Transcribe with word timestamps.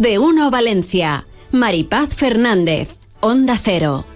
de 0.00 0.18
Uno 0.18 0.50
Valencia. 0.50 1.26
Maripaz 1.52 2.14
Fernández, 2.14 2.96
Onda 3.20 3.60
Cero. 3.62 4.06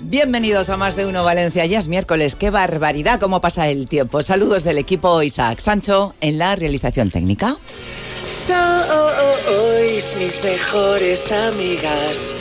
Bienvenidos 0.00 0.70
a 0.70 0.76
Más 0.76 0.96
de 0.96 1.06
Uno 1.06 1.22
Valencia. 1.22 1.64
Ya 1.66 1.78
es 1.78 1.86
miércoles. 1.86 2.34
¡Qué 2.34 2.50
barbaridad 2.50 3.20
cómo 3.20 3.40
pasa 3.40 3.68
el 3.68 3.86
tiempo! 3.86 4.20
Saludos 4.24 4.64
del 4.64 4.78
equipo 4.78 5.22
Isaac 5.22 5.60
Sancho 5.60 6.16
en 6.20 6.38
la 6.38 6.56
realización 6.56 7.08
técnica. 7.08 7.56
Sois 8.24 10.16
mis 10.18 10.42
mejores 10.42 11.30
amigas. 11.30 12.34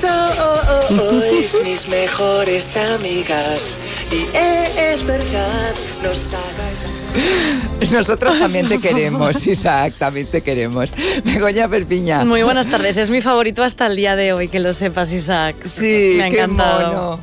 Sois 0.00 1.60
mis 1.62 1.86
mejores 1.88 2.78
amigas. 2.78 3.76
Y 4.10 4.24
es 4.34 5.04
verdad, 5.04 5.74
nos 6.02 6.32
hagáis. 6.32 6.93
Nosotros 7.92 8.38
también 8.38 8.68
te 8.68 8.78
queremos, 8.80 9.46
Isaac, 9.46 9.94
también 9.98 10.26
te 10.26 10.40
queremos. 10.42 10.94
Begoña 11.24 11.68
Perpiña. 11.68 12.24
Muy 12.24 12.42
buenas 12.42 12.66
tardes, 12.66 12.96
es 12.96 13.10
mi 13.10 13.20
favorito 13.20 13.62
hasta 13.62 13.86
el 13.86 13.96
día 13.96 14.16
de 14.16 14.32
hoy, 14.32 14.48
que 14.48 14.58
lo 14.60 14.72
sepas, 14.72 15.12
Isaac. 15.12 15.56
Sí, 15.64 16.14
me 16.16 16.24
ha 16.24 16.28
qué 16.30 16.40
encantado. 16.40 16.92
mono. 16.92 17.20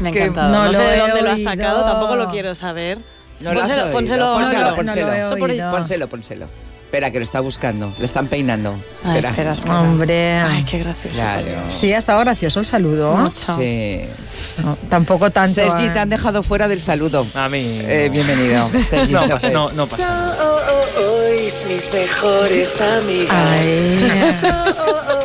Me 0.00 0.08
ha 0.08 0.12
encantado. 0.12 0.48
No 0.52 0.64
No, 0.66 0.72
sé 0.72 0.82
de 0.82 0.96
dónde 0.98 1.22
lo 1.22 1.30
has 1.30 1.42
sacado, 1.42 1.84
tampoco 1.84 2.16
lo 2.16 2.28
quiero 2.28 2.54
saber. 2.54 2.98
No 3.40 3.52
lo 3.54 3.60
has 3.62 3.68
Pónselo, 3.68 3.82
oído. 3.84 3.92
pónselo, 3.94 4.32
Pónselo, 4.34 4.60
no, 4.64 4.70
no, 4.70 4.76
pónselo. 4.76 5.64
no. 5.64 5.70
Pónselo, 5.70 6.08
pónselo. 6.08 6.46
Espera, 6.94 7.10
que 7.10 7.18
lo 7.18 7.24
está 7.24 7.40
buscando. 7.40 7.92
Le 7.98 8.04
están 8.04 8.28
peinando. 8.28 8.72
Ay, 9.02 9.18
espera, 9.18 9.54
espera. 9.54 9.80
Hombre. 9.80 10.36
Ay, 10.38 10.62
qué 10.62 10.78
gracioso. 10.78 11.16
Claro. 11.16 11.44
Sí, 11.66 11.92
ha 11.92 11.98
estado 11.98 12.20
gracioso 12.20 12.60
el 12.60 12.66
saludo. 12.66 13.16
Mucho. 13.16 13.56
Sí. 13.56 14.02
No, 14.62 14.76
tampoco 14.88 15.28
tanto. 15.30 15.54
Sergi, 15.54 15.86
eh. 15.86 15.90
te 15.90 15.98
han 15.98 16.08
dejado 16.08 16.44
fuera 16.44 16.68
del 16.68 16.80
saludo. 16.80 17.26
A 17.34 17.48
mí. 17.48 17.80
Eh, 17.82 18.10
bienvenido. 18.12 18.70
Sergi 18.88 19.12
No, 19.12 19.28
pasa, 19.28 19.50
no, 19.50 19.72
no 19.72 19.88
pasa 19.88 20.08
nada. 20.08 20.36
Sois 20.94 21.64
mis 21.68 21.92
mejores 21.92 22.80
amigas. 22.80 23.28
Ay. 23.32 24.44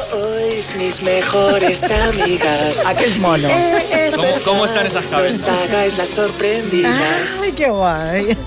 Sois 0.10 0.76
mis 0.76 1.02
mejores 1.04 1.84
amigas. 1.84 2.86
¿A 2.88 2.96
qué 2.96 3.06
es 3.06 3.18
mono? 3.20 3.48
Es 3.48 4.16
¿Cómo- 4.16 4.28
cómo 4.44 4.66
están 4.66 4.88
esas 4.88 5.06
cabezas? 5.06 5.48
Nos 5.48 5.70
hagáis 5.70 5.98
las 6.00 6.10
sorprendidas. 6.10 7.40
Ay, 7.44 7.52
qué 7.52 7.70
guay. 7.70 8.38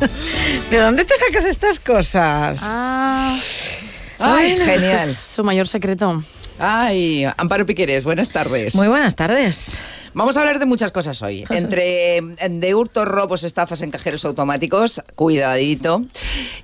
¿De 0.70 0.78
dónde 0.78 1.04
te 1.04 1.16
sacas 1.16 1.44
estas 1.44 1.78
cosas? 1.78 2.60
Ah, 2.64 3.11
Ay, 4.18 4.56
genial. 4.58 5.08
es 5.08 5.16
su 5.16 5.42
mayor 5.44 5.66
secreto. 5.68 6.22
Ay, 6.58 7.26
Amparo 7.38 7.66
Piqueres, 7.66 8.04
buenas 8.04 8.30
tardes. 8.30 8.74
Muy 8.74 8.86
buenas 8.86 9.16
tardes. 9.16 9.78
Vamos 10.14 10.36
a 10.36 10.40
hablar 10.40 10.58
de 10.58 10.66
muchas 10.66 10.92
cosas 10.92 11.22
hoy. 11.22 11.44
Entre 11.50 12.20
mm, 12.20 12.60
de 12.60 12.74
hurtos, 12.74 13.08
robos, 13.08 13.44
estafas 13.44 13.80
en 13.80 13.90
cajeros 13.90 14.24
automáticos, 14.24 15.02
cuidadito. 15.16 16.04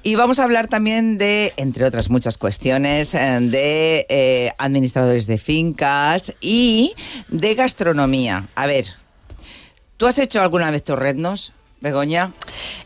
Y 0.02 0.14
vamos 0.16 0.38
a 0.38 0.44
hablar 0.44 0.69
también 0.69 1.16
de, 1.19 1.54
entre 1.56 1.86
otras 1.86 2.10
muchas 2.10 2.36
cuestiones, 2.36 3.14
eh, 3.14 3.38
de 3.41 4.06
eh, 4.08 4.52
administradores 4.58 5.26
de 5.26 5.38
fincas 5.38 6.34
y 6.41 6.94
de 7.28 7.54
gastronomía. 7.54 8.44
A 8.54 8.66
ver, 8.66 8.84
¿tú 9.96 10.06
has 10.06 10.19
hecho 10.19 10.42
alguna 10.42 10.70
vez 10.70 10.84
torreznos, 10.84 11.54
Begoña? 11.81 12.33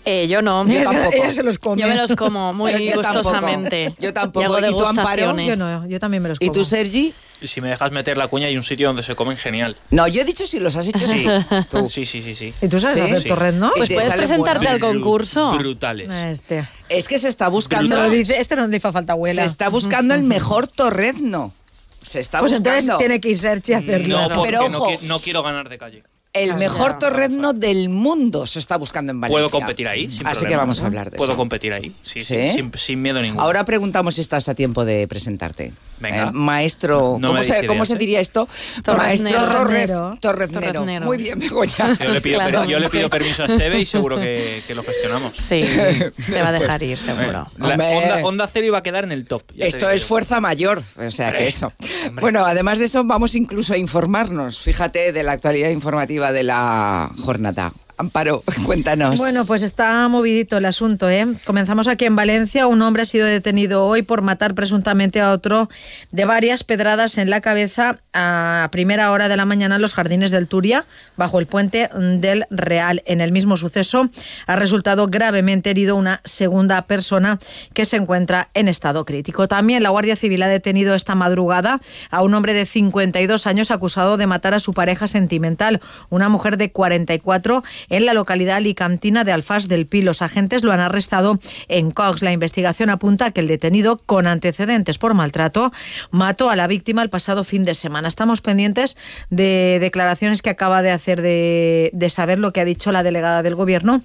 Eh, 0.05 0.29
yo 0.29 0.43
no. 0.43 0.67
Yo 0.69 0.83
tampoco. 0.83 1.15
ella 1.15 1.33
se 1.33 1.43
los 1.43 1.59
come. 1.59 1.81
Yo 1.81 1.89
me 1.89 1.97
los 1.97 2.12
como 2.12 2.53
muy 2.53 2.73
Yo- 2.73 2.79
yo 2.79 3.01
tampoco. 3.01 3.19
gustosamente. 3.31 3.95
Yo 3.98 4.12
tampoco. 4.12 4.59
Y 4.61 4.65
¿Y 4.67 4.71
tú, 4.71 4.85
Amparo? 4.85 5.39
Yo 5.39 5.57
no, 5.57 5.87
yo 5.87 5.98
también 5.98 6.23
me 6.23 6.29
los 6.29 6.39
¿Y 6.41 6.48
como. 6.48 6.59
tú, 6.59 6.65
Sergi? 6.65 7.15
Y 7.41 7.47
si 7.48 7.61
me 7.61 7.69
dejas 7.70 7.91
meter 7.91 8.19
la 8.19 8.29
cuña, 8.29 8.47
hay 8.48 8.57
un 8.57 8.63
sitio 8.63 8.87
donde 8.89 9.03
se 9.03 9.15
comen 9.17 9.37
genial. 9.37 9.77
No, 9.91 10.07
yo 10.07 10.20
he 10.23 10.25
dicho 10.25 10.47
si 10.47 10.61
los 10.61 10.77
has 10.77 10.87
hecho 10.87 10.98
sí. 11.07 11.27
Tú. 11.70 11.89
Sí, 11.89 12.05
sí, 12.05 12.23
sí, 12.23 12.35
sí. 12.37 12.55
¿Y 12.61 12.69
tú 12.69 12.79
sabes 12.79 12.97
Sí. 12.97 13.01
hacer 13.01 13.23
Sí. 13.23 13.29
torres, 13.29 13.55
no? 13.55 13.69
Y 13.75 13.79
Pues 13.79 13.91
puedes 13.95 14.13
presentarte 14.13 14.67
bueno. 14.69 14.75
al 14.75 14.81
concurso. 14.81 15.53
Brutales. 15.59 16.09
Este. 16.13 16.64
Es 16.89 17.08
que 17.08 17.19
se 17.19 17.29
está 17.29 17.48
buscando... 17.48 17.97
Pero 17.97 18.11
dice, 18.11 18.39
este 18.41 18.55
no 18.55 18.67
le 18.69 18.77
hizo 18.77 18.92
falta 18.92 19.14
abuela. 19.14 19.42
Se 19.42 19.48
está 19.48 19.70
buscando 19.70 20.14
el 20.14 20.23
mejor 20.23 20.69
torrezno. 20.69 21.52
Se 22.01 22.20
está 22.20 22.41
pues 22.41 22.52
buscando 22.52 22.79
entonces 22.79 22.98
tiene 22.98 23.20
que 23.20 23.31
ir 23.31 23.39
Sergi 23.39 23.73
a 23.73 23.79
hacerlo. 23.79 24.20
No, 24.20 24.29
Pero 24.29 24.61
porque 24.61 24.69
no, 24.70 24.79
ojo. 24.79 24.91
qui- 24.91 25.01
no 25.02 25.19
quiero 25.20 25.42
ganar 25.42 25.69
de 25.69 25.79
calle. 25.79 26.02
El 26.33 26.55
mejor 26.55 26.98
torrezno 26.98 27.53
del 27.53 27.89
mundo. 27.89 28.47
Se 28.47 28.59
está 28.59 28.77
buscando 28.77 29.13
en 29.13 29.20
Valencia. 29.20 29.35
Puedo 29.37 29.51
competir 29.51 29.87
ahí, 29.89 30.11
sin 30.11 30.27
Así 30.27 30.47
que 30.47 30.57
vamos 30.57 30.81
a 30.81 30.87
hablar 30.87 31.11
de 31.11 31.17
Puedo 31.19 31.33
eso. 31.33 31.37
competir 31.39 31.73
ahí, 31.73 31.93
sí, 32.03 32.23
sí, 32.23 32.37
¿Sí? 32.37 32.51
sin, 32.53 32.73
sin 32.77 33.03
miedo 33.03 33.20
ninguno. 33.20 33.43
Ahora 33.43 33.65
preguntamos 33.65 34.15
si 34.15 34.20
estás 34.23 34.48
a 34.48 34.55
tiempo 34.55 34.85
de 34.85 35.07
presentarte. 35.09 35.73
Venga. 36.01 36.29
Eh, 36.29 36.31
maestro, 36.33 37.17
No 37.20 37.29
¿cómo, 37.29 37.43
se, 37.43 37.67
cómo 37.67 37.85
¿eh? 37.85 37.97
diría 37.97 38.20
esto? 38.20 38.48
Torreznero. 38.83 39.39
Maestro 39.39 39.59
torrez, 39.59 39.87
Torreznero. 39.89 40.19
torreznero. 40.20 40.73
Torreznero. 40.73 41.07
Muy 41.07 41.17
bien, 41.19 41.39
Begoña. 41.39 41.97
yo, 42.03 42.09
le 42.11 42.20
pido, 42.20 42.39
Claro. 42.39 42.64
yo 42.64 42.79
le 42.81 42.89
pido 42.89 43.09
permiso 43.09 43.43
a 43.45 43.47
Esteve 43.47 43.79
y 43.81 43.85
seguro 43.85 44.19
que, 44.19 44.64
que 44.67 44.75
lo 44.75 44.83
gestionamos. 44.83 45.37
Sí, 45.37 45.61
te 46.27 46.43
va 46.43 46.49
a 46.49 46.53
dejar 46.53 46.83
ir, 46.83 46.99
seguro. 46.99 47.47
La 47.59 47.69
Hombre. 47.70 47.97
onda, 47.97 48.20
onda 48.25 48.47
Cero 48.53 48.67
iba 48.67 48.79
a 48.79 48.83
quedar 48.83 49.05
en 49.05 49.13
el 49.13 49.27
top. 49.27 49.43
Esto 49.57 49.91
es 49.91 50.01
yo. 50.03 50.07
fuerza 50.09 50.41
mayor, 50.41 50.83
o 50.97 51.11
sea 51.11 51.31
que 51.33 51.47
eso. 51.47 51.73
hombre. 52.09 52.20
Bueno, 52.20 52.45
además 52.45 52.79
de 52.79 52.87
eso, 52.87 53.05
vamos 53.05 53.35
incluso 53.37 53.75
a 53.75 53.79
informarnos, 53.79 54.59
fíjate, 54.61 55.13
de 55.13 55.23
la 55.23 55.33
actualidad 55.33 55.69
informativa 55.70 56.21
de 56.30 56.44
la 56.44 57.10
jornada. 57.24 57.72
Amparo, 57.97 58.42
cuéntanos. 58.67 59.19
Bueno, 59.19 59.45
pues 59.47 59.63
está 59.63 60.08
movidito 60.08 60.57
el 60.57 60.64
asunto, 60.64 61.08
¿eh? 61.08 61.27
Comenzamos 61.45 61.89
aquí 61.89 62.05
en 62.05 62.17
Valencia. 62.17 62.67
Un 62.67 62.83
hombre 62.83 63.03
ha 63.03 63.07
sido 63.07 63.27
detenido 63.27 63.86
hoy 63.86 64.03
por 64.03 64.23
matar 64.23 64.55
presuntamente 64.55 65.20
a 65.20 65.30
otro 65.30 65.69
de 66.11 66.25
varias 66.25 66.64
pedradas 66.64 67.19
en 67.19 67.31
la 67.31 67.41
cabeza 67.41 67.98
a 68.13 68.69
primera 68.73 69.13
hora 69.13 69.29
de 69.29 69.36
la 69.36 69.45
mañana 69.45 69.77
en 69.77 69.83
los 69.83 69.95
jardines 69.95 70.31
del 70.31 70.48
Turia, 70.48 70.86
bajo 71.17 71.39
el 71.39 71.47
puente 71.47 71.89
del 71.95 72.47
Real. 72.51 73.02
En 73.07 73.20
el 73.20 73.33
mismo 73.33 73.57
suceso 73.57 74.08
ha 74.47 74.57
resultado 74.57 75.07
gravemente 75.08 75.70
herido 75.70 75.97
una 75.97 76.20
segunda 76.25 76.83
persona 76.83 77.39
que 77.75 77.85
se 77.85 77.97
encuentra 77.97 78.48
en 78.55 78.69
estado 78.69 79.05
crítico. 79.05 79.48
También 79.48 79.83
la 79.83 79.91
Guardia 79.91 80.17
Civil 80.17 80.42
ha 80.42 80.48
detenido 80.48 80.95
esta 80.95 81.14
madrugada 81.14 81.81
a 82.11 82.23
un 82.23 82.35
hombre 82.35 82.55
de 82.55 82.67
52 82.67 83.47
años 83.47 83.70
acusado 83.70 84.17
de 84.17 84.27
matar 84.27 84.55
a 84.55 84.61
su 84.61 84.73
pareja 84.75 85.07
sentimental, 85.07 85.81
una 86.11 86.29
mujer 86.29 86.57
de 86.57 86.73
44 86.73 87.63
en 87.89 88.07
la 88.07 88.15
localidad 88.15 88.57
alicantina 88.57 89.25
de 89.25 89.33
Alfás 89.33 89.69
del 89.69 89.87
Pi. 89.87 90.03
Los 90.03 90.23
agentes 90.23 90.65
lo 90.65 90.73
han 90.73 90.81
arrestado 90.81 91.39
en 91.69 91.91
Cox. 91.91 92.23
La 92.23 92.33
investigación 92.33 92.91
apunta 92.91 93.27
a 93.27 93.31
que 93.31 93.41
el 93.41 93.48
detenido, 93.48 93.97
con 93.97 94.27
antecedentes 94.27 94.98
por 94.98 95.15
maltrato, 95.15 95.73
mató 96.11 96.51
a 96.51 96.57
la 96.57 96.67
víctima 96.67 97.03
el 97.03 97.11
pasado 97.11 97.45
fin 97.45 97.65
de 97.65 97.75
semana. 97.75 98.09
Estamos 98.09 98.41
pendientes 98.41 98.97
de 99.31 99.79
declaraciones 99.81 100.43
que 100.43 100.51
acaba 100.51 100.83
de 100.83 100.91
hacer 100.91 101.23
de, 101.23 101.91
de 101.93 102.11
saber 102.11 102.39
lo 102.39 102.53
que 102.53 102.61
ha 102.61 102.65
dicho 102.65 102.93
la 102.93 103.03
delegada 103.03 103.43
del 103.43 103.55
Gobierno 103.55 104.03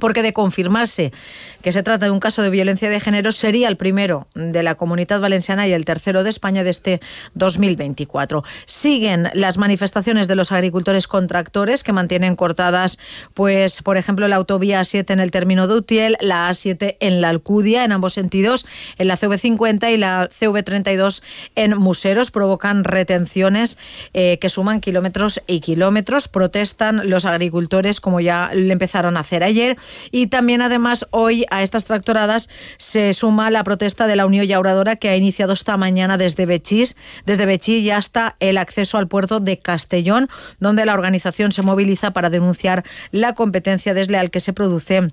porque 0.00 0.22
de 0.22 0.32
confirmarse 0.32 1.12
que 1.62 1.72
se 1.72 1.82
trata 1.82 2.06
de 2.06 2.10
un 2.10 2.20
caso 2.20 2.42
de 2.42 2.50
violencia 2.50 2.88
de 2.90 3.00
género 3.00 3.32
sería 3.32 3.68
el 3.68 3.76
primero 3.76 4.28
de 4.34 4.62
la 4.62 4.74
comunidad 4.74 5.20
valenciana 5.20 5.66
y 5.66 5.72
el 5.72 5.84
tercero 5.84 6.22
de 6.22 6.30
España 6.30 6.64
de 6.64 6.70
este 6.70 7.00
2024. 7.34 8.44
Siguen 8.66 9.30
las 9.34 9.58
manifestaciones 9.58 10.28
de 10.28 10.36
los 10.36 10.52
agricultores 10.52 11.06
contractores 11.06 11.82
que 11.82 11.92
mantienen 11.92 12.36
cortadas, 12.36 12.98
pues, 13.34 13.82
por 13.82 13.96
ejemplo, 13.96 14.28
la 14.28 14.36
autovía 14.36 14.80
A7 14.80 15.10
en 15.12 15.20
el 15.20 15.30
término 15.30 15.66
de 15.66 15.74
Utiel, 15.74 16.16
la 16.20 16.48
A7 16.48 16.96
en 17.00 17.20
la 17.20 17.28
Alcudia, 17.28 17.84
en 17.84 17.92
ambos 17.92 18.14
sentidos, 18.14 18.66
en 18.98 19.08
la 19.08 19.16
CV50 19.16 19.92
y 19.92 19.96
la 19.96 20.28
CV32 20.28 21.22
en 21.54 21.76
Museros, 21.78 22.30
provocan 22.30 22.84
retenciones 22.84 23.78
eh, 24.14 24.38
que 24.40 24.48
suman 24.48 24.80
kilómetros 24.80 25.40
y 25.46 25.60
kilómetros. 25.60 26.28
Protestan 26.28 27.08
los 27.08 27.24
agricultores, 27.24 28.00
como 28.00 28.20
ya 28.20 28.50
empezaron 28.52 29.16
a 29.16 29.20
hacer 29.20 29.42
ayer, 29.42 29.76
y 30.10 30.28
también, 30.28 30.62
además, 30.62 31.06
hoy 31.10 31.44
a 31.50 31.62
estas 31.62 31.84
tractoradas 31.84 32.48
se 32.76 33.12
suma 33.12 33.50
la 33.50 33.64
protesta 33.64 34.06
de 34.06 34.16
la 34.16 34.26
Unión 34.26 34.46
Llauradora 34.46 34.96
que 34.96 35.08
ha 35.08 35.16
iniciado 35.16 35.52
esta 35.52 35.76
mañana 35.76 36.18
desde 36.18 36.46
Bechís, 36.46 36.96
desde 37.26 37.46
Bechí 37.46 37.78
y 37.78 37.90
hasta 37.90 38.36
el 38.40 38.58
acceso 38.58 38.98
al 38.98 39.08
puerto 39.08 39.40
de 39.40 39.58
Castellón, 39.58 40.28
donde 40.60 40.84
la 40.84 40.94
organización 40.94 41.52
se 41.52 41.62
moviliza 41.62 42.12
para 42.12 42.30
denunciar 42.30 42.84
la 43.10 43.34
competencia 43.34 43.94
desleal 43.94 44.30
que 44.30 44.40
se 44.40 44.52
produce 44.52 45.10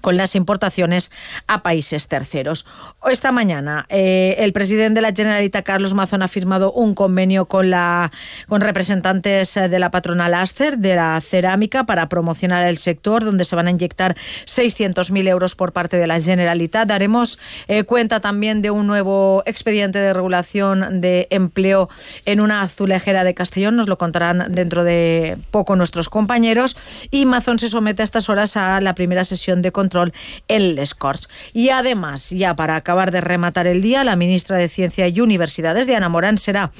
con 0.00 0.16
las 0.16 0.34
importaciones 0.34 1.10
a 1.46 1.62
países 1.62 2.08
terceros. 2.08 2.66
Esta 3.08 3.32
mañana 3.32 3.86
eh, 3.88 4.36
el 4.38 4.52
presidente 4.52 4.96
de 4.96 5.02
la 5.02 5.12
Generalitat, 5.12 5.64
Carlos 5.64 5.94
Mazón, 5.94 6.22
ha 6.22 6.28
firmado 6.28 6.72
un 6.72 6.94
convenio 6.94 7.46
con, 7.46 7.70
la, 7.70 8.10
con 8.48 8.60
representantes 8.60 9.56
eh, 9.56 9.68
de 9.68 9.78
la 9.78 9.90
patronal 9.90 10.34
Aster, 10.34 10.78
de 10.78 10.96
la 10.96 11.20
cerámica, 11.20 11.84
para 11.84 12.08
promocionar 12.08 12.66
el 12.66 12.78
sector, 12.78 13.24
donde 13.24 13.44
se 13.44 13.56
van 13.56 13.68
a 13.68 13.70
inyectar 13.70 14.16
600.000 14.46 15.28
euros 15.28 15.54
por 15.54 15.72
parte 15.72 15.98
de 15.98 16.06
la 16.06 16.20
Generalitat. 16.20 16.88
Daremos 16.88 17.38
eh, 17.68 17.84
cuenta 17.84 18.20
también 18.20 18.62
de 18.62 18.70
un 18.70 18.86
nuevo 18.86 19.42
expediente 19.46 19.98
de 19.98 20.12
regulación 20.12 21.00
de 21.00 21.26
empleo 21.30 21.88
en 22.24 22.40
una 22.40 22.62
azulejera 22.62 23.24
de 23.24 23.34
Castellón. 23.34 23.76
Nos 23.76 23.88
lo 23.88 23.98
contarán 23.98 24.46
dentro 24.50 24.84
de 24.84 25.36
poco 25.50 25.76
nuestros 25.76 26.08
compañeros. 26.08 26.76
Y 27.10 27.26
Mazón 27.26 27.58
se 27.58 27.68
somete 27.68 28.02
a 28.02 28.04
estas 28.04 28.28
horas 28.28 28.56
a 28.56 28.80
la 28.80 28.94
primera 28.94 29.24
sesión 29.24 29.62
de 29.62 29.72
control 29.86 30.12
en 30.48 30.74
Les 30.74 30.94
Corts. 30.94 31.28
Y 31.52 31.70
además, 31.70 32.30
ya 32.30 32.56
para 32.56 32.74
acabar 32.74 33.12
de 33.12 33.20
rematar 33.20 33.68
el 33.68 33.80
día, 33.80 34.02
la 34.02 34.16
ministra 34.16 34.58
de 34.58 34.68
Ciencia 34.68 35.06
y 35.06 35.20
Universidades, 35.20 35.86
Diana 35.86 36.08
Morán, 36.08 36.38
será 36.38 36.72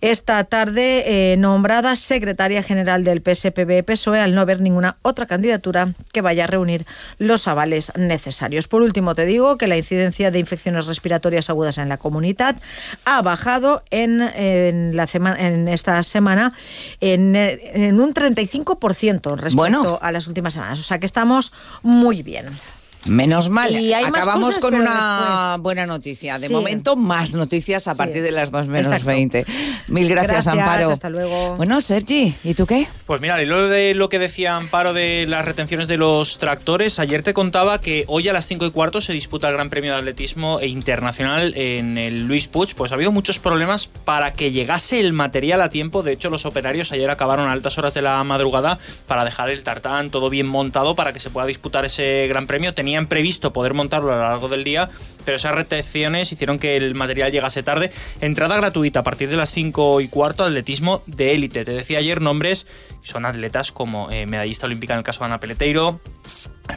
esta 0.00 0.42
tarde 0.44 1.04
eh, 1.32 1.36
nombrada 1.36 1.94
secretaria 1.94 2.62
general 2.64 3.04
del 3.04 3.22
PSPB-PSOE 3.22 4.18
al 4.20 4.34
no 4.34 4.40
haber 4.40 4.60
ninguna 4.60 4.96
otra 5.02 5.26
candidatura 5.26 5.92
que 6.12 6.20
vaya 6.20 6.44
a 6.44 6.46
reunir 6.48 6.84
los 7.18 7.46
avales 7.46 7.92
necesarios. 7.96 8.66
Por 8.66 8.82
último, 8.82 9.14
te 9.14 9.24
digo 9.24 9.56
que 9.56 9.68
la 9.68 9.76
incidencia 9.76 10.30
de 10.32 10.40
infecciones 10.40 10.86
respiratorias 10.86 11.48
agudas 11.50 11.78
en 11.78 11.88
la 11.88 11.96
comunidad 11.96 12.56
ha 13.04 13.22
bajado 13.22 13.82
en, 13.90 14.20
en 14.22 14.96
la 14.96 15.06
semana, 15.06 15.46
en 15.46 15.68
esta 15.68 16.02
semana 16.02 16.52
en, 17.00 17.36
en 17.36 18.00
un 18.00 18.12
35% 18.14 19.36
respecto 19.36 19.56
Bueno. 19.56 19.98
a 20.02 20.10
las 20.10 20.26
últimas 20.26 20.54
semanas. 20.54 20.80
O 20.80 20.82
sea 20.82 20.98
que 20.98 21.06
estamos 21.06 21.52
muy 21.82 22.22
bien. 22.22 22.47
adjourn. 22.48 22.77
Menos 23.06 23.48
mal. 23.48 23.70
Y 23.70 23.92
Acabamos 23.94 24.46
cosas, 24.56 24.62
con 24.62 24.74
una 24.74 25.48
después. 25.50 25.62
buena 25.62 25.86
noticia. 25.86 26.38
De 26.38 26.48
Sí. 26.48 26.52
momento, 26.52 26.96
más 26.96 27.34
noticias 27.34 27.88
a 27.88 27.92
Sí. 27.94 27.98
partir 27.98 28.22
de 28.22 28.32
las 28.32 28.50
2 28.50 28.66
menos 28.66 28.88
Exacto. 28.88 29.06
20. 29.06 29.44
Mil 29.88 30.08
gracias, 30.08 30.44
Gracias, 30.46 30.54
Amparo. 30.54 30.90
hasta 30.90 31.08
luego. 31.10 31.56
Bueno, 31.56 31.80
Sergi, 31.80 32.34
¿y 32.44 32.54
tú 32.54 32.66
qué? 32.66 32.86
Pues 33.06 33.20
mira, 33.20 33.40
y 33.42 33.46
luego 33.46 33.68
de 33.68 33.94
lo 33.94 34.08
que 34.08 34.18
decía 34.18 34.56
Amparo 34.56 34.92
de 34.92 35.26
las 35.28 35.44
retenciones 35.44 35.88
de 35.88 35.96
los 35.96 36.38
tractores, 36.38 36.98
ayer 36.98 37.22
te 37.22 37.32
contaba 37.34 37.80
que 37.80 38.04
hoy 38.08 38.28
a 38.28 38.32
las 38.32 38.46
5 38.46 38.66
y 38.66 38.70
cuarto 38.70 39.00
se 39.00 39.12
disputa 39.12 39.48
el 39.48 39.54
Gran 39.54 39.70
Premio 39.70 39.92
de 39.92 39.98
Atletismo 39.98 40.60
e 40.60 40.66
Internacional 40.68 41.54
en 41.56 41.96
el 41.98 42.26
Luis 42.26 42.48
Puig. 42.48 42.74
Pues 42.74 42.92
ha 42.92 42.96
habido 42.96 43.12
muchos 43.12 43.38
problemas 43.38 43.86
para 43.86 44.32
que 44.32 44.50
llegase 44.50 45.00
el 45.00 45.12
material 45.12 45.62
a 45.62 45.70
tiempo. 45.70 46.02
De 46.02 46.12
hecho, 46.12 46.30
los 46.30 46.44
operarios 46.46 46.92
ayer 46.92 47.08
acabaron 47.10 47.48
a 47.48 47.52
altas 47.52 47.78
horas 47.78 47.94
de 47.94 48.02
la 48.02 48.22
madrugada 48.24 48.78
para 49.06 49.24
dejar 49.24 49.50
el 49.50 49.64
tartán 49.64 50.10
todo 50.10 50.28
bien 50.30 50.46
montado 50.48 50.94
para 50.94 51.12
que 51.12 51.20
se 51.20 51.30
pueda 51.30 51.46
disputar 51.46 51.84
ese 51.84 52.26
Gran 52.28 52.46
Premio. 52.46 52.74
Tenían 52.88 53.06
previsto 53.06 53.52
poder 53.52 53.74
montarlo 53.74 54.14
a 54.14 54.16
lo 54.16 54.22
largo 54.22 54.48
del 54.48 54.64
día, 54.64 54.88
pero 55.26 55.36
esas 55.36 55.54
retenciones 55.54 56.32
hicieron 56.32 56.58
que 56.58 56.74
el 56.74 56.94
material 56.94 57.30
llegase 57.30 57.62
tarde. 57.62 57.92
Entrada 58.22 58.56
gratuita 58.56 59.00
a 59.00 59.02
partir 59.02 59.28
de 59.28 59.36
las 59.36 59.50
5 59.50 60.00
y 60.00 60.08
cuarto, 60.08 60.42
atletismo 60.42 61.02
de 61.04 61.34
élite. 61.34 61.66
Te 61.66 61.72
decía 61.72 61.98
ayer 61.98 62.22
nombres, 62.22 62.66
son 63.02 63.26
atletas 63.26 63.72
como 63.72 64.10
eh, 64.10 64.24
medallista 64.24 64.64
olímpica 64.64 64.94
en 64.94 65.00
el 65.00 65.04
caso 65.04 65.18
de 65.18 65.26
Ana 65.26 65.38
Peleteiro, 65.38 66.00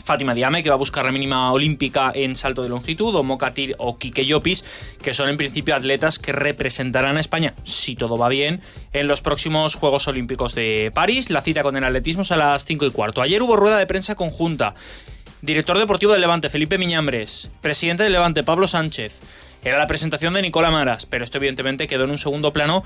Fátima 0.04 0.34
Diame, 0.34 0.64
que 0.64 0.70
va 0.70 0.76
a 0.76 0.78
buscar 0.78 1.06
la 1.06 1.14
mínima 1.14 1.50
olímpica 1.54 2.12
en 2.14 2.36
salto 2.36 2.62
de 2.62 2.68
longitud, 2.68 3.16
o 3.16 3.24
Mokatir 3.24 3.76
o 3.78 3.98
Kike 3.98 4.26
Llopis, 4.26 4.66
que 5.02 5.14
son 5.14 5.30
en 5.30 5.38
principio 5.38 5.78
atletas 5.78 6.20
que 6.20 6.34
representarán 6.34 7.16
a 7.16 7.22
España, 7.22 7.54
si 7.64 7.96
todo 7.96 8.18
va 8.18 8.28
bien, 8.28 8.60
en 8.92 9.08
los 9.08 9.22
próximos 9.22 9.76
Juegos 9.76 10.10
Olímpicos 10.10 10.56
de 10.56 10.92
París. 10.94 11.30
La 11.30 11.40
cita 11.40 11.64
con 11.64 11.78
el 11.78 11.86
atletismo 11.86 12.24
es 12.24 12.34
a 12.34 12.38
las 12.38 12.66
5 12.66 12.86
y 12.86 12.92
cuarto. 12.92 13.22
Ayer 13.22 13.42
hubo 13.42 13.56
rueda 13.56 13.78
de 13.78 13.88
prensa 13.88 14.16
conjunta. 14.16 14.76
Director 15.42 15.80
deportivo 15.80 16.12
del 16.12 16.22
Levante, 16.22 16.50
Felipe 16.50 16.78
Miñambres. 16.78 17.50
Presidente 17.62 18.04
del 18.04 18.14
Levante, 18.14 18.44
Pablo 18.44 18.68
Sánchez. 18.68 19.22
Era 19.64 19.78
la 19.78 19.88
presentación 19.88 20.34
de 20.34 20.42
Nicola 20.44 20.70
Maras, 20.70 21.08
pero 21.08 21.24
esto 21.24 21.38
evidentemente 21.38 21.88
quedó 21.88 22.04
en 22.04 22.12
un 22.12 22.20
segundo 22.20 22.54
plano 22.54 22.84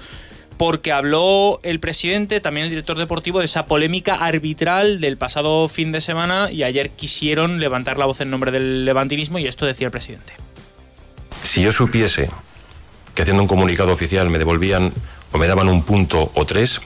porque 0.58 0.94
habló 0.94 1.60
el 1.64 1.82
presidente, 1.82 2.40
también 2.40 2.64
el 2.66 2.70
director 2.70 2.98
deportivo, 2.98 3.40
de 3.40 3.46
esa 3.46 3.66
polémica 3.66 4.16
arbitral 4.16 5.02
del 5.02 5.18
pasado 5.18 5.68
fin 5.68 5.92
de 5.92 6.00
semana 6.00 6.50
y 6.50 6.64
ayer 6.64 6.92
quisieron 6.92 7.60
levantar 7.60 7.98
la 7.98 8.06
voz 8.06 8.22
en 8.22 8.30
nombre 8.30 8.52
del 8.52 8.86
levantinismo 8.86 9.38
y 9.38 9.48
esto 9.48 9.66
decía 9.66 9.88
el 9.88 9.92
presidente. 9.92 10.32
Si 11.44 11.62
yo 11.62 11.74
supiese 11.74 12.30
que 13.14 13.22
haciendo 13.22 13.42
un 13.44 13.50
comunicado 13.50 13.92
oficial 13.92 14.30
me 14.30 14.40
devolvían 14.40 14.94
o 15.34 15.38
me 15.38 15.48
daban 15.48 15.68
un 15.68 15.84
punto 15.84 16.32
o 16.34 16.46
tres, 16.46 16.80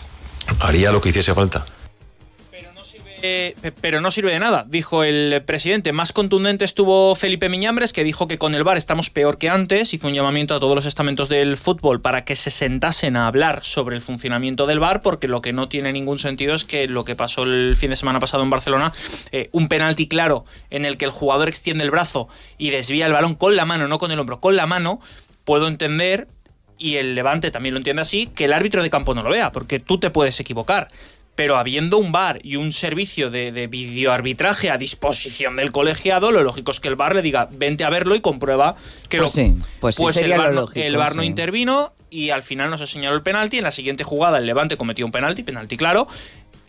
haría 0.60 0.92
lo 0.92 1.00
que 1.00 1.10
hiciese 1.10 1.36
falta. 1.36 1.64
Eh, 3.22 3.54
pe- 3.62 3.74
pero 3.74 4.00
no 4.00 4.12
sirve 4.12 4.32
de 4.32 4.40
nada, 4.40 4.66
dijo 4.70 5.04
el 5.04 5.42
presidente. 5.46 5.92
Más 5.92 6.14
contundente 6.14 6.64
estuvo 6.64 7.14
Felipe 7.16 7.50
Miñambres, 7.50 7.92
que 7.92 8.06
dijo 8.06 8.30
que 8.30 8.38
con 8.38 8.56
el 8.56 8.64
VAR 8.64 8.78
estamos 8.78 9.10
peor 9.10 9.38
que 9.38 9.50
antes. 9.50 9.94
Hizo 9.94 10.08
un 10.08 10.14
llamamiento 10.14 10.56
a 10.56 10.60
todos 10.62 10.74
los 10.74 10.86
estamentos 10.86 11.28
del 11.28 11.58
fútbol 11.58 12.00
para 12.00 12.24
que 12.24 12.38
se 12.38 12.50
sentasen 12.50 13.18
a 13.18 13.28
hablar 13.28 13.66
sobre 13.66 13.98
el 13.98 14.02
funcionamiento 14.02 14.66
del 14.68 14.80
VAR, 14.80 15.02
porque 15.02 15.28
lo 15.28 15.42
que 15.42 15.52
no 15.52 15.68
tiene 15.68 15.92
ningún 15.92 16.18
sentido 16.18 16.56
es 16.56 16.64
que 16.64 16.88
lo 16.88 17.04
que 17.04 17.18
pasó 17.18 17.44
el 17.44 17.76
fin 17.76 17.90
de 17.90 17.98
semana 17.98 18.22
pasado 18.22 18.42
en 18.44 18.50
Barcelona, 18.50 18.94
eh, 19.34 19.50
un 19.52 19.68
penalti 19.68 20.08
claro 20.08 20.46
en 20.70 20.86
el 20.86 20.96
que 20.96 21.04
el 21.06 21.12
jugador 21.12 21.50
extiende 21.50 21.84
el 21.84 21.92
brazo 21.92 22.30
y 22.58 22.70
desvía 22.70 23.06
el 23.06 23.12
balón 23.14 23.36
con 23.36 23.58
la 23.58 23.66
mano, 23.66 23.90
no 23.90 23.98
con 23.98 24.12
el 24.12 24.20
hombro, 24.20 24.40
con 24.40 24.56
la 24.56 24.66
mano, 24.66 25.02
puedo 25.44 25.68
entender 25.68 26.28
y 26.78 26.96
el 26.96 27.16
Levante 27.16 27.52
también 27.52 27.74
lo 27.74 27.80
entiende 27.80 28.02
así, 28.02 28.28
que 28.28 28.46
el 28.46 28.54
árbitro 28.54 28.82
de 28.82 28.90
campo 28.90 29.14
no 29.14 29.22
lo 29.24 29.30
vea, 29.30 29.52
porque 29.52 29.80
tú 29.80 30.00
te 30.00 30.10
puedes 30.10 30.40
equivocar. 30.40 30.88
Pero 31.40 31.56
habiendo 31.56 32.00
un 32.00 32.12
VAR 32.12 32.42
y 32.44 32.58
un 32.58 32.74
servicio 32.74 33.30
de, 33.30 33.54
de 33.54 33.68
videoarbitraje 33.68 34.70
a 34.72 34.78
disposición 34.78 35.56
del 35.56 35.72
colegiado, 35.72 36.32
lo 36.34 36.44
lógico 36.44 36.72
es 36.72 36.82
que 36.82 36.90
el 36.90 36.98
VAR 36.98 37.16
le 37.16 37.22
diga, 37.22 37.48
vente 37.50 37.86
a 37.86 37.90
verlo 37.90 38.14
y 38.14 38.20
comprueba 38.20 38.76
que 39.08 39.20
Pues 39.20 39.30
lo... 39.38 39.44
sí, 39.44 39.56
pues 39.80 39.96
sí, 39.96 40.04
sería 40.12 40.36
el 40.36 40.42
lo 40.42 40.48
no- 40.50 40.62
lógico, 40.64 40.86
el 40.86 40.98
VAR 40.98 41.16
no 41.16 41.24
intervino 41.24 41.94
y 42.10 42.32
al 42.32 42.44
final 42.44 42.70
nos 42.70 42.82
señaló 42.90 43.16
el 43.16 43.22
penalti. 43.22 43.58
En 43.60 43.64
la 43.64 43.72
siguiente 43.72 44.04
jugada 44.04 44.40
el 44.40 44.48
Levante 44.48 44.76
cometió 44.76 45.06
un 45.06 45.14
penalti, 45.14 45.44
penalti 45.44 45.78
claro. 45.78 46.10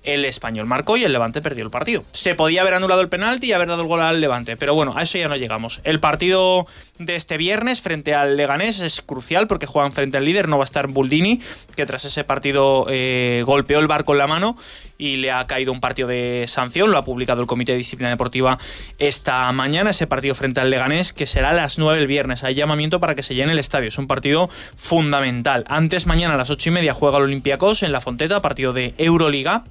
El 0.03 0.25
español 0.25 0.67
marcó 0.67 0.97
y 0.97 1.05
el 1.05 1.13
Levante 1.13 1.43
perdió 1.43 1.65
el 1.65 1.71
partido. 1.71 2.05
Se 2.13 2.35
podía 2.35 2.63
haber 2.63 2.75
anulado 2.75 3.03
el 3.03 3.09
penalti 3.09 3.49
y 3.49 3.53
haber 3.53 3.69
dado 3.69 3.83
el 3.83 3.89
gol 3.89 4.01
al 4.01 4.21
Levante, 4.21 4.57
pero 4.57 4.75
bueno, 4.75 4.95
a 4.97 5.03
eso 5.03 5.19
ya 5.19 5.29
no 5.29 5.37
llegamos. 5.37 5.81
El 5.85 6.01
partido 6.01 6.67
de 6.99 7.17
este 7.17 7.37
viernes 7.37 7.83
frente 7.83 8.15
al 8.15 8.37
Leganés 8.37 8.81
es 8.81 9.03
crucial 9.03 9.47
porque 9.47 9.67
juegan 9.67 9.93
frente 9.93 10.17
al 10.17 10.25
líder, 10.25 10.49
no 10.49 10.57
va 10.57 10.65
a 10.65 10.65
estar 10.65 10.87
Buldini, 10.87 11.41
que 11.77 11.85
tras 11.85 12.05
ese 12.07 12.25
partido 12.25 12.87
eh, 12.89 13.43
golpeó 13.45 13.79
el 13.79 13.89
bar 13.89 14.05
con 14.05 14.17
la 14.17 14.27
mano 14.27 14.57
y 14.97 15.17
le 15.17 15.33
ha 15.33 15.47
caído 15.47 15.73
un 15.73 15.81
partido 15.81 16.09
de 16.09 16.45
sanción, 16.47 16.91
lo 16.91 16.99
ha 16.99 17.05
publicado 17.05 17.41
el 17.41 17.47
Comité 17.47 17.73
de 17.73 17.79
Disciplina 17.79 18.11
Deportiva 18.11 18.59
esta 18.99 19.51
mañana, 19.53 19.91
ese 19.91 20.07
partido 20.07 20.35
frente 20.35 20.61
al 20.61 20.71
Leganés, 20.71 21.13
que 21.13 21.27
será 21.27 21.51
a 21.51 21.55
las 21.55 21.79
9 21.79 21.99
el 21.99 22.07
viernes. 22.07 22.45
Hay 22.45 22.55
llamamiento 22.55 23.01
para 23.01 23.15
que 23.15 23.23
se 23.23 23.35
llene 23.35 23.53
el 23.53 23.59
estadio, 23.59 23.89
es 23.89 23.99
un 23.99 24.07
partido 24.07 24.49
fundamental. 24.77 25.65
Antes, 25.69 26.07
mañana 26.07 26.35
a 26.35 26.37
las 26.37 26.51
8 26.51 26.71
y 26.71 26.73
media 26.73 26.95
juega 26.95 27.19
el 27.19 27.25
Olympiacos 27.25 27.83
en 27.83 27.93
la 27.93 28.01
Fonteta, 28.01 28.41
partido 28.41 28.73
de 28.73 28.95
Euroliga 28.99 29.65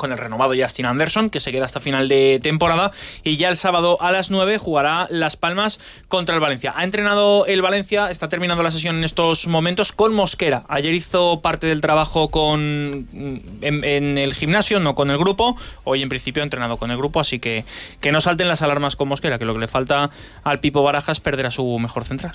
con 0.00 0.12
el 0.12 0.18
renovado 0.18 0.54
Justin 0.56 0.86
Anderson, 0.86 1.28
que 1.28 1.40
se 1.40 1.52
queda 1.52 1.66
hasta 1.66 1.78
final 1.78 2.08
de 2.08 2.40
temporada. 2.42 2.90
Y 3.22 3.36
ya 3.36 3.50
el 3.50 3.56
sábado 3.56 3.98
a 4.00 4.10
las 4.10 4.30
9 4.30 4.56
jugará 4.56 5.06
Las 5.10 5.36
Palmas 5.36 5.78
contra 6.08 6.34
el 6.34 6.40
Valencia. 6.40 6.72
Ha 6.74 6.84
entrenado 6.84 7.44
el 7.46 7.60
Valencia, 7.60 8.10
está 8.10 8.28
terminando 8.28 8.62
la 8.62 8.70
sesión 8.70 8.96
en 8.96 9.04
estos 9.04 9.46
momentos 9.46 9.92
con 9.92 10.14
Mosquera. 10.14 10.64
Ayer 10.68 10.94
hizo 10.94 11.42
parte 11.42 11.66
del 11.66 11.82
trabajo 11.82 12.30
con 12.30 13.06
en, 13.12 13.84
en 13.84 14.16
el 14.16 14.32
gimnasio, 14.32 14.80
no 14.80 14.94
con 14.94 15.10
el 15.10 15.18
grupo. 15.18 15.56
Hoy 15.84 16.02
en 16.02 16.08
principio 16.08 16.42
ha 16.42 16.44
entrenado 16.44 16.78
con 16.78 16.90
el 16.90 16.96
grupo, 16.96 17.20
así 17.20 17.38
que 17.38 17.64
que 18.00 18.10
no 18.10 18.22
salten 18.22 18.48
las 18.48 18.62
alarmas 18.62 18.96
con 18.96 19.08
Mosquera, 19.08 19.38
que 19.38 19.44
lo 19.44 19.52
que 19.52 19.60
le 19.60 19.68
falta 19.68 20.10
al 20.44 20.60
Pipo 20.60 20.82
Barajas 20.82 21.10
es 21.10 21.20
perder 21.20 21.46
a 21.46 21.50
su 21.50 21.78
mejor 21.78 22.04
central. 22.04 22.34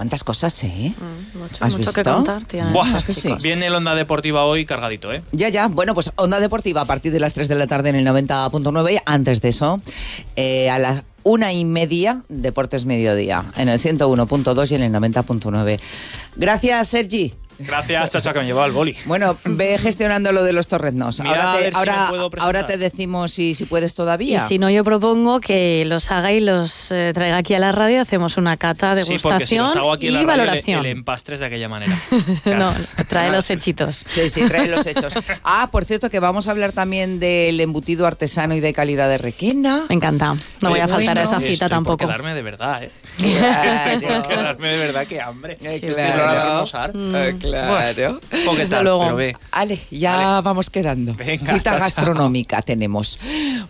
¿Cuántas 0.00 0.24
cosas, 0.24 0.64
eh? 0.64 0.94
Mucho, 1.34 1.62
¿Has 1.62 1.76
mucho 1.76 1.92
que 1.92 2.02
contar, 2.02 2.42
tía. 2.46 2.70
Buah, 2.72 2.86
¿Verdad 2.86 3.04
que 3.04 3.12
sí? 3.12 3.28
viene 3.42 3.66
el 3.66 3.74
Onda 3.74 3.94
Deportiva 3.94 4.46
hoy 4.46 4.64
cargadito, 4.64 5.12
¿eh? 5.12 5.22
Ya, 5.30 5.50
ya. 5.50 5.66
Bueno, 5.68 5.92
pues 5.92 6.10
Onda 6.16 6.40
Deportiva 6.40 6.80
a 6.80 6.84
partir 6.86 7.12
de 7.12 7.20
las 7.20 7.34
3 7.34 7.48
de 7.48 7.54
la 7.54 7.66
tarde 7.66 7.90
en 7.90 7.96
el 7.96 8.06
90.9. 8.06 9.02
Antes 9.04 9.42
de 9.42 9.50
eso, 9.50 9.82
eh, 10.36 10.70
a 10.70 10.78
las 10.78 11.02
una 11.22 11.52
y 11.52 11.66
media, 11.66 12.22
Deportes 12.30 12.86
Mediodía, 12.86 13.44
en 13.58 13.68
el 13.68 13.78
101.2 13.78 14.70
y 14.70 14.74
en 14.76 14.82
el 14.84 14.92
90.9. 14.94 15.78
Gracias, 16.36 16.88
Sergi. 16.88 17.34
Gracias, 17.66 18.12
chacha, 18.12 18.32
que 18.32 18.40
me 18.40 18.46
llevaba 18.46 18.66
el 18.66 18.72
boli. 18.72 18.96
Bueno, 19.04 19.36
ve 19.44 19.78
gestionando 19.78 20.32
lo 20.32 20.42
de 20.42 20.52
los 20.52 20.66
torreznos. 20.68 21.20
Ahora, 21.20 21.56
te, 21.58 21.70
si 21.70 21.76
ahora, 21.76 22.10
ahora 22.38 22.66
te 22.66 22.76
decimos 22.76 23.32
si, 23.32 23.54
si 23.54 23.64
puedes 23.66 23.92
Y 23.92 23.94
todavía. 23.94 24.46
si 24.48 24.58
no, 24.58 24.70
yo 24.70 24.82
propongo 24.84 25.40
que 25.40 25.84
los 25.86 26.10
haga 26.10 26.32
y 26.32 26.40
los 26.40 26.90
eh, 26.92 27.12
traiga 27.14 27.36
aquí 27.38 27.54
a 27.54 27.58
la 27.58 27.72
radio. 27.72 28.00
Hacemos 28.00 28.36
una 28.36 28.56
cata, 28.56 28.96
Sí, 29.04 29.18
si 29.44 29.56
los 29.56 29.76
hago 29.76 29.92
aquí 29.92 30.06
en 30.08 30.12
y 30.12 30.16
la 30.16 30.22
radio, 30.22 30.26
valoración. 30.44 30.80
el, 30.80 30.86
el 30.86 30.92
empastres 30.92 31.40
de 31.40 31.46
aquella 31.46 31.68
manera. 31.68 31.94
no, 32.44 32.72
trae 33.08 33.30
los 33.30 33.48
hechitos. 33.50 34.04
Sí, 34.06 34.30
sí, 34.30 34.46
trae 34.48 34.68
los 34.68 34.86
hechos. 34.86 35.12
Ah, 35.44 35.68
por 35.72 35.84
cierto, 35.84 36.10
que 36.10 36.20
vamos 36.20 36.48
a 36.48 36.50
hablar 36.52 36.72
también 36.72 37.18
del 37.18 37.60
embutido 37.60 38.06
artesano 38.06 38.54
y 38.54 38.60
de 38.60 38.72
calidad 38.72 39.08
de 39.08 39.18
Requena. 39.18 39.84
Me 39.88 39.94
encanta. 39.94 40.36
No 40.60 40.70
voy 40.70 40.80
a 40.80 40.86
Qué 40.86 40.92
faltar 40.92 41.18
a 41.18 41.22
esa 41.22 41.38
cita 41.40 41.52
Estoy 41.52 41.68
tampoco. 41.68 41.98
Por 41.98 42.06
quedarme 42.06 42.34
de 42.34 42.42
verdad, 42.42 42.82
¿eh? 42.84 42.90
Claro. 43.18 43.90
Estoy 43.92 44.08
por 44.08 44.28
quedarme 44.28 44.68
de 44.68 44.78
verdad, 44.78 45.06
que 45.06 45.20
hambre. 45.20 45.58
Eh, 45.62 45.80
Estoy 45.82 47.49
claro. 47.50 48.20
Que 48.30 48.62
Hasta 48.62 48.76
tal, 48.76 48.84
luego. 48.84 49.02
pero 49.04 49.16
ve. 49.16 49.36
Ale, 49.50 49.80
ya 49.90 50.40
vamos 50.40 50.70
quedando. 50.70 51.14
Venga, 51.14 51.38
Cita 51.38 51.48
chao, 51.48 51.62
chao. 51.62 51.78
gastronómica 51.80 52.62
tenemos. 52.62 53.18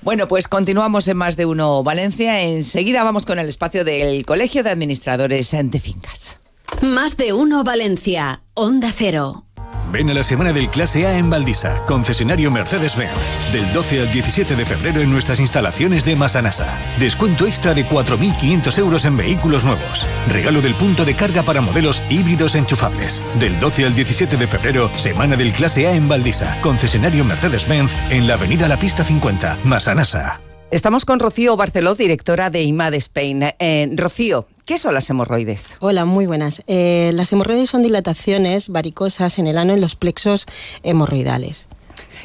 Bueno, 0.02 0.28
pues 0.28 0.48
continuamos 0.48 1.08
en 1.08 1.16
Más 1.16 1.36
de 1.36 1.46
Uno 1.46 1.82
Valencia. 1.82 2.40
Enseguida 2.42 3.02
vamos 3.02 3.26
con 3.26 3.38
el 3.38 3.48
espacio 3.48 3.84
del 3.84 4.24
Colegio 4.26 4.62
de 4.62 4.70
Administradores 4.70 5.50
de 5.50 5.80
Fincas. 5.80 6.38
Más 6.82 7.16
de 7.16 7.32
uno 7.32 7.64
Valencia. 7.64 8.42
Onda 8.54 8.92
Cero. 8.94 9.44
Ven 9.92 10.08
a 10.10 10.14
la 10.14 10.22
semana 10.22 10.52
del 10.52 10.68
Clase 10.68 11.06
A 11.06 11.18
en 11.18 11.30
Valdisa, 11.30 11.82
concesionario 11.86 12.50
Mercedes-Benz. 12.50 13.52
Del 13.52 13.72
12 13.72 14.00
al 14.00 14.12
17 14.12 14.54
de 14.54 14.64
febrero 14.66 15.00
en 15.00 15.10
nuestras 15.10 15.40
instalaciones 15.40 16.04
de 16.04 16.16
Masanasa. 16.16 16.78
Descuento 16.98 17.46
extra 17.46 17.74
de 17.74 17.84
4.500 17.86 18.78
euros 18.78 19.04
en 19.04 19.16
vehículos 19.16 19.64
nuevos. 19.64 20.06
Regalo 20.28 20.60
del 20.60 20.74
punto 20.74 21.04
de 21.04 21.14
carga 21.14 21.42
para 21.42 21.60
modelos 21.60 22.02
híbridos 22.08 22.54
enchufables. 22.54 23.22
Del 23.38 23.58
12 23.58 23.86
al 23.86 23.94
17 23.94 24.36
de 24.36 24.46
febrero, 24.46 24.90
semana 24.96 25.36
del 25.36 25.52
Clase 25.52 25.86
A 25.86 25.92
en 25.92 26.08
Valdisa, 26.08 26.56
concesionario 26.62 27.24
Mercedes-Benz 27.24 27.92
en 28.10 28.26
la 28.26 28.34
avenida 28.34 28.68
La 28.68 28.78
Pista 28.78 29.02
50, 29.02 29.58
Masanasa. 29.64 30.49
Estamos 30.70 31.04
con 31.04 31.18
Rocío 31.18 31.56
Barceló, 31.56 31.96
directora 31.96 32.48
de 32.48 32.62
IMAD 32.62 32.94
Spain. 32.94 33.42
Eh, 33.58 33.88
Rocío, 33.96 34.46
¿qué 34.66 34.78
son 34.78 34.94
las 34.94 35.10
hemorroides? 35.10 35.76
Hola, 35.80 36.04
muy 36.04 36.26
buenas. 36.26 36.62
Eh, 36.68 37.10
las 37.12 37.32
hemorroides 37.32 37.68
son 37.68 37.82
dilataciones 37.82 38.68
varicosas 38.68 39.40
en 39.40 39.48
el 39.48 39.58
ano 39.58 39.74
en 39.74 39.80
los 39.80 39.96
plexos 39.96 40.46
hemorroidales. 40.84 41.66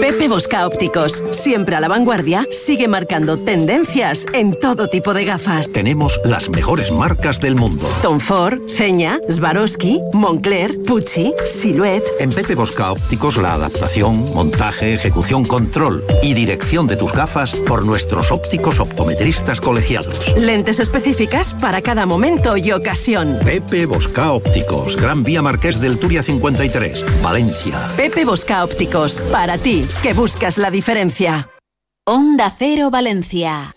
Pepe 0.00 0.28
Bosca 0.28 0.64
Ópticos, 0.64 1.24
siempre 1.32 1.74
a 1.74 1.80
la 1.80 1.88
vanguardia, 1.88 2.46
sigue 2.52 2.86
marcando 2.86 3.36
tendencias 3.36 4.26
en 4.32 4.58
todo 4.58 4.86
tipo 4.86 5.12
de 5.12 5.24
gafas. 5.24 5.68
Tenemos 5.70 6.20
las 6.24 6.48
mejores 6.50 6.92
marcas 6.92 7.40
del 7.40 7.56
mundo. 7.56 7.88
Tom 8.00 8.20
Ford, 8.20 8.60
Ceña, 8.68 9.18
Swarovski, 9.28 10.00
Moncler, 10.12 10.78
Pucci, 10.84 11.34
Silhouette. 11.46 12.04
En 12.20 12.30
Pepe 12.30 12.54
Bosca 12.54 12.92
Ópticos 12.92 13.36
la 13.38 13.54
adaptación, 13.54 14.24
montaje, 14.34 14.94
ejecución, 14.94 15.44
control 15.44 16.04
y 16.22 16.32
dirección 16.32 16.86
de 16.86 16.96
tus 16.96 17.12
gafas 17.12 17.54
por 17.66 17.84
nuestros 17.84 18.30
ópticos 18.30 18.78
optometristas 18.78 19.60
colegiados. 19.60 20.36
Lentes 20.36 20.78
específicas 20.78 21.54
para 21.54 21.82
cada 21.82 22.06
momento 22.06 22.56
y 22.56 22.70
ocasión. 22.70 23.36
Pepe 23.44 23.86
Bosca 23.86 24.32
Ópticos, 24.32 24.96
Gran 24.96 25.24
Vía 25.24 25.42
Marqués 25.42 25.80
del 25.80 25.98
Turia 25.98 26.22
53, 26.22 27.22
Valencia. 27.22 27.78
Pepe 27.96 28.24
Bosca 28.24 28.62
Ópticos, 28.62 29.20
para 29.32 29.58
ti, 29.58 29.87
que 30.02 30.12
buscas 30.12 30.58
la 30.58 30.70
diferencia. 30.70 31.48
Onda 32.04 32.52
Cero 32.56 32.90
Valencia. 32.90 33.74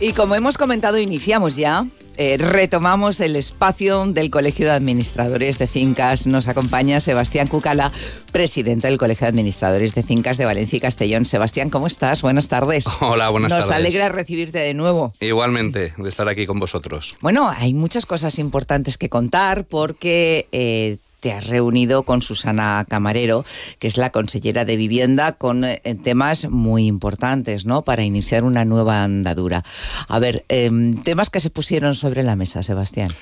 Y 0.00 0.12
como 0.12 0.34
hemos 0.36 0.56
comentado, 0.56 0.98
iniciamos 0.98 1.56
ya. 1.56 1.84
Eh, 2.18 2.36
retomamos 2.36 3.20
el 3.20 3.36
espacio 3.36 4.04
del 4.06 4.28
Colegio 4.28 4.66
de 4.66 4.72
Administradores 4.72 5.56
de 5.56 5.68
Fincas. 5.68 6.26
Nos 6.26 6.48
acompaña 6.48 6.98
Sebastián 6.98 7.46
Cucala, 7.46 7.92
presidente 8.32 8.88
del 8.88 8.98
Colegio 8.98 9.24
de 9.24 9.28
Administradores 9.28 9.94
de 9.94 10.02
Fincas 10.02 10.36
de 10.36 10.44
Valencia 10.44 10.76
y 10.76 10.80
Castellón. 10.80 11.24
Sebastián, 11.24 11.70
¿cómo 11.70 11.86
estás? 11.86 12.20
Buenas 12.22 12.48
tardes. 12.48 12.86
Hola, 13.00 13.28
buenas 13.28 13.52
Nos 13.52 13.68
tardes. 13.68 13.76
alegra 13.76 14.08
recibirte 14.08 14.58
de 14.58 14.74
nuevo. 14.74 15.12
Igualmente, 15.20 15.92
de 15.96 16.08
estar 16.08 16.28
aquí 16.28 16.44
con 16.44 16.58
vosotros. 16.58 17.14
Bueno, 17.20 17.48
hay 17.56 17.72
muchas 17.72 18.04
cosas 18.04 18.40
importantes 18.40 18.98
que 18.98 19.08
contar 19.08 19.64
porque 19.64 20.48
eh, 20.50 20.96
te 21.20 21.32
has 21.32 21.46
reunido 21.46 22.02
con 22.02 22.22
Susana 22.22 22.84
Camarero, 22.88 23.44
que 23.78 23.88
es 23.88 23.96
la 23.96 24.10
consellera 24.10 24.64
de 24.64 24.76
Vivienda, 24.76 25.32
con 25.32 25.64
eh, 25.64 25.80
temas 26.02 26.48
muy 26.48 26.86
importantes, 26.86 27.64
¿no? 27.64 27.82
Para 27.82 28.02
iniciar 28.02 28.44
una 28.44 28.64
nueva 28.64 29.04
andadura. 29.04 29.64
A 30.08 30.18
ver, 30.18 30.44
em, 30.48 30.94
temas 30.94 31.30
que 31.30 31.40
se 31.40 31.50
pusieron 31.50 31.94
sobre 31.94 32.22
la 32.22 32.36
mesa, 32.36 32.62
Sebastián. 32.62 33.12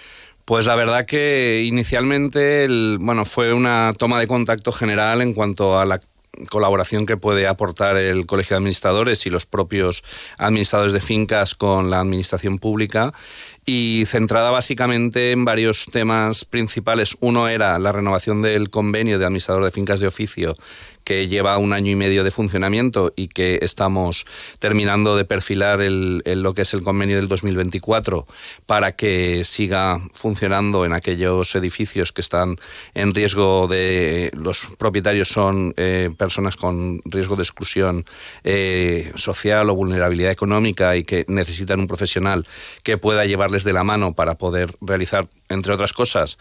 Pues 0.44 0.64
la 0.64 0.76
verdad 0.76 1.06
que 1.06 1.64
inicialmente 1.64 2.68
bueno, 3.00 3.24
fue 3.24 3.52
una 3.52 3.92
toma 3.98 4.20
de 4.20 4.28
contacto 4.28 4.70
general 4.70 5.20
en 5.20 5.34
cuanto 5.34 5.76
a 5.78 5.84
la 5.84 6.00
colaboración 6.50 7.06
que 7.06 7.16
puede 7.16 7.46
aportar 7.46 7.96
el 7.96 8.26
Colegio 8.26 8.54
de 8.54 8.58
Administradores 8.58 9.26
y 9.26 9.30
los 9.30 9.46
propios 9.46 10.04
administradores 10.38 10.92
de 10.92 11.00
fincas 11.00 11.54
con 11.54 11.90
la 11.90 12.00
administración 12.00 12.58
pública 12.58 13.12
y 13.64 14.04
centrada 14.06 14.50
básicamente 14.50 15.32
en 15.32 15.44
varios 15.44 15.86
temas 15.86 16.44
principales. 16.44 17.16
Uno 17.20 17.48
era 17.48 17.78
la 17.78 17.92
renovación 17.92 18.42
del 18.42 18.70
convenio 18.70 19.18
de 19.18 19.26
administrador 19.26 19.64
de 19.64 19.72
fincas 19.72 20.00
de 20.00 20.06
oficio 20.06 20.56
que 21.06 21.28
lleva 21.28 21.56
un 21.56 21.72
año 21.72 21.92
y 21.92 21.94
medio 21.94 22.24
de 22.24 22.32
funcionamiento 22.32 23.12
y 23.14 23.28
que 23.28 23.60
estamos 23.62 24.26
terminando 24.58 25.16
de 25.16 25.24
perfilar 25.24 25.80
el- 25.80 26.20
lo 26.24 26.52
que 26.52 26.62
es 26.62 26.74
el 26.74 26.82
convenio 26.82 27.14
del 27.14 27.28
2024 27.28 28.26
para 28.66 28.96
que 28.96 29.44
siga 29.44 30.00
funcionando 30.12 30.84
en 30.84 30.92
aquellos 30.92 31.54
edificios 31.54 32.10
que 32.12 32.22
están 32.22 32.56
en 32.94 33.14
riesgo 33.14 33.68
de 33.68 34.32
los 34.34 34.66
propietarios 34.78 35.28
son 35.28 35.74
eh, 35.76 36.10
personas 36.18 36.56
con 36.56 37.00
riesgo 37.04 37.36
de 37.36 37.42
exclusión 37.44 38.04
eh, 38.42 39.12
social 39.14 39.70
o 39.70 39.76
vulnerabilidad 39.76 40.32
económica 40.32 40.96
y 40.96 41.04
que 41.04 41.24
necesitan 41.28 41.78
un 41.78 41.86
profesional 41.86 42.44
que 42.82 42.98
pueda 42.98 43.24
llevarles 43.26 43.62
de 43.62 43.72
la 43.72 43.84
mano 43.84 44.12
para 44.14 44.34
poder 44.38 44.74
realizar 44.80 45.28
entre 45.48 45.72
otras 45.72 45.92
cosas 45.92 46.36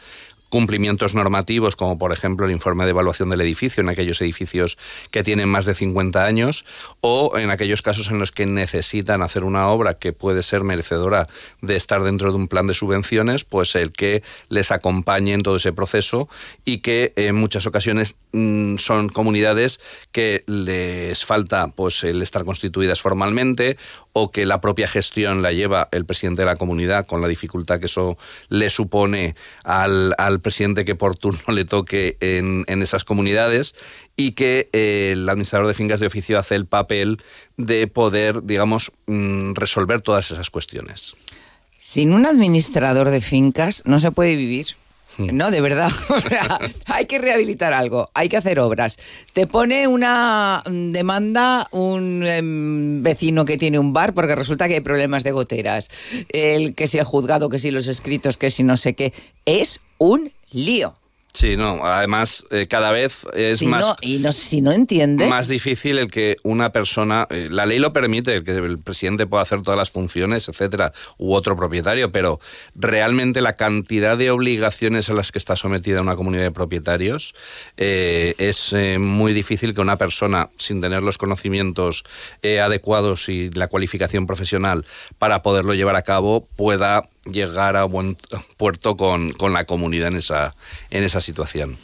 cumplimientos 0.56 1.16
normativos, 1.16 1.76
como 1.76 1.98
por 1.98 2.14
ejemplo 2.14 2.46
el 2.46 2.54
informe 2.54 2.86
de 2.86 2.92
evaluación 2.92 3.30
del 3.30 3.42
edificio 3.42 3.82
en 3.82 3.90
aquellos 3.90 4.22
edificios 4.22 4.78
que 5.12 5.22
tienen 5.22 5.50
más 5.50 5.66
de 5.66 5.76
50 5.76 6.24
años, 6.24 6.64
o 7.02 7.38
en 7.38 7.50
aquellos 7.50 7.82
casos 7.82 8.10
en 8.10 8.20
los 8.20 8.32
que 8.32 8.46
necesitan 8.46 9.22
hacer 9.22 9.44
una 9.44 9.68
obra 9.68 9.96
que 9.96 10.14
puede 10.14 10.42
ser 10.44 10.64
merecedora 10.64 11.28
de 11.62 11.76
estar 11.76 12.04
dentro 12.04 12.32
de 12.32 12.38
un 12.38 12.48
plan 12.48 12.68
de 12.68 12.74
subvenciones, 12.74 13.44
pues 13.44 13.76
el 13.76 13.92
que 13.92 14.24
les 14.48 14.72
acompañe 14.72 15.34
en 15.34 15.44
todo 15.44 15.58
ese 15.58 15.74
proceso 15.74 16.30
y 16.64 16.78
que 16.78 17.12
en 17.18 17.36
muchas 17.36 17.68
ocasiones 17.68 18.20
mm, 18.32 18.78
son 18.78 19.10
comunidades 19.10 19.82
que 20.14 20.46
les 20.48 21.26
falta 21.26 21.68
pues 21.76 22.02
el 22.06 22.22
estar 22.22 22.46
constituidas 22.46 23.02
formalmente 23.02 23.76
o 24.14 24.32
que 24.32 24.46
la 24.46 24.62
propia 24.62 24.88
gestión 24.88 25.42
la 25.42 25.52
lleva 25.52 25.90
el 25.92 26.06
presidente 26.06 26.44
de 26.44 26.46
la 26.46 26.56
comunidad 26.56 27.06
con 27.06 27.22
la 27.22 27.28
dificultad 27.28 27.82
que 27.82 27.88
eso 27.88 28.18
le 28.48 28.70
supone 28.70 29.36
al, 29.66 30.16
al 30.18 30.40
presidente 30.46 30.86
que 30.86 30.94
por 30.94 31.18
turno 31.18 31.56
le 31.56 31.66
toque 31.66 32.18
en, 32.20 32.66
en 32.68 32.84
esas 32.84 33.04
comunidades 33.04 33.74
y 34.16 34.34
que 34.34 34.70
eh, 34.74 35.14
el 35.14 35.28
administrador 35.28 35.68
de 35.68 35.74
fincas 35.74 36.00
de 36.00 36.06
oficio 36.06 36.38
hace 36.38 36.54
el 36.54 36.68
papel 36.68 37.18
de 37.58 37.88
poder, 37.88 38.44
digamos, 38.44 38.92
mm, 39.08 39.54
resolver 39.56 40.02
todas 40.02 40.30
esas 40.30 40.52
cuestiones. 40.52 41.16
Sin 41.80 42.14
un 42.14 42.28
administrador 42.28 43.10
de 43.10 43.22
fincas 43.22 43.82
no 43.86 44.00
se 44.00 44.12
puede 44.12 44.36
vivir. 44.36 44.68
No, 45.18 45.50
de 45.50 45.62
verdad. 45.62 45.92
Hay 46.86 47.06
que 47.06 47.18
rehabilitar 47.18 47.74
algo, 47.74 48.12
hay 48.14 48.28
que 48.30 48.38
hacer 48.38 48.60
obras. 48.60 48.98
Te 49.34 49.48
pone 49.48 49.88
una 49.88 50.62
mm, 50.70 50.92
demanda 50.92 51.68
un 51.72 52.24
em, 52.26 53.02
vecino 53.02 53.46
que 53.46 53.58
tiene 53.58 53.80
un 53.80 53.94
bar 53.94 54.14
porque 54.14 54.36
resulta 54.36 54.68
que 54.68 54.76
hay 54.76 54.82
problemas 54.82 55.24
de 55.24 55.32
goteras. 55.32 55.90
El 56.30 56.76
que 56.76 56.88
si 56.88 56.98
el 56.98 57.06
juzgado, 57.06 57.50
que 57.50 57.60
si 57.60 57.72
los 57.72 57.88
escritos, 57.88 58.38
que 58.38 58.52
si 58.52 58.64
no 58.64 58.78
sé 58.78 58.94
qué. 58.94 59.14
Es 59.46 59.80
un 59.98 60.32
lío. 60.52 60.94
Sí, 61.34 61.58
no. 61.58 61.86
Además, 61.86 62.46
eh, 62.50 62.66
cada 62.66 62.94
vez 62.94 63.26
es 63.34 63.60
Si 63.60 63.68
más. 63.68 63.82
no- 63.82 63.96
y 64.00 64.20
no, 64.20 64.32
si 64.32 64.62
no 64.62 64.72
entiendes... 64.72 65.28
Más 65.30 65.50
difícil 65.50 65.98
el 65.98 66.10
que 66.10 66.38
una 66.44 66.72
persona, 66.72 67.28
eh, 67.30 67.50
la 67.52 67.66
ley 67.66 67.78
lo 67.80 67.92
permite, 67.92 68.34
el 68.36 68.46
que 68.46 68.52
el 68.52 68.78
presidente 68.80 69.28
pueda 69.28 69.44
hacer 69.44 69.62
todas 69.62 69.78
las 69.78 69.92
funciones, 69.92 70.48
etcétera, 70.48 70.94
u 71.18 71.34
otro 71.34 71.58
propietario, 71.58 72.10
pero 72.10 72.40
realmente 72.74 73.42
la 73.42 73.52
cantidad 73.52 74.18
de 74.18 74.32
obligaciones 74.32 75.10
a 75.10 75.14
las 75.14 75.34
que 75.34 75.40
está 75.40 75.58
sometida 75.58 76.02
una 76.02 76.16
comunidad 76.16 76.44
de 76.44 76.52
propietarios 76.52 77.36
eh, 77.76 78.34
es 78.38 78.74
muy 78.98 79.34
difícil 79.34 79.76
que 79.76 79.82
una 79.82 79.98
persona, 79.98 80.50
sin 80.58 80.80
tener 80.80 81.04
los 81.04 81.18
conocimientos 81.18 82.06
adecuados 82.64 83.28
y 83.28 83.50
la 83.50 83.68
cualificación 83.68 84.26
profesional 84.26 84.86
para 85.20 85.44
poderlo 85.44 85.74
llevar 85.74 85.98
a 85.98 86.04
cabo, 86.04 86.48
pueda 86.56 87.04
llegar 87.26 87.76
a 87.76 87.84
buen 87.86 88.18
puerto 88.58 88.98
con, 88.98 89.32
con 89.34 89.54
la 89.54 89.66
comunidad 89.66 90.10
en 90.10 90.18
esa, 90.18 90.56
en 90.90 91.04
esa 91.04 91.22
situación. 91.22 91.78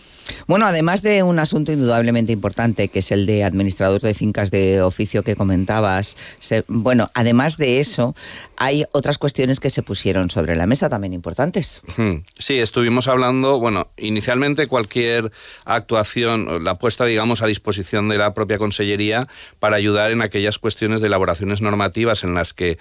Bueno, 0.47 0.65
además 0.65 1.01
de 1.01 1.23
un 1.23 1.39
asunto 1.39 1.71
indudablemente 1.71 2.31
importante, 2.31 2.87
que 2.87 2.99
es 2.99 3.11
el 3.11 3.25
de 3.25 3.43
administrador 3.43 4.01
de 4.01 4.13
fincas 4.13 4.51
de 4.51 4.81
oficio 4.81 5.23
que 5.23 5.35
comentabas, 5.35 6.15
se- 6.39 6.63
bueno, 6.67 7.09
además 7.13 7.57
de 7.57 7.79
eso, 7.79 8.15
hay 8.57 8.85
otras 8.91 9.17
cuestiones 9.17 9.59
que 9.59 9.69
se 9.69 9.81
pusieron 9.83 10.29
sobre 10.29 10.55
la 10.55 10.67
mesa 10.67 10.89
también 10.89 11.13
importantes. 11.13 11.81
Hmm. 11.97 12.17
Sí, 12.37 12.59
estuvimos 12.59 13.07
hablando, 13.07 13.59
bueno, 13.59 13.89
inicialmente 13.97 14.67
cualquier 14.67 15.31
actuación, 15.65 16.63
la 16.63 16.77
puesta, 16.77 17.05
digamos, 17.05 17.41
a 17.41 17.47
disposición 17.47 18.07
de 18.09 18.17
la 18.17 18.33
propia 18.33 18.57
Consellería 18.57 19.27
para 19.59 19.77
ayudar 19.77 20.11
en 20.11 20.21
aquellas 20.21 20.59
cuestiones 20.59 21.01
de 21.01 21.07
elaboraciones 21.07 21.61
normativas 21.61 22.23
en 22.23 22.33
las 22.35 22.53
que 22.53 22.77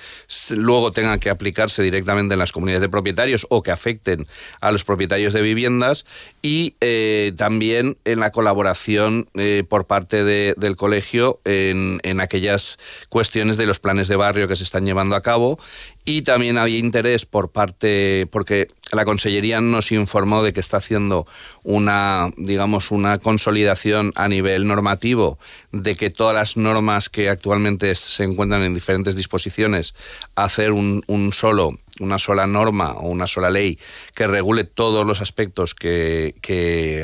luego 0.51 0.93
tengan 0.93 1.19
que 1.19 1.31
aplicarse 1.31 1.83
directamente 1.83 2.35
en 2.35 2.39
las 2.39 2.53
comunidades 2.53 2.83
de 2.83 2.89
propietarios 2.89 3.47
o 3.49 3.63
que 3.63 3.71
afecten 3.71 4.27
a 4.61 4.73
los 4.73 4.85
propietarios 4.85 5.33
de 5.33 5.41
viviendas 5.43 6.05
y 6.43 6.75
eh, 6.81 7.30
también 7.33 7.97
en 8.05 8.21
la 8.21 8.31
colaboración 8.31 9.29
eh, 9.35 9.65
por 9.69 9.87
parte 9.87 10.25
de- 10.25 10.55
del 10.57 10.77
colegio 10.77 11.41
en, 11.45 12.01
en 12.03 12.21
aquellas 12.21 12.79
cuestiones 13.09 13.57
de 13.57 13.67
los 13.67 13.79
planes 13.79 14.09
de 14.09 14.17
barrio 14.17 14.49
que 14.49 14.57
se 14.57 14.65
están 14.65 14.85
llevando 14.87 15.17
a 15.17 15.23
cabo. 15.23 15.59
Y 16.05 16.23
también 16.23 16.57
había 16.59 16.79
interés 16.79 17.27
por 17.27 17.51
parte, 17.51 18.27
porque 18.33 18.69
la 18.91 19.05
Consellería 19.05 19.61
nos 19.61 19.93
informó 19.93 20.43
de 20.43 20.53
que 20.53 20.61
está 20.61 20.79
haciendo 20.79 21.27
una, 21.63 22.31
digamos, 22.37 22.91
una 22.91 23.19
consolidación 23.19 24.13
a 24.17 24.27
nivel 24.27 24.67
normativo 24.67 25.39
de 25.73 25.95
que 25.97 26.11
todas 26.11 26.35
las 26.35 26.57
normas 26.57 27.11
que 27.11 27.29
actualmente 27.29 27.95
se 27.95 28.25
encuentran 28.25 28.63
en 28.63 28.75
diferentes 28.75 29.15
disposiciones, 29.15 29.95
hacer 30.35 30.73
un 30.73 31.31
solo, 31.33 31.79
una 32.01 32.19
sola 32.19 32.47
norma 32.47 32.93
o 32.93 33.09
una 33.09 33.27
sola 33.27 33.51
ley 33.51 33.79
que 34.15 34.27
regule 34.27 34.65
todos 34.65 35.07
los 35.07 35.21
aspectos 35.21 35.75
que, 35.75 36.35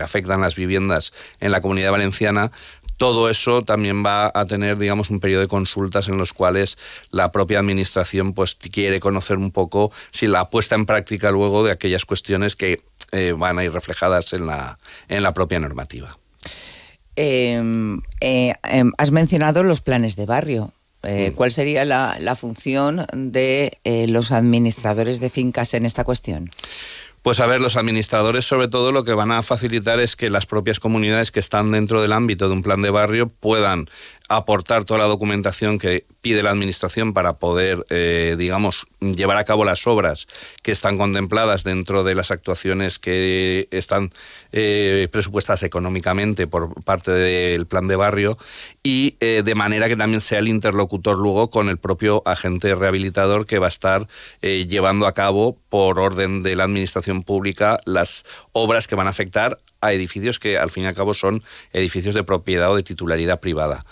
afectan 0.02 0.40
las 0.40 0.56
viviendas 0.56 1.12
en 1.40 1.52
la 1.52 1.60
comunidad 1.60 1.92
valenciana, 1.92 2.50
todo 2.96 3.28
eso 3.28 3.62
también 3.62 4.04
va 4.04 4.30
a 4.34 4.46
tener, 4.46 4.78
digamos, 4.78 5.10
un 5.10 5.20
periodo 5.20 5.42
de 5.42 5.48
consultas 5.48 6.08
en 6.08 6.16
los 6.16 6.32
cuales 6.32 6.78
la 7.10 7.30
propia 7.30 7.58
administración 7.58 8.32
pues 8.32 8.54
quiere 8.54 9.00
conocer 9.00 9.36
un 9.36 9.50
poco 9.50 9.92
si 10.10 10.26
la 10.26 10.48
puesta 10.50 10.74
en 10.74 10.86
práctica 10.86 11.30
luego 11.30 11.62
de 11.64 11.72
aquellas 11.72 12.04
cuestiones 12.04 12.56
que 12.56 12.82
eh, 13.12 13.34
van 13.36 13.58
a 13.58 13.64
ir 13.64 13.72
reflejadas 13.72 14.32
en 14.32 14.46
la, 14.46 14.78
en 15.08 15.22
la 15.22 15.34
propia 15.34 15.60
normativa. 15.60 16.16
Eh, 17.16 17.62
eh, 18.20 18.54
em, 18.64 18.92
has 18.98 19.10
mencionado 19.10 19.62
los 19.62 19.80
planes 19.80 20.16
de 20.16 20.26
barrio. 20.26 20.72
Eh. 21.06 21.32
¿Cuál 21.34 21.52
sería 21.52 21.84
la, 21.84 22.16
la 22.20 22.34
función 22.34 23.06
de 23.12 23.78
eh, 23.84 24.06
los 24.08 24.32
administradores 24.32 25.20
de 25.20 25.30
fincas 25.30 25.72
en 25.74 25.86
esta 25.86 26.04
cuestión? 26.04 26.50
Pues 27.26 27.40
a 27.40 27.46
ver, 27.46 27.60
los 27.60 27.76
administradores 27.76 28.44
sobre 28.44 28.68
todo 28.68 28.92
lo 28.92 29.02
que 29.02 29.12
van 29.12 29.32
a 29.32 29.42
facilitar 29.42 29.98
es 29.98 30.14
que 30.14 30.30
las 30.30 30.46
propias 30.46 30.78
comunidades 30.78 31.32
que 31.32 31.40
están 31.40 31.72
dentro 31.72 32.00
del 32.00 32.12
ámbito 32.12 32.48
de 32.48 32.54
un 32.54 32.62
plan 32.62 32.82
de 32.82 32.90
barrio 32.90 33.28
puedan 33.28 33.88
aportar 34.28 34.84
toda 34.84 34.98
la 35.00 35.06
documentación 35.06 35.78
que 35.78 36.04
pide 36.20 36.42
la 36.42 36.50
administración 36.50 37.12
para 37.12 37.34
poder, 37.34 37.84
eh, 37.90 38.34
digamos, 38.38 38.86
llevar 39.00 39.36
a 39.36 39.44
cabo 39.44 39.64
las 39.64 39.86
obras 39.86 40.26
que 40.62 40.72
están 40.72 40.96
contempladas 40.96 41.64
dentro 41.64 42.02
de 42.04 42.14
las 42.14 42.30
actuaciones 42.30 42.98
que 42.98 43.68
están 43.70 44.10
eh, 44.52 45.08
presupuestas 45.10 45.62
económicamente 45.62 46.46
por 46.46 46.82
parte 46.82 47.10
del 47.10 47.66
plan 47.66 47.88
de 47.88 47.96
barrio 47.96 48.38
y 48.82 49.16
eh, 49.20 49.42
de 49.44 49.54
manera 49.54 49.88
que 49.88 49.96
también 49.96 50.20
sea 50.20 50.38
el 50.38 50.48
interlocutor 50.48 51.18
luego 51.18 51.50
con 51.50 51.68
el 51.68 51.78
propio 51.78 52.22
agente 52.24 52.74
rehabilitador 52.74 53.46
que 53.46 53.58
va 53.58 53.66
a 53.66 53.68
estar 53.68 54.08
eh, 54.42 54.66
llevando 54.68 55.06
a 55.06 55.12
cabo 55.12 55.58
por 55.68 55.98
orden 55.98 56.42
de 56.42 56.56
la 56.56 56.64
administración 56.64 57.22
pública 57.22 57.76
las 57.84 58.24
obras 58.52 58.86
que 58.86 58.94
van 58.94 59.06
a 59.06 59.10
afectar 59.10 59.58
a 59.80 59.92
edificios 59.92 60.38
que 60.38 60.58
al 60.58 60.70
fin 60.70 60.84
y 60.84 60.86
al 60.86 60.94
cabo 60.94 61.14
son 61.14 61.42
edificios 61.72 62.14
de 62.14 62.24
propiedad 62.24 62.70
o 62.72 62.76
de 62.76 62.82
titularidad 62.82 63.40
privada. 63.40 63.84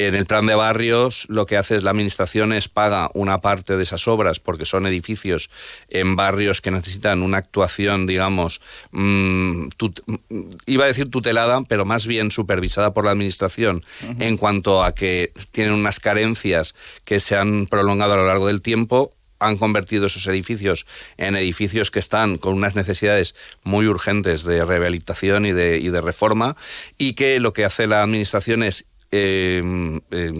En 0.00 0.14
el 0.14 0.26
plan 0.26 0.46
de 0.46 0.54
barrios 0.54 1.26
lo 1.28 1.44
que 1.44 1.56
hace 1.56 1.74
es 1.74 1.82
la 1.82 1.90
administración 1.90 2.52
es 2.52 2.68
paga 2.68 3.10
una 3.14 3.40
parte 3.40 3.76
de 3.76 3.82
esas 3.82 4.06
obras 4.06 4.38
porque 4.38 4.64
son 4.64 4.86
edificios 4.86 5.50
en 5.88 6.14
barrios 6.14 6.60
que 6.60 6.70
necesitan 6.70 7.20
una 7.20 7.38
actuación, 7.38 8.06
digamos, 8.06 8.60
mm, 8.92 9.70
tut- 9.76 10.02
mm, 10.06 10.42
iba 10.66 10.84
a 10.84 10.86
decir 10.86 11.10
tutelada, 11.10 11.62
pero 11.68 11.84
más 11.84 12.06
bien 12.06 12.30
supervisada 12.30 12.94
por 12.94 13.04
la 13.06 13.10
administración 13.10 13.84
en 14.20 14.36
cuanto 14.36 14.84
a 14.84 14.94
que 14.94 15.32
tienen 15.50 15.74
unas 15.74 15.98
carencias 15.98 16.76
que 17.04 17.18
se 17.18 17.36
han 17.36 17.66
prolongado 17.66 18.12
a 18.12 18.18
lo 18.18 18.26
largo 18.28 18.46
del 18.46 18.62
tiempo 18.62 19.10
han 19.40 19.56
convertido 19.56 20.06
esos 20.06 20.28
edificios 20.28 20.86
en 21.16 21.34
edificios 21.34 21.90
que 21.90 21.98
están 21.98 22.38
con 22.38 22.54
unas 22.54 22.76
necesidades 22.76 23.34
muy 23.64 23.88
urgentes 23.88 24.44
de 24.44 24.64
rehabilitación 24.64 25.44
y 25.44 25.52
de, 25.52 25.78
y 25.78 25.88
de 25.88 26.00
reforma 26.00 26.56
y 26.98 27.14
que 27.14 27.40
lo 27.40 27.52
que 27.52 27.64
hace 27.64 27.88
la 27.88 28.02
administración 28.04 28.62
es 28.62 28.84
eh, 29.10 29.62
eh, 30.10 30.32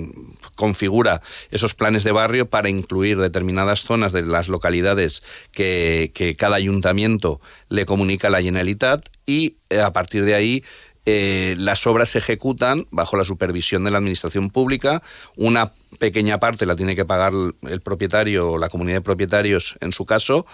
configura 0.55 1.23
esos 1.51 1.75
planes 1.75 2.05
de 2.05 2.13
barrio 2.13 2.51
para 2.51 2.69
incluir 2.69 3.19
determinadas 3.19 3.81
zonas 3.81 4.13
de 4.13 4.23
las 4.23 4.49
localidades 4.49 5.23
que, 5.53 6.13
cada 6.39 6.57
ayuntamiento 6.57 7.41
le 7.69 7.87
comunica 7.87 8.29
a 8.29 8.31
la 8.31 8.43
Generalitat 8.43 9.07
y 9.27 9.57
eh, 9.71 9.81
a 9.81 9.93
partir 9.93 10.25
de 10.25 10.35
ahí 10.35 10.65
eh, 11.07 11.55
las 11.57 11.87
obras 11.87 12.11
se 12.11 12.19
ejecutan 12.19 12.87
bajo 12.91 13.17
la 13.17 13.25
supervisión 13.25 13.85
de 13.85 13.91
la 13.91 13.99
administración 13.99 14.51
pública. 14.51 15.03
Una 15.37 15.73
pequeña 15.99 16.39
parte 16.39 16.67
la 16.67 16.77
tiene 16.77 16.95
que 16.95 17.07
pagar 17.07 17.33
el 17.63 17.81
propietario 17.81 18.53
o 18.53 18.59
la 18.59 18.69
comunidad 18.69 18.99
de 18.99 19.03
propietarios 19.03 19.79
en 19.81 19.93
su 19.93 20.05
caso 20.05 20.45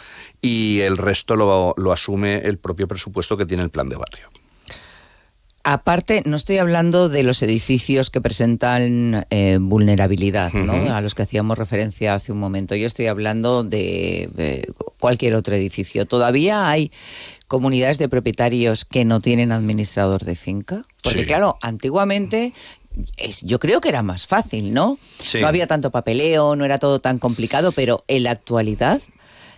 y 0.40 0.80
el 0.80 0.96
resto 0.96 1.34
lo 1.34 1.92
asume 1.92 2.38
el 2.38 2.58
propio 2.58 2.86
presupuesto 2.86 3.36
que 3.36 3.46
tiene 3.46 3.64
el 3.64 3.70
plan 3.70 3.88
de 3.88 3.96
barrio. 3.96 4.43
Aparte, 5.66 6.22
no 6.26 6.36
estoy 6.36 6.58
hablando 6.58 7.08
de 7.08 7.22
los 7.22 7.42
edificios 7.42 8.10
que 8.10 8.20
presentan 8.20 9.26
eh, 9.30 9.56
vulnerabilidad, 9.58 10.52
¿no? 10.52 10.94
A 10.94 11.00
los 11.00 11.14
que 11.14 11.22
hacíamos 11.22 11.56
referencia 11.56 12.14
hace 12.14 12.32
un 12.32 12.38
momento. 12.38 12.76
Yo 12.76 12.86
estoy 12.86 13.06
hablando 13.06 13.64
de, 13.64 14.28
eh, 14.36 14.66
cualquier 14.98 15.34
otro 15.34 15.54
edificio. 15.54 16.04
¿Todavía 16.04 16.68
hay 16.68 16.92
comunidades 17.48 17.96
de 17.96 18.10
propietarios 18.10 18.84
que 18.84 19.06
no 19.06 19.20
tienen 19.20 19.52
administrador 19.52 20.24
de 20.24 20.36
finca? 20.36 20.84
Porque 21.02 21.20
Sí. 21.20 21.26
claro, 21.26 21.56
antiguamente 21.62 22.52
es, 23.16 23.40
yo 23.40 23.58
creo 23.58 23.80
que 23.80 23.88
era 23.88 24.02
más 24.02 24.26
fácil, 24.26 24.74
¿no? 24.74 24.98
Sí. 25.24 25.40
No 25.40 25.48
había 25.48 25.66
tanto 25.66 25.90
papeleo, 25.90 26.56
no 26.56 26.66
era 26.66 26.76
todo 26.76 27.00
tan 27.00 27.18
complicado, 27.18 27.72
pero 27.72 28.04
en 28.06 28.24
la 28.24 28.32
actualidad... 28.32 29.00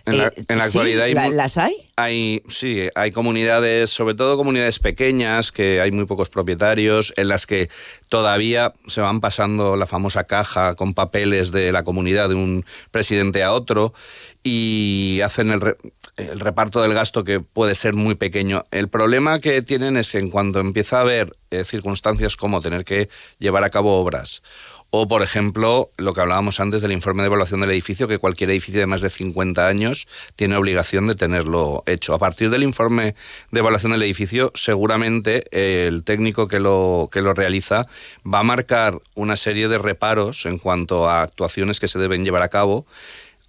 En 0.07 0.17
la, 0.17 0.27
eh, 0.27 0.31
en 0.47 0.57
la 0.57 0.63
sí, 0.63 0.77
actualidad 0.77 1.03
hay 1.03 1.13
¿la- 1.13 1.25
mu- 1.25 1.31
¿las 1.33 1.57
hay? 1.57 1.75
Hay, 1.97 2.43
sí, 2.47 2.87
hay 2.95 3.11
comunidades, 3.11 3.89
sobre 3.89 4.15
todo 4.15 4.37
comunidades 4.37 4.79
pequeñas, 4.79 5.51
que 5.51 5.81
hay 5.81 5.91
muy 5.91 6.05
pocos 6.05 6.29
propietarios, 6.29 7.13
en 7.17 7.27
las 7.27 7.45
que 7.45 7.69
todavía 8.09 8.73
se 8.87 9.01
van 9.01 9.19
pasando 9.19 9.75
la 9.77 9.85
famosa 9.85 10.23
caja 10.25 10.75
con 10.75 10.93
papeles 10.93 11.51
de 11.51 11.71
la 11.71 11.83
comunidad 11.83 12.29
de 12.29 12.35
un 12.35 12.65
presidente 12.91 13.43
a 13.43 13.51
otro 13.53 13.93
y 14.43 15.19
hacen 15.23 15.49
el, 15.49 15.61
re- 15.61 15.77
el 16.17 16.39
reparto 16.39 16.81
del 16.81 16.93
gasto 16.93 17.23
que 17.23 17.39
puede 17.39 17.75
ser 17.75 17.93
muy 17.93 18.15
pequeño. 18.15 18.63
El 18.71 18.87
problema 18.89 19.39
que 19.39 19.61
tienen 19.61 19.97
es 19.97 20.11
que 20.11 20.19
en 20.19 20.29
cuanto 20.29 20.59
empieza 20.59 20.97
a 20.97 21.01
haber 21.01 21.35
eh, 21.51 21.63
circunstancias 21.63 22.35
como 22.35 22.61
tener 22.61 22.85
que 22.85 23.09
llevar 23.39 23.63
a 23.63 23.69
cabo 23.69 23.99
obras 23.99 24.41
o, 24.89 25.07
por 25.07 25.21
ejemplo, 25.21 25.91
lo 25.97 26.13
que 26.13 26.21
hablábamos 26.21 26.59
antes 26.59 26.81
del 26.81 26.91
informe 26.91 27.23
de 27.23 27.27
evaluación 27.27 27.59
del 27.59 27.71
edificio, 27.71 28.07
que 28.07 28.19
cualquier 28.19 28.49
edificio 28.49 28.79
de 28.79 28.87
más 28.87 29.01
de 29.01 29.09
50 29.09 29.67
años 29.67 30.07
tiene 30.35 30.55
obligación 30.55 31.07
de 31.07 31.15
tenerlo 31.15 31.83
hecho. 31.85 32.13
A 32.13 32.19
partir 32.19 32.49
del 32.49 32.63
informe 32.63 33.15
de 33.51 33.59
evaluación 33.59 33.91
del 33.91 34.03
edificio, 34.03 34.51
seguramente 34.55 35.45
eh, 35.51 35.87
el 35.87 36.03
técnico 36.03 36.47
que 36.47 36.59
lo, 36.59 37.09
que 37.11 37.21
lo 37.21 37.33
realiza 37.33 37.85
va 38.25 38.39
a 38.39 38.43
marcar 38.43 38.97
una 39.15 39.35
serie 39.35 39.67
de 39.67 39.77
reparos 39.77 40.45
en 40.45 40.57
cuanto 40.57 41.09
a 41.09 41.21
actuaciones 41.21 41.79
que 41.79 41.87
se 41.87 41.99
deben 41.99 42.23
llevar 42.23 42.41
a 42.41 42.49
cabo 42.49 42.85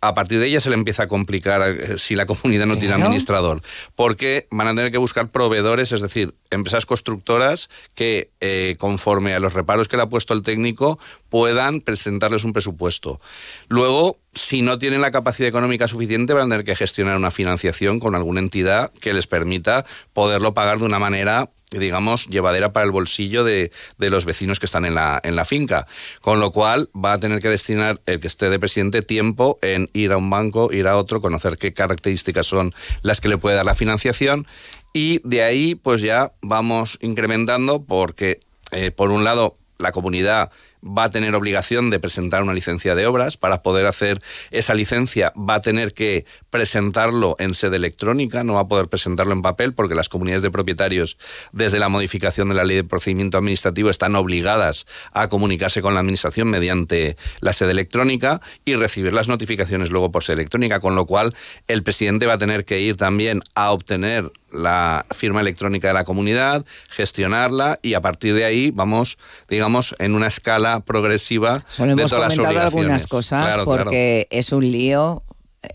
a 0.00 0.14
partir 0.14 0.38
de 0.38 0.46
ella 0.46 0.61
se 0.61 0.70
le 0.70 0.76
empieza 0.76 1.04
a 1.04 1.08
complicar 1.08 1.62
eh, 1.62 1.98
si 1.98 2.14
la 2.14 2.26
comunidad 2.26 2.66
no 2.66 2.78
tiene 2.78 2.94
administrador, 2.94 3.62
porque 3.94 4.46
van 4.50 4.68
a 4.68 4.74
tener 4.74 4.92
que 4.92 4.98
buscar 4.98 5.28
proveedores, 5.30 5.92
es 5.92 6.00
decir, 6.00 6.34
empresas 6.50 6.87
constructoras 6.87 7.68
que, 7.94 8.30
eh, 8.40 8.76
conforme 8.78 9.34
a 9.34 9.40
los 9.40 9.54
reparos 9.54 9.88
que 9.88 9.96
le 9.96 10.04
ha 10.04 10.08
puesto 10.08 10.34
el 10.34 10.42
técnico, 10.42 10.98
puedan 11.28 11.80
presentarles 11.80 12.44
un 12.44 12.52
presupuesto. 12.52 13.20
Luego, 13.68 14.18
si 14.34 14.62
no 14.62 14.78
tienen 14.78 15.00
la 15.00 15.11
capacidad 15.11 15.48
económica 15.48 15.88
suficiente, 15.88 16.32
van 16.32 16.46
a 16.46 16.50
tener 16.50 16.64
que 16.64 16.76
gestionar 16.76 17.16
una 17.16 17.30
financiación 17.30 17.98
con 17.98 18.14
alguna 18.14 18.40
entidad 18.40 18.92
que 19.00 19.12
les 19.12 19.26
permita 19.26 19.84
poderlo 20.12 20.54
pagar 20.54 20.78
de 20.78 20.84
una 20.84 20.98
manera 20.98 21.50
digamos, 21.70 22.26
llevadera 22.28 22.72
para 22.72 22.87
el 22.87 22.92
bolsillo 22.92 23.44
de, 23.44 23.70
de 23.98 24.11
los 24.11 24.24
vecinos 24.24 24.59
que 24.59 24.66
están 24.66 24.85
en 24.85 24.94
la, 24.94 25.20
en 25.22 25.37
la 25.37 25.44
finca. 25.44 25.87
Con 26.20 26.40
lo 26.40 26.50
cual 26.50 26.88
va 26.94 27.12
a 27.12 27.18
tener 27.18 27.40
que 27.40 27.48
destinar 27.48 28.00
el 28.07 28.20
que 28.20 28.26
esté 28.26 28.48
de 28.48 28.59
presidente 28.59 29.02
tiempo 29.02 29.59
en 29.62 29.90
ir 29.92 30.12
a 30.12 30.16
un 30.16 30.31
banco, 30.31 30.72
ir 30.72 30.88
a 30.88 30.96
otro, 30.96 31.20
conocer 31.20 31.59
qué 31.59 31.72
características 31.72 32.46
son 32.46 32.72
las 33.02 33.20
que 33.20 33.28
le 33.28 33.38
puede 33.38 33.57
dar 33.57 33.66
la 33.66 33.74
financiación 33.74 34.46
y 34.92 35.20
de 35.24 35.42
ahí 35.42 35.74
pues 35.74 36.00
ya 36.00 36.33
vamos 36.40 36.98
incrementando 37.02 37.83
porque 37.83 38.40
eh, 38.72 38.90
por 38.90 39.11
un 39.11 39.24
lado 39.24 39.57
la 39.78 39.92
comunidad 39.92 40.50
va 40.82 41.04
a 41.04 41.10
tener 41.10 41.34
obligación 41.34 41.90
de 41.90 42.00
presentar 42.00 42.42
una 42.42 42.54
licencia 42.54 42.94
de 42.94 43.06
obras. 43.06 43.36
Para 43.36 43.62
poder 43.62 43.86
hacer 43.86 44.20
esa 44.50 44.74
licencia 44.74 45.32
va 45.36 45.56
a 45.56 45.60
tener 45.60 45.94
que 45.94 46.24
presentarlo 46.50 47.36
en 47.38 47.54
sede 47.54 47.76
electrónica, 47.76 48.44
no 48.44 48.54
va 48.54 48.60
a 48.60 48.68
poder 48.68 48.88
presentarlo 48.88 49.32
en 49.32 49.42
papel 49.42 49.74
porque 49.74 49.94
las 49.94 50.08
comunidades 50.08 50.42
de 50.42 50.50
propietarios, 50.50 51.18
desde 51.52 51.78
la 51.78 51.88
modificación 51.88 52.48
de 52.48 52.54
la 52.54 52.64
ley 52.64 52.76
de 52.76 52.84
procedimiento 52.84 53.38
administrativo, 53.38 53.90
están 53.90 54.16
obligadas 54.16 54.86
a 55.12 55.28
comunicarse 55.28 55.82
con 55.82 55.94
la 55.94 56.00
administración 56.00 56.48
mediante 56.48 57.16
la 57.40 57.52
sede 57.52 57.72
electrónica 57.72 58.40
y 58.64 58.74
recibir 58.74 59.12
las 59.12 59.28
notificaciones 59.28 59.90
luego 59.90 60.10
por 60.10 60.24
sede 60.24 60.36
electrónica, 60.36 60.80
con 60.80 60.94
lo 60.94 61.06
cual 61.06 61.34
el 61.66 61.82
presidente 61.82 62.26
va 62.26 62.34
a 62.34 62.38
tener 62.38 62.64
que 62.64 62.80
ir 62.80 62.96
también 62.96 63.42
a 63.54 63.72
obtener 63.72 64.30
la 64.52 65.04
firma 65.11 65.40
electrónica 65.40 65.88
de 65.88 65.94
la 65.94 66.04
comunidad, 66.04 66.64
gestionarla 66.88 67.78
y 67.82 67.94
a 67.94 68.00
partir 68.00 68.34
de 68.34 68.44
ahí 68.44 68.70
vamos, 68.70 69.18
digamos, 69.48 69.94
en 69.98 70.14
una 70.14 70.26
escala 70.26 70.80
progresiva 70.80 71.64
de 71.78 71.92
hemos 71.92 72.11
todas 72.11 72.37
las 72.37 72.46
algunas 72.58 73.06
cosas 73.06 73.44
Claro, 73.44 73.64
claro. 73.64 73.84
porque 73.84 74.26
es 74.30 74.52
un 74.52 74.70
lío 74.70 75.22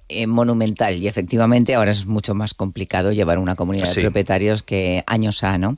eh, 0.08 0.28
monumental 0.28 0.96
y 0.98 1.08
efectivamente 1.08 1.76
ahora 1.76 1.92
es 1.92 2.06
mucho 2.06 2.34
más 2.36 2.54
complicado 2.54 3.12
llevar 3.12 3.38
una 3.38 3.56
comunidad 3.56 3.88
Sí. 3.88 3.96
de 3.98 4.02
propietarios 4.04 4.64
que 4.64 5.04
años 5.08 5.44
ha, 5.44 5.58
¿no? 5.58 5.78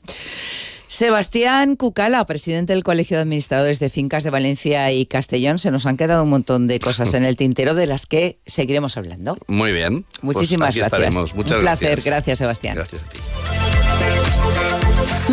Sebastián 0.88 1.76
Cucala, 1.76 2.24
presidente 2.26 2.72
del 2.72 2.84
Colegio 2.84 3.16
de 3.16 3.22
Administradores 3.22 3.80
de 3.80 3.90
Fincas 3.90 4.22
de 4.24 4.30
Valencia 4.30 4.90
y 4.92 5.04
Castellón, 5.06 5.58
se 5.58 5.70
nos 5.70 5.84
han 5.86 5.96
quedado 5.96 6.22
un 6.22 6.30
montón 6.30 6.66
de 6.68 6.78
cosas 6.78 7.12
en 7.14 7.24
el 7.24 7.36
tintero 7.36 7.74
de 7.74 7.86
las 7.86 8.06
que 8.06 8.38
seguiremos 8.46 8.96
hablando. 8.96 9.36
Muy 9.48 9.72
bien. 9.72 10.04
Pues 10.20 10.22
Muchísimas 10.36 10.68
aquí 10.70 10.78
gracias. 10.78 10.98
estaremos. 10.98 11.34
Muchas 11.34 11.58
un 11.58 11.62
placer, 11.62 11.88
gracias. 11.88 12.04
gracias 12.04 12.38
Sebastián. 12.38 12.76
Gracias 12.76 13.02
a 13.02 13.08
ti. 13.10 13.18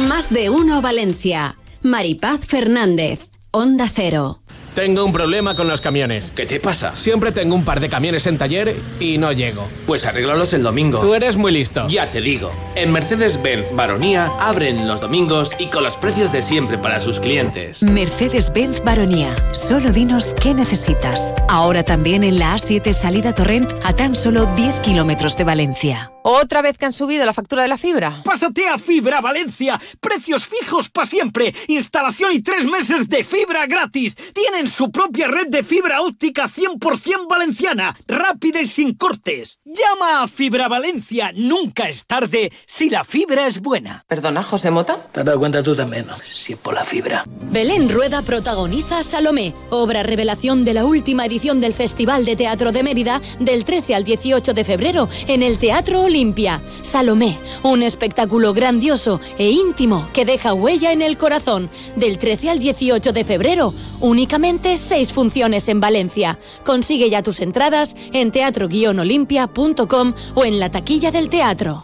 Más 0.07 0.29
de 0.31 0.49
uno 0.49 0.81
Valencia. 0.81 1.55
Maripaz 1.81 2.41
Fernández. 2.45 3.29
Onda 3.51 3.87
Cero. 3.93 4.42
Tengo 4.75 5.05
un 5.05 5.13
problema 5.13 5.55
con 5.55 5.67
los 5.67 5.81
camiones. 5.81 6.31
¿Qué 6.31 6.47
te 6.47 6.59
pasa? 6.59 6.95
Siempre 6.95 7.31
tengo 7.31 7.53
un 7.53 7.63
par 7.63 7.79
de 7.79 7.89
camiones 7.89 8.25
en 8.25 8.39
taller 8.39 8.75
y 8.99 9.19
no 9.19 9.31
llego. 9.31 9.67
Pues 9.85 10.05
arréglalos 10.05 10.51
el 10.53 10.63
domingo. 10.63 10.99
Tú 10.99 11.13
eres 11.13 11.37
muy 11.37 11.51
listo. 11.51 11.87
Ya 11.89 12.09
te 12.09 12.21
digo, 12.21 12.51
en 12.75 12.91
Mercedes-Benz 12.91 13.75
Baronía 13.75 14.31
abren 14.39 14.87
los 14.87 15.01
domingos 15.01 15.51
y 15.59 15.67
con 15.67 15.83
los 15.83 15.97
precios 15.97 16.31
de 16.31 16.41
siempre 16.41 16.79
para 16.79 16.99
sus 16.99 17.19
clientes. 17.19 17.83
Mercedes-Benz 17.83 18.83
Baronía. 18.83 19.35
Solo 19.53 19.91
dinos 19.91 20.35
qué 20.41 20.55
necesitas. 20.55 21.35
Ahora 21.47 21.83
también 21.83 22.23
en 22.23 22.39
la 22.39 22.55
A7 22.55 22.93
salida 22.93 23.33
Torrent 23.33 23.71
a 23.83 23.93
tan 23.93 24.15
solo 24.15 24.47
10 24.55 24.79
kilómetros 24.79 25.37
de 25.37 25.43
Valencia. 25.43 26.12
¿Otra 26.25 26.61
vez 26.61 26.77
que 26.77 26.85
han 26.85 26.93
subido 26.93 27.25
la 27.25 27.33
factura 27.33 27.63
de 27.63 27.67
la 27.67 27.77
fibra? 27.77 28.21
Pásate 28.23 28.69
a 28.69 28.77
Fibra 28.77 29.19
Valencia. 29.19 29.79
Precios 29.99 30.47
fijos 30.47 30.89
para 30.89 31.05
siempre. 31.05 31.53
Instalación 31.67 32.31
y 32.31 32.41
tres 32.41 32.63
meses 32.65 33.09
de 33.09 33.25
fibra 33.25 33.65
gratis. 33.65 34.15
Tienen 34.33 34.69
su 34.69 34.89
propia 34.89 35.27
red 35.27 35.47
de 35.47 35.63
fibra 35.63 36.01
óptica 36.01 36.45
100% 36.45 37.27
valenciana. 37.27 37.93
Rápida 38.07 38.61
y 38.61 38.67
sin 38.67 38.93
cortes. 38.93 39.59
Llama 39.65 40.23
a 40.23 40.27
Fibra 40.29 40.69
Valencia. 40.69 41.31
Nunca 41.35 41.89
es 41.89 42.05
tarde 42.05 42.53
si 42.65 42.89
la 42.89 43.03
fibra 43.03 43.45
es 43.45 43.59
buena. 43.59 44.05
Perdona, 44.07 44.43
José 44.43 44.71
Mota. 44.71 44.95
Te 45.11 45.19
has 45.19 45.25
dado 45.25 45.39
cuenta 45.39 45.61
tú 45.61 45.75
también, 45.75 46.07
¿no? 46.07 46.15
Si 46.33 46.55
por 46.55 46.73
la 46.73 46.85
fibra. 46.85 47.25
Belén 47.51 47.89
Rueda 47.89 48.21
protagoniza 48.21 48.99
a 48.99 49.03
Salomé, 49.03 49.53
obra 49.69 50.03
revelación 50.03 50.63
de 50.63 50.73
la 50.73 50.85
última 50.85 51.25
edición 51.25 51.59
del 51.59 51.73
Festival 51.73 52.23
de 52.23 52.37
Teatro 52.37 52.71
de 52.71 52.83
Mérida 52.83 53.21
del 53.39 53.65
13 53.65 53.95
al 53.95 54.05
18 54.05 54.53
de 54.53 54.63
febrero 54.63 55.09
en 55.27 55.43
el 55.43 55.57
Teatro 55.57 56.12
Olimpia. 56.13 56.61
Salomé, 56.83 57.39
un 57.63 57.81
espectáculo 57.81 58.53
grandioso 58.53 59.19
e 59.39 59.49
íntimo 59.49 60.07
que 60.13 60.25
deja 60.25 60.53
huella 60.53 60.91
en 60.91 61.01
el 61.01 61.17
corazón. 61.17 61.71
Del 61.95 62.19
13 62.19 62.51
al 62.51 62.59
18 62.59 63.13
de 63.13 63.23
febrero, 63.23 63.73
únicamente 63.99 64.77
seis 64.77 65.11
funciones 65.11 65.67
en 65.69 65.79
Valencia. 65.79 66.37
Consigue 66.63 67.09
ya 67.09 67.23
tus 67.23 67.39
entradas 67.39 67.95
en 68.13 68.31
teatro-olimpia.com 68.31 70.13
o 70.35 70.45
en 70.45 70.59
la 70.59 70.69
taquilla 70.69 71.11
del 71.11 71.29
teatro. 71.29 71.83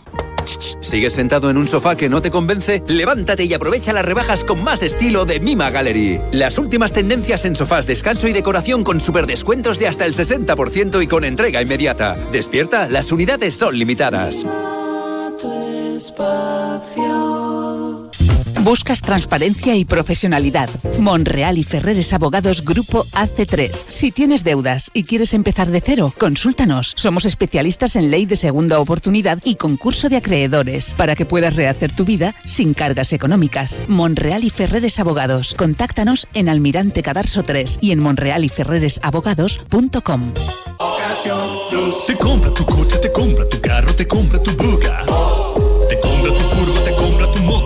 ¿Sigues 0.82 1.14
sentado 1.14 1.50
en 1.50 1.58
un 1.58 1.68
sofá 1.68 1.96
que 1.96 2.10
no 2.10 2.22
te 2.22 2.32
convence? 2.32 2.84
Levántate 2.88 3.46
y 3.46 3.54
aprovecha 3.54 3.94
las 3.94 4.06
rebajas 4.06 4.44
con 4.44 4.64
más 4.64 4.84
estilo 4.84 5.26
de 5.26 5.40
Mima 5.40 5.70
Gallery. 5.70 6.20
Las 6.32 6.58
últimas 6.58 6.94
tendencias 6.94 7.46
en 7.46 7.56
sofás, 7.56 7.88
descanso 7.88 8.28
y 8.28 8.34
decoración 8.34 8.84
con 8.84 9.00
superdescuentos 9.00 9.80
de 9.80 9.88
hasta 9.88 10.06
el 10.06 10.14
60% 10.14 11.04
y 11.04 11.08
con 11.08 11.26
entrega 11.26 11.62
inmediata. 11.62 12.18
Despierta, 12.32 12.88
las 12.88 13.12
unidades 13.12 13.56
son 13.56 13.78
limitadas. 13.78 14.46
Buscas 18.64 19.02
transparencia 19.02 19.76
y 19.76 19.84
profesionalidad. 19.86 20.70
Monreal 21.00 21.58
y 21.58 21.64
Ferreres 21.64 22.12
Abogados 22.14 22.66
Grupo 22.66 23.06
AC3. 23.14 23.72
Si 23.90 24.12
tienes 24.12 24.44
deudas 24.44 24.92
y 24.94 25.04
quieres 25.04 25.34
empezar 25.34 25.70
de 25.70 25.80
cero, 25.82 26.14
consúltanos. 26.18 26.94
Somos 26.98 27.26
especialistas 27.26 27.96
en 27.96 28.12
ley 28.12 28.26
de 28.26 28.36
segunda 28.36 28.80
oportunidad 28.80 29.40
y 29.44 29.56
concurso 29.56 30.10
de 30.10 30.18
acreedores 30.18 30.94
para 30.96 31.16
que 31.16 31.26
puedas 31.26 31.56
rehacer 31.56 31.96
tu 31.96 32.04
vida 32.06 32.36
sin 32.46 32.74
cargas 32.74 33.14
económicas. 33.14 33.84
Monreal 33.88 34.44
y 34.44 34.50
Ferreres 34.50 35.00
Abogados. 35.00 35.56
Contáctanos 35.58 36.28
en 36.34 36.50
Almirante 36.50 37.02
Cadarso 37.02 37.44
3 37.44 37.80
y 37.82 37.92
en 37.92 38.04
monrealyferreresabogados.com. 38.04 40.34
Te 42.08 42.16
compra 42.16 42.54
tu 42.54 42.66
coche, 42.66 42.98
te 42.98 43.12
compra 43.12 43.48
tu 43.50 43.60
carro, 43.62 43.94
te 43.94 44.08
compra 44.08 44.42
tu 44.42 44.52
buga. 44.52 45.04
Te 45.90 46.00
compra 46.00 46.32
tu 46.32 46.40
furgo, 46.40 46.79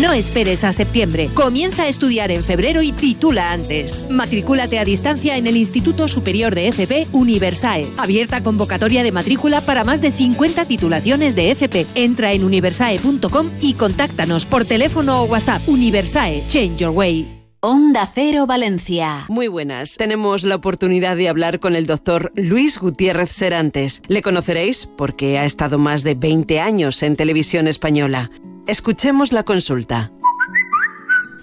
No 0.00 0.12
esperes 0.12 0.64
a 0.64 0.72
septiembre. 0.72 1.30
Comienza 1.34 1.84
a 1.84 1.88
estudiar 1.88 2.32
en 2.32 2.42
febrero 2.42 2.82
y 2.82 2.90
titula 2.90 3.52
antes. 3.52 4.08
Matricúlate 4.10 4.80
a 4.80 4.84
distancia 4.84 5.36
en 5.36 5.46
el 5.46 5.56
Instituto 5.56 6.08
Superior 6.08 6.52
de 6.56 6.66
FP 6.66 7.06
Universae. 7.12 7.86
Abierta 7.96 8.42
convocatoria 8.42 9.04
de 9.04 9.12
matrícula 9.12 9.60
para 9.60 9.84
más 9.84 10.00
de 10.00 10.10
50 10.10 10.64
titulaciones 10.64 11.36
de 11.36 11.52
FP. 11.52 11.86
Entra 11.94 12.32
en 12.32 12.42
universae.com 12.42 13.50
y 13.60 13.74
contáctanos 13.74 14.46
por 14.46 14.64
teléfono 14.64 15.22
o 15.22 15.26
WhatsApp. 15.26 15.62
Universae, 15.68 16.42
Change 16.48 16.76
Your 16.76 16.90
Way. 16.90 17.42
Onda 17.60 18.10
Cero 18.12 18.46
Valencia. 18.46 19.26
Muy 19.28 19.46
buenas. 19.46 19.94
Tenemos 19.94 20.42
la 20.42 20.56
oportunidad 20.56 21.16
de 21.16 21.28
hablar 21.28 21.60
con 21.60 21.76
el 21.76 21.86
doctor 21.86 22.32
Luis 22.34 22.78
Gutiérrez 22.78 23.30
Serantes. 23.30 24.02
Le 24.08 24.22
conoceréis 24.22 24.86
porque 24.98 25.38
ha 25.38 25.44
estado 25.44 25.78
más 25.78 26.02
de 26.02 26.14
20 26.16 26.58
años 26.58 27.02
en 27.04 27.14
televisión 27.14 27.68
española. 27.68 28.30
Escuchemos 28.66 29.32
la 29.32 29.42
consulta. 29.42 30.10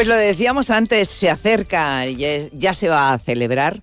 Pues 0.00 0.08
lo 0.08 0.16
decíamos 0.16 0.70
antes, 0.70 1.10
se 1.10 1.28
acerca, 1.28 2.06
ya, 2.06 2.48
ya 2.54 2.72
se 2.72 2.88
va 2.88 3.12
a 3.12 3.18
celebrar 3.18 3.82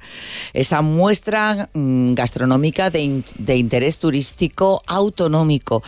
esa 0.51 0.82
muestra 0.82 1.69
mm, 1.73 2.15
gastronómica 2.15 2.89
de, 2.89 3.01
in- 3.01 3.25
de 3.38 3.56
interés 3.56 3.99
turístico 3.99 4.82
autonómico. 4.88 5.84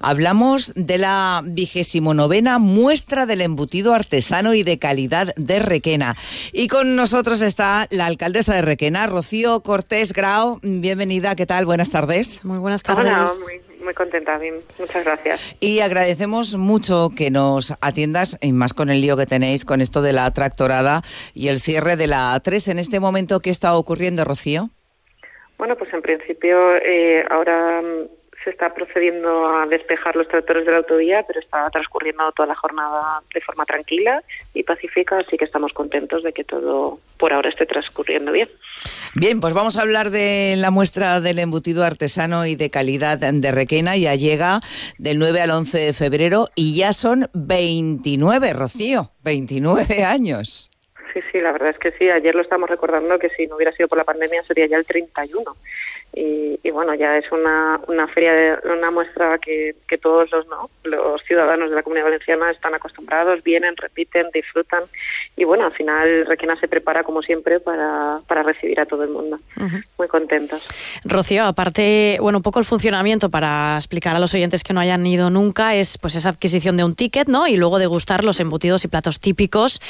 Hablamos 0.00 0.72
de 0.74 0.96
la 0.96 1.42
vigésimo 1.44 2.14
novena 2.14 2.58
muestra 2.58 3.26
del 3.26 3.42
embutido 3.42 3.92
artesano 3.92 4.54
y 4.54 4.62
de 4.62 4.78
calidad 4.78 5.34
de 5.36 5.58
Requena. 5.58 6.16
Y 6.54 6.68
con 6.68 6.96
nosotros 6.96 7.42
está 7.42 7.86
la 7.90 8.06
alcaldesa 8.06 8.54
de 8.54 8.62
Requena, 8.62 9.06
Rocío 9.06 9.60
Cortés 9.60 10.14
Grau. 10.14 10.60
Bienvenida, 10.62 11.36
¿qué 11.36 11.44
tal? 11.44 11.66
Buenas 11.66 11.90
tardes. 11.90 12.42
Muy 12.42 12.56
buenas 12.56 12.80
Hola, 12.88 13.30
muy, 13.38 13.60
muy 13.84 13.94
contenta, 13.94 14.38
bien. 14.38 14.56
Muchas 14.78 15.04
gracias. 15.04 15.56
Y 15.60 15.80
agradecemos 15.80 16.56
mucho 16.56 17.10
que 17.16 17.30
nos 17.30 17.74
atiendas, 17.80 18.38
y 18.40 18.52
más 18.52 18.74
con 18.74 18.90
el 18.90 19.00
lío 19.00 19.16
que 19.16 19.26
tenéis 19.26 19.64
con 19.64 19.80
esto 19.80 20.02
de 20.02 20.12
la 20.12 20.30
tractorada 20.32 21.02
y 21.34 21.48
el 21.48 21.60
cierre 21.60 21.96
de 21.96 22.06
la 22.06 22.34
A3 22.34 22.72
en 22.72 22.78
este 22.78 23.00
momento. 23.00 23.40
¿Qué 23.40 23.50
está 23.50 23.76
ocurriendo, 23.76 24.24
Rocío? 24.24 24.70
Bueno, 25.58 25.76
pues 25.76 25.92
en 25.94 26.02
principio 26.02 26.76
eh, 26.76 27.24
ahora 27.30 27.80
mm, 27.80 28.08
se 28.44 28.50
está 28.50 28.72
procediendo 28.74 29.48
a 29.48 29.66
despejar 29.66 30.14
los 30.16 30.28
tractores 30.28 30.66
de 30.66 30.70
la 30.70 30.78
autovía, 30.78 31.24
pero 31.26 31.40
está 31.40 31.68
transcurriendo 31.70 32.30
toda 32.32 32.46
la 32.46 32.54
jornada 32.54 33.22
de 33.32 33.40
forma 33.40 33.64
tranquila 33.64 34.22
y 34.52 34.62
pacífica, 34.62 35.18
así 35.18 35.36
que 35.38 35.46
estamos 35.46 35.72
contentos 35.72 36.22
de 36.22 36.32
que 36.32 36.44
todo 36.44 37.00
por 37.18 37.32
ahora 37.32 37.48
esté 37.48 37.64
transcurriendo 37.66 38.32
bien. 38.32 38.48
Bien, 39.14 39.40
pues 39.40 39.54
vamos 39.54 39.78
a 39.78 39.82
hablar 39.82 40.10
de 40.10 40.54
la 40.58 40.70
muestra 40.70 41.20
del 41.20 41.38
embutido 41.38 41.84
artesano 41.84 42.46
y 42.46 42.56
de 42.56 42.70
calidad 42.70 43.18
de 43.18 43.52
Requena. 43.52 43.96
Ya 43.96 44.14
llega 44.14 44.60
del 44.98 45.18
9 45.18 45.40
al 45.40 45.50
11 45.50 45.78
de 45.78 45.92
febrero 45.94 46.48
y 46.54 46.76
ya 46.76 46.92
son 46.92 47.28
29, 47.32 48.52
Rocío, 48.52 49.10
29 49.22 50.04
años. 50.04 50.70
Sí, 51.12 51.20
sí, 51.30 51.40
la 51.40 51.52
verdad 51.52 51.70
es 51.70 51.78
que 51.78 51.92
sí. 51.92 52.10
Ayer 52.10 52.34
lo 52.34 52.42
estamos 52.42 52.68
recordando 52.68 53.18
que 53.20 53.28
si 53.28 53.46
no 53.46 53.54
hubiera 53.54 53.70
sido 53.70 53.88
por 53.88 53.98
la 53.98 54.04
pandemia 54.04 54.42
sería 54.42 54.66
ya 54.66 54.76
el 54.76 54.84
31. 54.84 55.44
Y, 56.14 56.60
y 56.62 56.70
bueno, 56.70 56.94
ya 56.94 57.16
es 57.16 57.30
una, 57.32 57.80
una 57.88 58.06
feria, 58.08 58.32
de, 58.32 58.58
una 58.72 58.90
muestra 58.90 59.38
que, 59.38 59.74
que 59.88 59.98
todos 59.98 60.30
los, 60.30 60.46
¿no? 60.46 60.70
los 60.84 61.20
ciudadanos 61.22 61.70
de 61.70 61.76
la 61.76 61.82
Comunidad 61.82 62.06
Valenciana 62.06 62.50
están 62.50 62.74
acostumbrados, 62.74 63.42
vienen, 63.42 63.76
repiten, 63.76 64.28
disfrutan. 64.32 64.84
Y 65.36 65.44
bueno, 65.44 65.66
al 65.66 65.72
final 65.72 66.26
Requena 66.26 66.54
se 66.56 66.68
prepara 66.68 67.02
como 67.02 67.22
siempre 67.22 67.58
para, 67.58 68.18
para 68.28 68.42
recibir 68.42 68.78
a 68.78 68.86
todo 68.86 69.02
el 69.02 69.10
mundo. 69.10 69.38
Muy 69.98 70.08
contentos. 70.08 70.62
Rocío, 71.04 71.44
aparte, 71.44 72.18
bueno, 72.20 72.38
un 72.38 72.42
poco 72.42 72.60
el 72.60 72.64
funcionamiento 72.64 73.30
para 73.30 73.76
explicar 73.76 74.14
a 74.14 74.18
los 74.18 74.32
oyentes 74.34 74.62
que 74.62 74.72
no 74.72 74.80
hayan 74.80 75.04
ido 75.06 75.30
nunca 75.30 75.74
es 75.74 75.98
pues 75.98 76.14
esa 76.14 76.28
adquisición 76.28 76.76
de 76.76 76.84
un 76.84 76.94
ticket, 76.94 77.28
¿no? 77.28 77.46
Y 77.46 77.56
luego 77.56 77.78
degustar 77.78 78.24
los 78.24 78.40
embutidos 78.40 78.84
y 78.84 78.88
platos 78.88 79.20
típicos, 79.20 79.80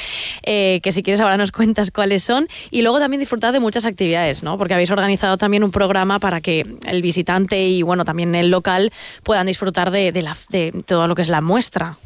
eh, 0.44 0.80
que 0.82 0.92
si 0.92 1.02
quieres 1.02 1.20
ahora 1.20 1.37
nos 1.37 1.52
cuentas 1.52 1.90
cuáles 1.90 2.22
son. 2.22 2.48
Y 2.70 2.82
luego 2.82 2.98
también 2.98 3.20
disfrutar 3.20 3.52
de 3.52 3.60
muchas 3.60 3.84
actividades, 3.84 4.42
¿no? 4.42 4.56
Porque 4.58 4.74
habéis 4.74 4.90
organizado 4.90 5.37
también 5.37 5.64
un 5.64 5.70
programa 5.70 6.13
para 6.18 6.40
que 6.40 6.62
el 6.88 7.03
visitante 7.03 7.59
y, 7.59 7.83
bueno, 7.83 8.05
también 8.05 8.35
el 8.35 8.50
local 8.50 8.90
puedan 9.22 9.46
disfrutar 9.46 9.90
de, 9.90 10.12
de 10.12 10.22
la, 10.22 10.37
de 10.50 10.72
todo 10.87 11.09
lo 11.09 11.14
que 11.14 11.22
es 11.22 11.29
la 11.29 11.40
muestra. 11.40 11.96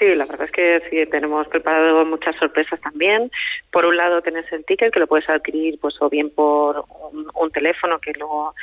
Sí, 0.00 0.14
la 0.14 0.24
verdad 0.24 0.46
es 0.46 0.52
que 0.52 0.80
sí, 0.88 1.10
tenemos 1.10 1.46
preparado 1.48 2.06
muchas 2.06 2.34
sorpresas 2.36 2.80
también. 2.80 3.30
Por 3.70 3.86
un 3.86 3.98
lado 3.98 4.22
tenés 4.22 4.50
el 4.50 4.64
ticket 4.64 4.94
que 4.94 4.98
lo 4.98 5.06
puedes 5.06 5.28
adquirir 5.28 5.78
pues 5.78 6.00
o 6.00 6.08
bien 6.08 6.30
por 6.30 6.86
un, 7.34 7.50
teléfono 7.50 7.98
que 7.98 8.12
luego 8.12 8.54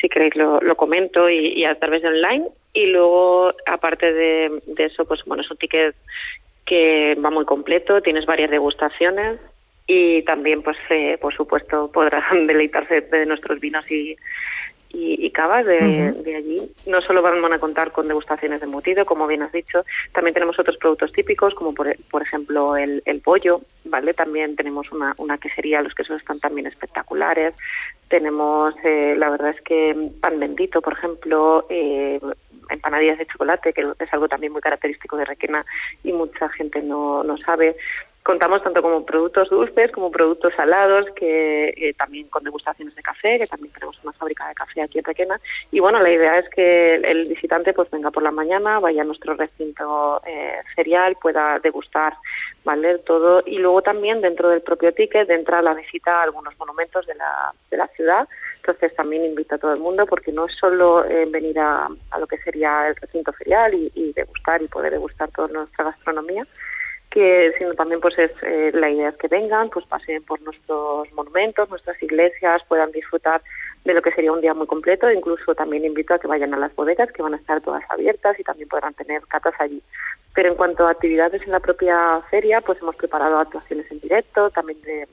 si 0.00 0.08
queréis 0.08 0.34
lo, 0.36 0.58
lo 0.60 0.74
comento 0.74 1.28
y, 1.28 1.48
y, 1.48 1.64
a 1.64 1.78
través 1.78 2.00
de 2.00 2.08
online 2.08 2.46
y 2.72 2.86
luego 2.86 3.52
aparte 3.66 4.10
de, 4.10 4.62
de 4.68 4.84
eso 4.84 5.04
pues 5.04 5.22
bueno 5.26 5.42
es 5.42 5.50
un 5.50 5.58
ticket 5.58 5.94
que 6.64 7.14
va 7.22 7.30
muy 7.30 7.44
completo, 7.44 8.00
tienes 8.00 8.24
varias 8.24 8.50
degustaciones 8.50 9.38
y 9.86 10.22
también 10.22 10.62
pues 10.62 10.76
eh, 10.90 11.18
por 11.20 11.34
supuesto 11.34 11.90
podrán 11.92 12.46
deleitarse 12.46 13.00
de 13.02 13.26
nuestros 13.26 13.60
vinos 13.60 13.90
y 13.90 14.16
y, 14.96 15.26
y 15.26 15.30
cavas 15.30 15.66
de, 15.66 15.74
uh 15.74 15.78
-huh. 15.78 16.22
de, 16.22 16.36
allí. 16.36 16.62
No 16.86 17.00
solo 17.02 17.20
van 17.20 17.52
a 17.52 17.58
contar 17.58 17.92
con 17.92 18.08
degustaciones 18.08 18.60
de 18.60 18.66
embutido, 18.66 19.04
como 19.04 19.26
bien 19.26 19.42
has 19.42 19.52
dicho, 19.52 19.84
también 20.12 20.34
tenemos 20.34 20.58
otros 20.58 20.76
productos 20.78 21.12
típicos, 21.12 21.54
como 21.54 21.74
por, 21.74 21.94
por 22.10 22.22
ejemplo 22.22 22.76
el, 22.76 23.02
el, 23.04 23.20
pollo, 23.20 23.60
¿vale? 23.84 24.14
También 24.14 24.56
tenemos 24.56 24.90
una, 24.92 25.14
una 25.18 25.38
quesería, 25.38 25.82
los 25.82 25.94
quesos 25.94 26.20
están 26.20 26.40
también 26.40 26.66
espectaculares. 26.66 27.54
Tenemos, 28.08 28.74
eh, 28.84 29.14
la 29.18 29.30
verdad 29.30 29.50
es 29.50 29.60
que 29.62 30.10
pan 30.20 30.38
bendito, 30.38 30.80
por 30.80 30.94
ejemplo, 30.94 31.66
eh, 31.68 32.20
empanadillas 32.70 33.18
de 33.18 33.26
chocolate, 33.26 33.72
que 33.72 33.82
es 33.98 34.12
algo 34.12 34.28
también 34.28 34.52
muy 34.52 34.62
característico 34.62 35.16
de 35.16 35.24
Requena 35.24 35.64
y 36.04 36.12
mucha 36.12 36.48
gente 36.50 36.82
no, 36.82 37.22
no 37.22 37.36
sabe 37.38 37.76
contamos 38.26 38.60
tanto 38.60 38.82
como 38.82 39.06
productos 39.06 39.50
dulces 39.50 39.92
como 39.92 40.10
productos 40.10 40.52
salados, 40.56 41.06
que 41.14 41.68
eh, 41.68 41.94
también 41.96 42.26
con 42.26 42.42
degustaciones 42.42 42.92
de 42.96 43.02
café, 43.02 43.38
que 43.38 43.46
también 43.46 43.72
tenemos 43.72 43.96
una 44.02 44.12
fábrica 44.14 44.48
de 44.48 44.54
café 44.54 44.82
aquí 44.82 44.98
en 44.98 45.04
Requena. 45.04 45.40
Y 45.70 45.78
bueno, 45.78 46.00
la 46.00 46.10
idea 46.10 46.36
es 46.40 46.48
que 46.50 46.96
el, 46.96 47.28
visitante 47.28 47.72
pues 47.72 47.88
venga 47.88 48.10
por 48.10 48.24
la 48.24 48.32
mañana, 48.32 48.80
vaya 48.80 49.02
a 49.02 49.04
nuestro 49.04 49.34
recinto 49.34 50.20
eh, 50.26 50.58
ferial, 50.74 51.16
pueda 51.22 51.60
degustar 51.60 52.14
¿vale? 52.64 52.98
todo. 52.98 53.44
Y 53.46 53.58
luego 53.58 53.80
también 53.82 54.20
dentro 54.20 54.48
del 54.48 54.60
propio 54.60 54.92
ticket 54.92 55.30
entra 55.30 55.62
la 55.62 55.74
visita 55.74 56.18
a 56.18 56.24
algunos 56.24 56.58
monumentos 56.58 57.06
de 57.06 57.14
la, 57.14 57.52
de 57.70 57.76
la 57.76 57.86
ciudad. 57.86 58.26
Entonces 58.56 58.92
también 58.96 59.24
invito 59.24 59.54
a 59.54 59.58
todo 59.58 59.72
el 59.72 59.78
mundo 59.80 60.04
porque 60.04 60.32
no 60.32 60.46
es 60.46 60.52
solo 60.56 61.04
eh, 61.04 61.26
venir 61.30 61.60
a, 61.60 61.86
a, 62.10 62.18
lo 62.18 62.26
que 62.26 62.38
sería 62.38 62.88
el 62.88 62.96
recinto 62.96 63.32
ferial 63.34 63.72
y, 63.72 63.92
y 63.94 64.12
degustar 64.14 64.60
y 64.62 64.66
poder 64.66 64.90
degustar 64.90 65.30
toda 65.30 65.46
nuestra 65.46 65.84
gastronomía, 65.84 66.44
que 67.16 67.54
sino 67.56 67.72
también 67.72 67.98
pues 67.98 68.18
es 68.18 68.30
eh, 68.42 68.72
la 68.74 68.90
idea 68.90 69.08
es 69.08 69.16
que 69.16 69.26
vengan, 69.26 69.70
pues 69.70 69.86
pasen 69.86 70.22
por 70.22 70.38
nuestros 70.42 71.10
monumentos, 71.14 71.70
nuestras 71.70 72.00
iglesias, 72.02 72.60
puedan 72.68 72.92
disfrutar 72.92 73.40
de 73.86 73.94
lo 73.94 74.02
que 74.02 74.10
sería 74.10 74.32
un 74.32 74.42
día 74.42 74.52
muy 74.52 74.66
completo. 74.66 75.10
Incluso 75.10 75.54
también 75.54 75.86
invito 75.86 76.12
a 76.12 76.18
que 76.18 76.28
vayan 76.28 76.52
a 76.52 76.58
las 76.58 76.76
bodegas, 76.76 77.10
que 77.12 77.22
van 77.22 77.32
a 77.32 77.38
estar 77.38 77.62
todas 77.62 77.82
abiertas 77.88 78.38
y 78.38 78.42
también 78.42 78.68
podrán 78.68 78.92
tener 78.92 79.22
catas 79.28 79.54
allí. 79.58 79.82
Pero 80.34 80.50
en 80.50 80.56
cuanto 80.56 80.86
a 80.86 80.90
actividades 80.90 81.40
en 81.40 81.52
la 81.52 81.60
propia 81.60 82.20
feria, 82.30 82.60
pues 82.60 82.82
hemos 82.82 82.96
preparado 82.96 83.38
actuaciones 83.38 83.90
en 83.90 84.00
directo, 84.00 84.50
también 84.50 84.78
de, 84.82 85.06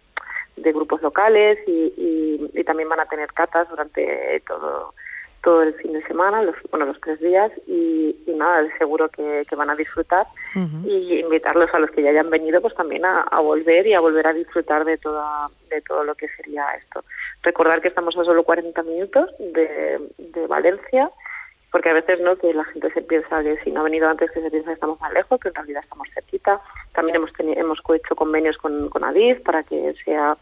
grupos 0.74 1.02
locales 1.02 1.58
y, 1.66 1.94
y, 1.96 2.52
y 2.60 2.64
también 2.66 2.90
van 2.90 3.00
a 3.00 3.06
tener 3.06 3.32
catas 3.32 3.70
durante 3.70 4.42
todo 4.46 4.94
todo 5.44 5.62
el 5.62 5.74
fin 5.76 5.92
de 5.92 6.02
semana, 6.08 6.42
los, 6.42 6.56
bueno, 6.72 6.86
los 6.86 7.00
tres 7.02 7.20
días, 7.20 7.52
y, 7.68 8.16
y 8.26 8.32
nada, 8.34 8.66
seguro 8.78 9.10
que, 9.10 9.46
que, 9.48 9.56
van 9.56 9.70
a 9.70 9.76
disfrutar. 9.76 10.26
Uh 10.56 10.60
-huh. 10.60 10.88
Y 10.88 11.20
invitarlos 11.20 11.70
a 11.74 11.80
los 11.80 11.92
que 11.92 12.02
ya 12.02 12.12
hayan 12.12 12.30
venido, 12.30 12.62
pues 12.62 12.74
también 12.76 13.04
a, 13.04 13.22
a, 13.22 13.42
volver 13.42 13.86
y 13.86 13.94
a 13.94 14.00
volver 14.00 14.26
a 14.26 14.34
disfrutar 14.34 14.86
de, 14.86 14.98
toda, 14.98 15.48
de 15.70 15.82
todo 15.82 16.06
lo 16.06 16.16
que 16.16 16.30
sería 16.30 16.66
esto. 16.82 17.04
Recordar 17.44 17.82
que 17.82 17.90
estamos 17.90 18.18
a 18.18 18.24
solo 18.24 18.44
40 18.44 18.82
minutos 18.84 19.30
de, 19.38 20.00
de 20.18 20.48
Valencia, 20.48 21.12
porque 21.72 21.90
a 21.90 21.94
veces 21.94 22.22
no 22.22 22.38
que 22.38 22.54
la 22.54 22.64
gente 22.64 22.90
se 22.94 23.02
piensa 23.02 23.44
que 23.44 23.58
si 23.64 23.72
no 23.72 23.82
ha 23.82 23.84
venido 23.84 24.08
antes 24.08 24.32
que 24.32 24.42
se 24.42 24.50
piensa 24.50 24.70
que 24.70 24.76
estamos 24.76 25.02
más 25.02 25.12
lejos, 25.12 25.42
que 25.42 25.50
en 25.50 25.56
realidad 25.56 25.84
estamos 25.84 26.08
cerquita. 26.14 26.62
También 26.94 27.18
hemos, 27.18 27.32
hemos 27.40 27.80
hecho 27.96 28.16
convenios 28.16 28.58
con, 28.58 28.90
con 28.90 29.04
Adif 29.04 29.42
para 29.42 29.64
que 29.64 29.94
sea 30.06 30.38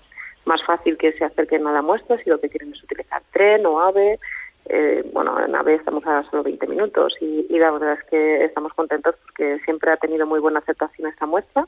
más 0.45 0.63
fácil 0.63 0.97
que 0.97 1.13
se 1.13 1.25
acerquen 1.25 1.65
a 1.65 1.71
la 1.71 1.81
muestra 1.81 2.17
si 2.17 2.29
lo 2.29 2.39
que 2.39 2.49
quieren 2.49 2.73
es 2.73 2.83
utilizar 2.83 3.21
tren 3.31 3.65
o 3.65 3.79
AVE 3.79 4.19
eh, 4.65 5.04
bueno, 5.12 5.43
en 5.43 5.56
AVE 5.56 5.76
estamos 5.76 6.06
a 6.06 6.24
solo 6.30 6.43
20 6.43 6.67
minutos 6.67 7.13
y, 7.19 7.45
y, 7.50 7.60
la 7.60 7.71
verdad 7.71 7.93
es 7.93 8.04
que 8.06 8.45
estamos 8.45 8.74
contentos 8.74 9.15
porque 9.24 9.60
siempre 9.65 9.91
ha 9.91 9.97
tenido 9.97 10.26
muy 10.26 10.39
buena 10.39 10.60
aceptación 10.60 11.08
esta 11.10 11.26
muestra 11.26 11.67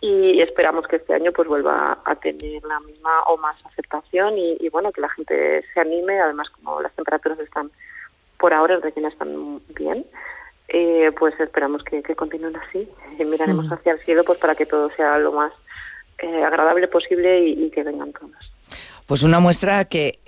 y 0.00 0.40
esperamos 0.40 0.86
que 0.86 0.96
este 0.96 1.14
año 1.14 1.32
pues 1.32 1.48
vuelva 1.48 1.98
a 2.04 2.14
tener 2.16 2.62
la 2.64 2.80
misma 2.80 3.22
o 3.28 3.36
más 3.36 3.56
aceptación 3.66 4.38
y, 4.38 4.56
y 4.60 4.68
bueno, 4.70 4.92
que 4.92 5.00
la 5.00 5.10
gente 5.10 5.64
se 5.74 5.80
anime, 5.80 6.20
además 6.20 6.48
como 6.50 6.80
las 6.80 6.92
temperaturas 6.94 7.38
están 7.40 7.70
por 8.38 8.54
ahora 8.54 8.74
en 8.74 8.82
Requena 8.82 9.08
están 9.08 9.60
bien, 9.74 10.06
eh, 10.68 11.10
pues 11.18 11.38
esperamos 11.38 11.82
que, 11.84 12.02
que, 12.02 12.14
continúen 12.14 12.56
así 12.56 12.88
y 13.18 13.24
miraremos 13.24 13.66
mm. 13.66 13.72
hacia 13.72 13.92
el 13.92 14.00
cielo 14.00 14.24
pues 14.24 14.38
para 14.38 14.54
que 14.54 14.66
todo 14.66 14.88
sea 14.90 15.18
lo 15.18 15.32
más 15.32 15.52
eh, 16.18 16.44
agradable 16.44 16.88
posible 16.88 17.40
y, 17.40 17.64
y 17.66 17.70
que 17.70 17.82
vengan 17.82 18.12
todos. 18.12 18.52
Pues 19.06 19.22
una 19.22 19.40
muestra 19.40 19.84
que 19.84 20.20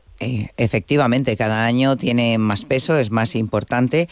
efectivamente, 0.57 1.37
cada 1.37 1.65
año 1.65 1.97
tiene 1.97 2.39
más 2.39 2.65
peso, 2.65 2.97
es 2.97 3.11
más 3.11 3.35
importante 3.35 4.09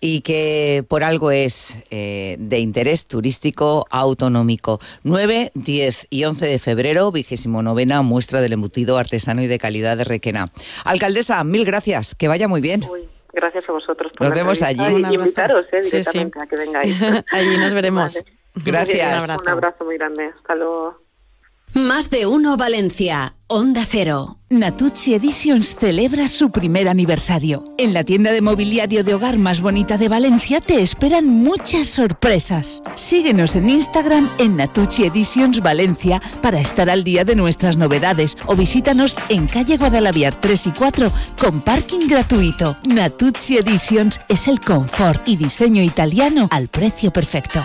y 0.00 0.22
que 0.22 0.84
por 0.88 1.04
algo 1.04 1.30
es 1.30 1.84
eh, 1.90 2.36
de 2.38 2.58
interés 2.58 3.06
turístico 3.06 3.86
autonómico. 3.90 4.80
9, 5.04 5.52
10 5.54 6.06
y 6.10 6.24
11 6.24 6.46
de 6.46 6.58
febrero, 6.58 7.12
vigésimo 7.12 7.62
novena 7.62 8.02
muestra 8.02 8.40
del 8.40 8.54
embutido 8.54 8.96
artesano 8.96 9.42
y 9.42 9.46
de 9.46 9.58
calidad 9.58 9.96
de 9.96 10.04
Requena. 10.04 10.48
Alcaldesa, 10.84 11.44
mil 11.44 11.64
gracias, 11.64 12.14
que 12.14 12.28
vaya 12.28 12.48
muy 12.48 12.62
bien. 12.62 12.84
Uy, 12.90 13.08
gracias 13.32 13.64
a 13.68 13.72
vosotros. 13.72 14.12
Por 14.16 14.28
nos 14.28 14.36
vemos 14.36 14.62
allí. 14.62 14.82
Y 14.82 15.14
invitaros 15.14 15.66
eh, 15.72 15.80
directamente 15.82 16.38
sí, 16.38 16.40
sí. 16.40 16.40
a 16.40 16.46
que 16.46 16.56
vengáis. 16.56 16.96
allí 17.32 17.58
nos 17.58 17.74
veremos. 17.74 18.14
Vale. 18.14 18.40
Gracias. 18.64 19.08
Un 19.08 19.22
abrazo. 19.22 19.42
Un 19.42 19.48
abrazo 19.50 19.84
muy 19.84 19.96
grande. 19.98 20.30
Hasta 20.36 20.54
luego. 20.54 21.09
Más 21.74 22.10
de 22.10 22.26
uno 22.26 22.56
Valencia. 22.56 23.36
Onda 23.46 23.84
Cero. 23.88 24.38
Natuzzi 24.48 25.14
Editions 25.14 25.76
celebra 25.76 26.26
su 26.26 26.50
primer 26.50 26.88
aniversario. 26.88 27.64
En 27.78 27.94
la 27.94 28.02
tienda 28.02 28.32
de 28.32 28.40
mobiliario 28.40 29.04
de 29.04 29.14
hogar 29.14 29.38
más 29.38 29.60
bonita 29.60 29.96
de 29.96 30.08
Valencia 30.08 30.60
te 30.60 30.82
esperan 30.82 31.28
muchas 31.28 31.86
sorpresas. 31.86 32.82
Síguenos 32.96 33.54
en 33.54 33.68
Instagram 33.68 34.28
en 34.38 34.56
Natuzzi 34.56 35.04
Editions 35.04 35.60
Valencia 35.60 36.20
para 36.42 36.60
estar 36.60 36.90
al 36.90 37.04
día 37.04 37.24
de 37.24 37.36
nuestras 37.36 37.76
novedades 37.76 38.36
o 38.46 38.56
visítanos 38.56 39.16
en 39.28 39.46
calle 39.46 39.76
Guadalaviar 39.76 40.34
3 40.40 40.66
y 40.66 40.70
4 40.72 41.12
con 41.38 41.60
parking 41.60 42.08
gratuito. 42.08 42.76
Natuzzi 42.84 43.58
Editions 43.58 44.20
es 44.28 44.48
el 44.48 44.60
confort 44.60 45.28
y 45.28 45.36
diseño 45.36 45.82
italiano 45.82 46.48
al 46.50 46.66
precio 46.66 47.12
perfecto. 47.12 47.64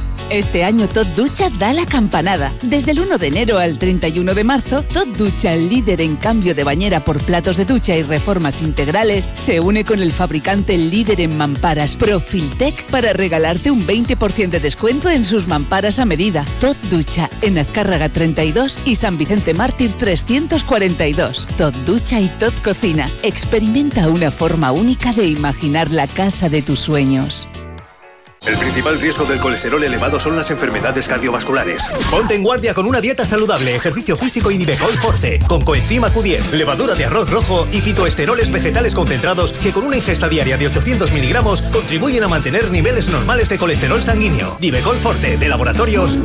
Este 0.31 0.63
año 0.63 0.87
Tot 0.87 1.09
Ducha 1.09 1.49
da 1.59 1.73
la 1.73 1.85
campanada. 1.85 2.53
Desde 2.61 2.91
el 2.91 3.01
1 3.01 3.17
de 3.17 3.27
enero 3.27 3.57
al 3.57 3.77
31 3.77 4.33
de 4.33 4.45
marzo, 4.45 4.81
Tot 4.81 5.09
Ducha, 5.17 5.53
el 5.53 5.67
líder 5.67 5.99
en 5.99 6.15
cambio 6.15 6.55
de 6.55 6.63
bañera 6.63 7.01
por 7.01 7.21
platos 7.21 7.57
de 7.57 7.65
ducha 7.65 7.97
y 7.97 8.03
reformas 8.03 8.61
integrales, 8.61 9.29
se 9.35 9.59
une 9.59 9.83
con 9.83 9.99
el 9.99 10.13
fabricante 10.13 10.77
líder 10.77 11.19
en 11.19 11.37
mamparas 11.37 11.97
Profiltec 11.97 12.81
para 12.85 13.11
regalarte 13.11 13.71
un 13.71 13.85
20% 13.85 14.51
de 14.51 14.61
descuento 14.61 15.09
en 15.09 15.25
sus 15.25 15.49
mamparas 15.49 15.99
a 15.99 16.05
medida. 16.05 16.45
Tot 16.61 16.77
Ducha, 16.83 17.29
en 17.41 17.57
Azcárraga 17.57 18.07
32 18.07 18.79
y 18.85 18.95
San 18.95 19.17
Vicente 19.17 19.53
Mártir 19.53 19.91
342. 19.91 21.45
Tot 21.57 21.75
Ducha 21.85 22.21
y 22.21 22.29
Tot 22.39 22.53
Cocina. 22.61 23.05
Experimenta 23.21 24.07
una 24.07 24.31
forma 24.31 24.71
única 24.71 25.11
de 25.11 25.25
imaginar 25.25 25.91
la 25.91 26.07
casa 26.07 26.47
de 26.47 26.61
tus 26.61 26.79
sueños. 26.79 27.49
El 28.43 28.57
principal 28.57 28.99
riesgo 28.99 29.25
del 29.25 29.39
colesterol 29.39 29.83
elevado 29.83 30.19
son 30.19 30.35
las 30.35 30.49
enfermedades 30.49 31.07
cardiovasculares. 31.07 31.83
Ponte 32.09 32.33
en 32.33 32.41
guardia 32.41 32.73
con 32.73 32.87
una 32.87 32.99
dieta 32.99 33.23
saludable, 33.23 33.75
ejercicio 33.75 34.17
físico 34.17 34.49
y 34.49 34.57
Nivecol 34.57 34.97
Forte, 34.97 35.37
con 35.47 35.63
coenzima 35.63 36.11
Q10, 36.11 36.49
levadura 36.49 36.95
de 36.95 37.05
arroz 37.05 37.29
rojo 37.29 37.67
y 37.71 37.81
fitoesteroles 37.81 38.49
vegetales 38.49 38.95
concentrados 38.95 39.53
que 39.53 39.71
con 39.71 39.83
una 39.83 39.97
ingesta 39.97 40.27
diaria 40.27 40.57
de 40.57 40.65
800 40.65 41.11
miligramos 41.11 41.61
contribuyen 41.61 42.23
a 42.23 42.27
mantener 42.27 42.71
niveles 42.71 43.09
normales 43.09 43.47
de 43.47 43.59
colesterol 43.59 44.01
sanguíneo. 44.03 44.57
Nivecol 44.59 44.97
Forte, 44.97 45.37
de 45.37 45.47
laboratorios. 45.47 46.17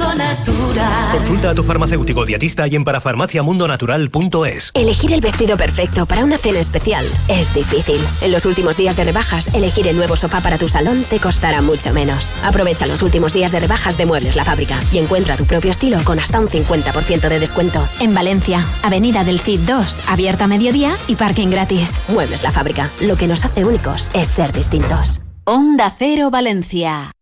Consulta 1.12 1.50
a 1.50 1.54
tu 1.54 1.64
farmacéutico 1.64 2.24
dietista 2.24 2.66
y 2.66 2.76
en 2.76 2.84
parafarmaciamundonatural.es. 2.84 4.70
Elegir 4.72 5.12
el 5.12 5.20
vestido 5.20 5.58
perfecto 5.58 6.06
para 6.06 6.24
una 6.24 6.38
cena 6.38 6.60
especial 6.60 7.04
es 7.28 7.52
difícil. 7.52 8.00
En 8.22 8.32
los 8.32 8.46
últimos 8.46 8.74
días 8.78 8.96
de 8.96 9.04
rebajas, 9.04 9.54
elegir 9.54 9.86
el 9.86 9.98
nuevo 9.98 10.16
sofá 10.16 10.40
para 10.40 10.56
tu 10.56 10.70
salón 10.70 11.04
te 11.10 11.18
costará 11.18 11.60
mucho 11.60 11.92
menos. 11.92 12.05
Aprovecha 12.44 12.86
los 12.86 13.02
últimos 13.02 13.32
días 13.32 13.50
de 13.50 13.60
rebajas 13.60 13.96
de 13.96 14.06
Muebles 14.06 14.36
La 14.36 14.44
Fábrica 14.44 14.78
y 14.92 14.98
encuentra 14.98 15.36
tu 15.36 15.44
propio 15.44 15.70
estilo 15.70 15.98
con 16.04 16.20
hasta 16.20 16.38
un 16.38 16.48
50% 16.48 17.28
de 17.28 17.40
descuento. 17.40 17.86
En 18.00 18.14
Valencia, 18.14 18.64
Avenida 18.82 19.24
del 19.24 19.40
Cid 19.40 19.60
2, 19.60 19.96
abierto 20.08 20.44
a 20.44 20.46
mediodía 20.46 20.96
y 21.08 21.16
parking 21.16 21.48
gratis. 21.48 21.90
Muebles 22.08 22.42
La 22.42 22.52
Fábrica. 22.52 22.90
Lo 23.00 23.16
que 23.16 23.26
nos 23.26 23.44
hace 23.44 23.64
únicos 23.64 24.10
es 24.14 24.28
ser 24.28 24.52
distintos. 24.52 25.20
Onda 25.44 25.92
Cero 25.96 26.30
Valencia. 26.30 27.12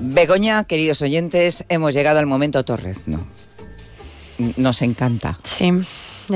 Begoña, 0.00 0.64
queridos 0.64 1.02
oyentes, 1.02 1.64
hemos 1.68 1.94
llegado 1.94 2.18
al 2.18 2.26
momento 2.26 2.64
Torrezno. 2.64 3.26
Nos 4.56 4.82
encanta. 4.82 5.38
Sí, 5.44 5.70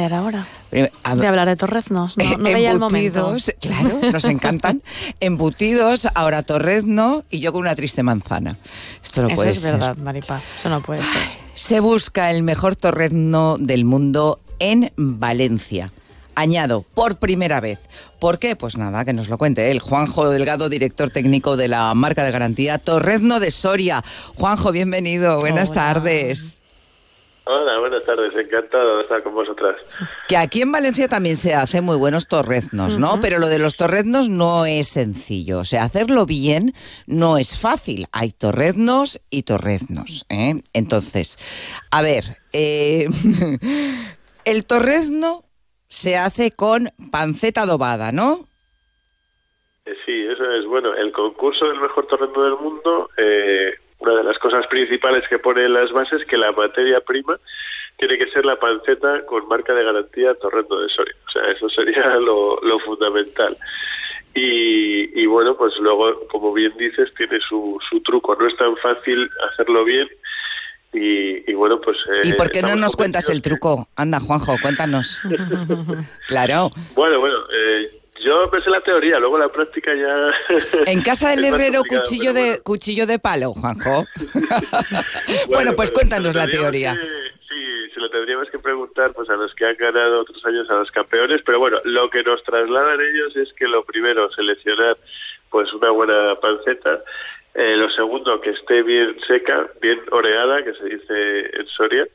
ya 0.00 0.06
era 0.06 0.22
hora. 0.22 0.46
De 0.70 0.90
hablar 1.26 1.48
de 1.48 1.56
torreznos. 1.56 2.16
No, 2.16 2.24
no 2.36 2.44
veía 2.44 2.70
el 2.72 2.80
momento. 2.80 3.28
Embutidos, 3.28 3.52
claro, 3.60 4.00
nos 4.12 4.24
encantan. 4.24 4.82
Embutidos, 5.20 6.08
ahora 6.14 6.42
torrezno 6.42 7.22
y 7.30 7.40
yo 7.40 7.52
con 7.52 7.62
una 7.62 7.74
triste 7.76 8.02
manzana. 8.02 8.56
Esto 9.02 9.22
no 9.22 9.28
Eso 9.28 9.36
puede 9.36 9.50
es 9.50 9.60
ser. 9.60 9.72
verdad, 9.72 9.96
Maripaz. 9.96 10.42
Eso 10.58 10.68
no 10.68 10.82
puede 10.82 11.02
ser. 11.02 11.22
Se 11.54 11.80
busca 11.80 12.30
el 12.30 12.42
mejor 12.42 12.76
torrezno 12.76 13.56
del 13.58 13.84
mundo 13.84 14.40
en 14.58 14.92
Valencia. 14.96 15.92
Añado, 16.36 16.82
por 16.94 17.18
primera 17.18 17.60
vez. 17.60 17.78
¿Por 18.18 18.40
qué? 18.40 18.56
Pues 18.56 18.76
nada, 18.76 19.04
que 19.04 19.12
nos 19.12 19.28
lo 19.28 19.38
cuente 19.38 19.70
él. 19.70 19.78
Juanjo 19.78 20.28
Delgado, 20.28 20.68
director 20.68 21.10
técnico 21.10 21.56
de 21.56 21.68
la 21.68 21.94
marca 21.94 22.24
de 22.24 22.32
garantía 22.32 22.78
Torrezno 22.78 23.38
de 23.38 23.52
Soria. 23.52 24.02
Juanjo, 24.34 24.72
bienvenido. 24.72 25.38
Buenas 25.38 25.70
tardes. 25.70 26.60
Hola, 27.46 27.78
buenas 27.78 28.02
tardes, 28.04 28.34
encantado 28.34 28.96
de 28.96 29.02
estar 29.02 29.22
con 29.22 29.34
vosotras. 29.34 29.76
Que 30.28 30.36
aquí 30.38 30.62
en 30.62 30.72
Valencia 30.72 31.08
también 31.08 31.36
se 31.36 31.54
hacen 31.54 31.84
muy 31.84 31.98
buenos 31.98 32.26
torreznos, 32.26 32.98
¿no? 32.98 33.20
Pero 33.20 33.38
lo 33.38 33.48
de 33.48 33.58
los 33.58 33.76
torreznos 33.76 34.30
no 34.30 34.64
es 34.64 34.88
sencillo. 34.88 35.58
O 35.58 35.64
sea, 35.64 35.84
hacerlo 35.84 36.24
bien 36.24 36.72
no 37.06 37.36
es 37.36 37.60
fácil. 37.60 38.06
Hay 38.12 38.30
torreznos 38.30 39.20
y 39.28 39.42
torreznos. 39.42 40.24
¿eh? 40.30 40.62
Entonces, 40.72 41.36
a 41.90 42.00
ver, 42.00 42.24
eh, 42.54 43.08
el 44.46 44.64
torrezno 44.64 45.44
se 45.88 46.16
hace 46.16 46.50
con 46.50 46.88
panceta 47.10 47.62
adobada, 47.62 48.10
¿no? 48.10 48.38
Eh, 49.84 49.94
Sí, 50.06 50.24
eso 50.30 50.50
es. 50.50 50.64
Bueno, 50.66 50.94
el 50.94 51.12
concurso 51.12 51.66
del 51.66 51.80
mejor 51.80 52.06
torrendo 52.06 52.42
del 52.42 52.56
mundo, 52.56 53.10
eh, 53.18 53.74
una 54.04 54.16
de 54.16 54.24
las 54.24 54.38
cosas 54.38 54.66
principales 54.66 55.24
que 55.28 55.38
pone 55.38 55.64
en 55.64 55.74
las 55.74 55.90
bases 55.92 56.22
es 56.22 56.26
que 56.26 56.36
la 56.36 56.52
materia 56.52 57.00
prima 57.00 57.38
tiene 57.96 58.18
que 58.18 58.30
ser 58.30 58.44
la 58.44 58.56
panceta 58.56 59.24
con 59.26 59.48
marca 59.48 59.72
de 59.72 59.84
garantía 59.84 60.34
Torrendo 60.34 60.80
de 60.80 60.88
Soria. 60.88 61.14
O 61.26 61.30
sea, 61.30 61.42
eso 61.50 61.68
sería 61.68 62.16
lo, 62.20 62.60
lo 62.62 62.78
fundamental. 62.80 63.56
Y, 64.34 65.20
y 65.20 65.26
bueno, 65.26 65.54
pues 65.54 65.74
luego, 65.78 66.26
como 66.28 66.52
bien 66.52 66.72
dices, 66.76 67.12
tiene 67.16 67.38
su, 67.48 67.78
su 67.88 68.00
truco. 68.00 68.34
No 68.34 68.48
es 68.48 68.56
tan 68.56 68.76
fácil 68.78 69.30
hacerlo 69.52 69.84
bien. 69.84 70.08
Y, 70.92 71.50
y 71.50 71.54
bueno, 71.54 71.80
pues... 71.80 71.96
eh, 72.08 72.28
¿Y 72.28 72.32
por 72.34 72.50
qué 72.50 72.62
no 72.62 72.76
nos 72.76 72.96
cuentas 72.96 73.28
el 73.28 73.42
truco? 73.42 73.88
Anda, 73.96 74.20
Juanjo, 74.20 74.56
cuéntanos. 74.60 75.20
claro. 76.28 76.70
Bueno, 76.94 77.18
bueno, 77.20 77.38
eh, 77.52 77.88
yo 78.24 78.50
pensé 78.50 78.70
la 78.70 78.80
teoría, 78.80 79.18
luego 79.18 79.38
la 79.38 79.48
práctica 79.48 79.92
ya... 79.94 80.32
En 80.86 81.02
casa 81.02 81.30
del 81.30 81.44
herrero, 81.54 81.82
cuchillo 81.88 82.32
de, 82.32 82.60
cuchillo 82.62 83.06
de 83.06 83.18
palo, 83.18 83.52
Juanjo. 83.52 84.02
bueno, 85.48 85.72
pues 85.76 85.90
cuéntanos 85.90 86.34
la 86.34 86.46
teoría. 86.46 86.94
Sí, 86.94 87.90
se 87.92 88.00
lo 88.00 88.08
tendríamos 88.08 88.50
que 88.50 88.58
preguntar 88.58 89.12
pues 89.12 89.28
a 89.28 89.36
los 89.36 89.54
que 89.54 89.66
han 89.66 89.76
ganado 89.76 90.22
otros 90.22 90.44
años, 90.46 90.68
a 90.70 90.76
los 90.76 90.90
campeones, 90.90 91.42
pero 91.44 91.58
bueno, 91.58 91.78
lo 91.84 92.08
que 92.08 92.22
nos 92.22 92.42
trasladan 92.42 93.00
ellos 93.00 93.36
es 93.36 93.52
que 93.52 93.68
lo 93.68 93.84
primero, 93.84 94.30
seleccionar 94.32 94.96
pues 95.50 95.72
una 95.72 95.90
buena 95.90 96.34
panceta, 96.40 97.04
eh, 97.54 97.76
lo 97.76 97.88
segundo, 97.90 98.40
que 98.40 98.50
esté 98.50 98.82
bien 98.82 99.16
seca, 99.28 99.68
bien 99.80 100.00
oreada, 100.10 100.64
que 100.64 100.72
se 100.74 100.84
dice 100.86 101.40
en 101.58 101.66
Soria, 101.68 102.08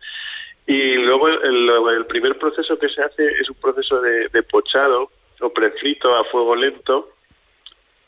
y 0.65 0.95
luego 0.95 1.29
el, 1.29 1.69
el 1.95 2.05
primer 2.07 2.37
proceso 2.37 2.77
que 2.77 2.89
se 2.89 3.01
hace 3.01 3.25
es 3.25 3.49
un 3.49 3.55
proceso 3.55 4.01
de, 4.01 4.27
de 4.27 4.43
pochado 4.43 5.09
o 5.41 5.49
prefrito 5.51 6.15
a 6.15 6.23
fuego 6.25 6.55
lento, 6.55 7.09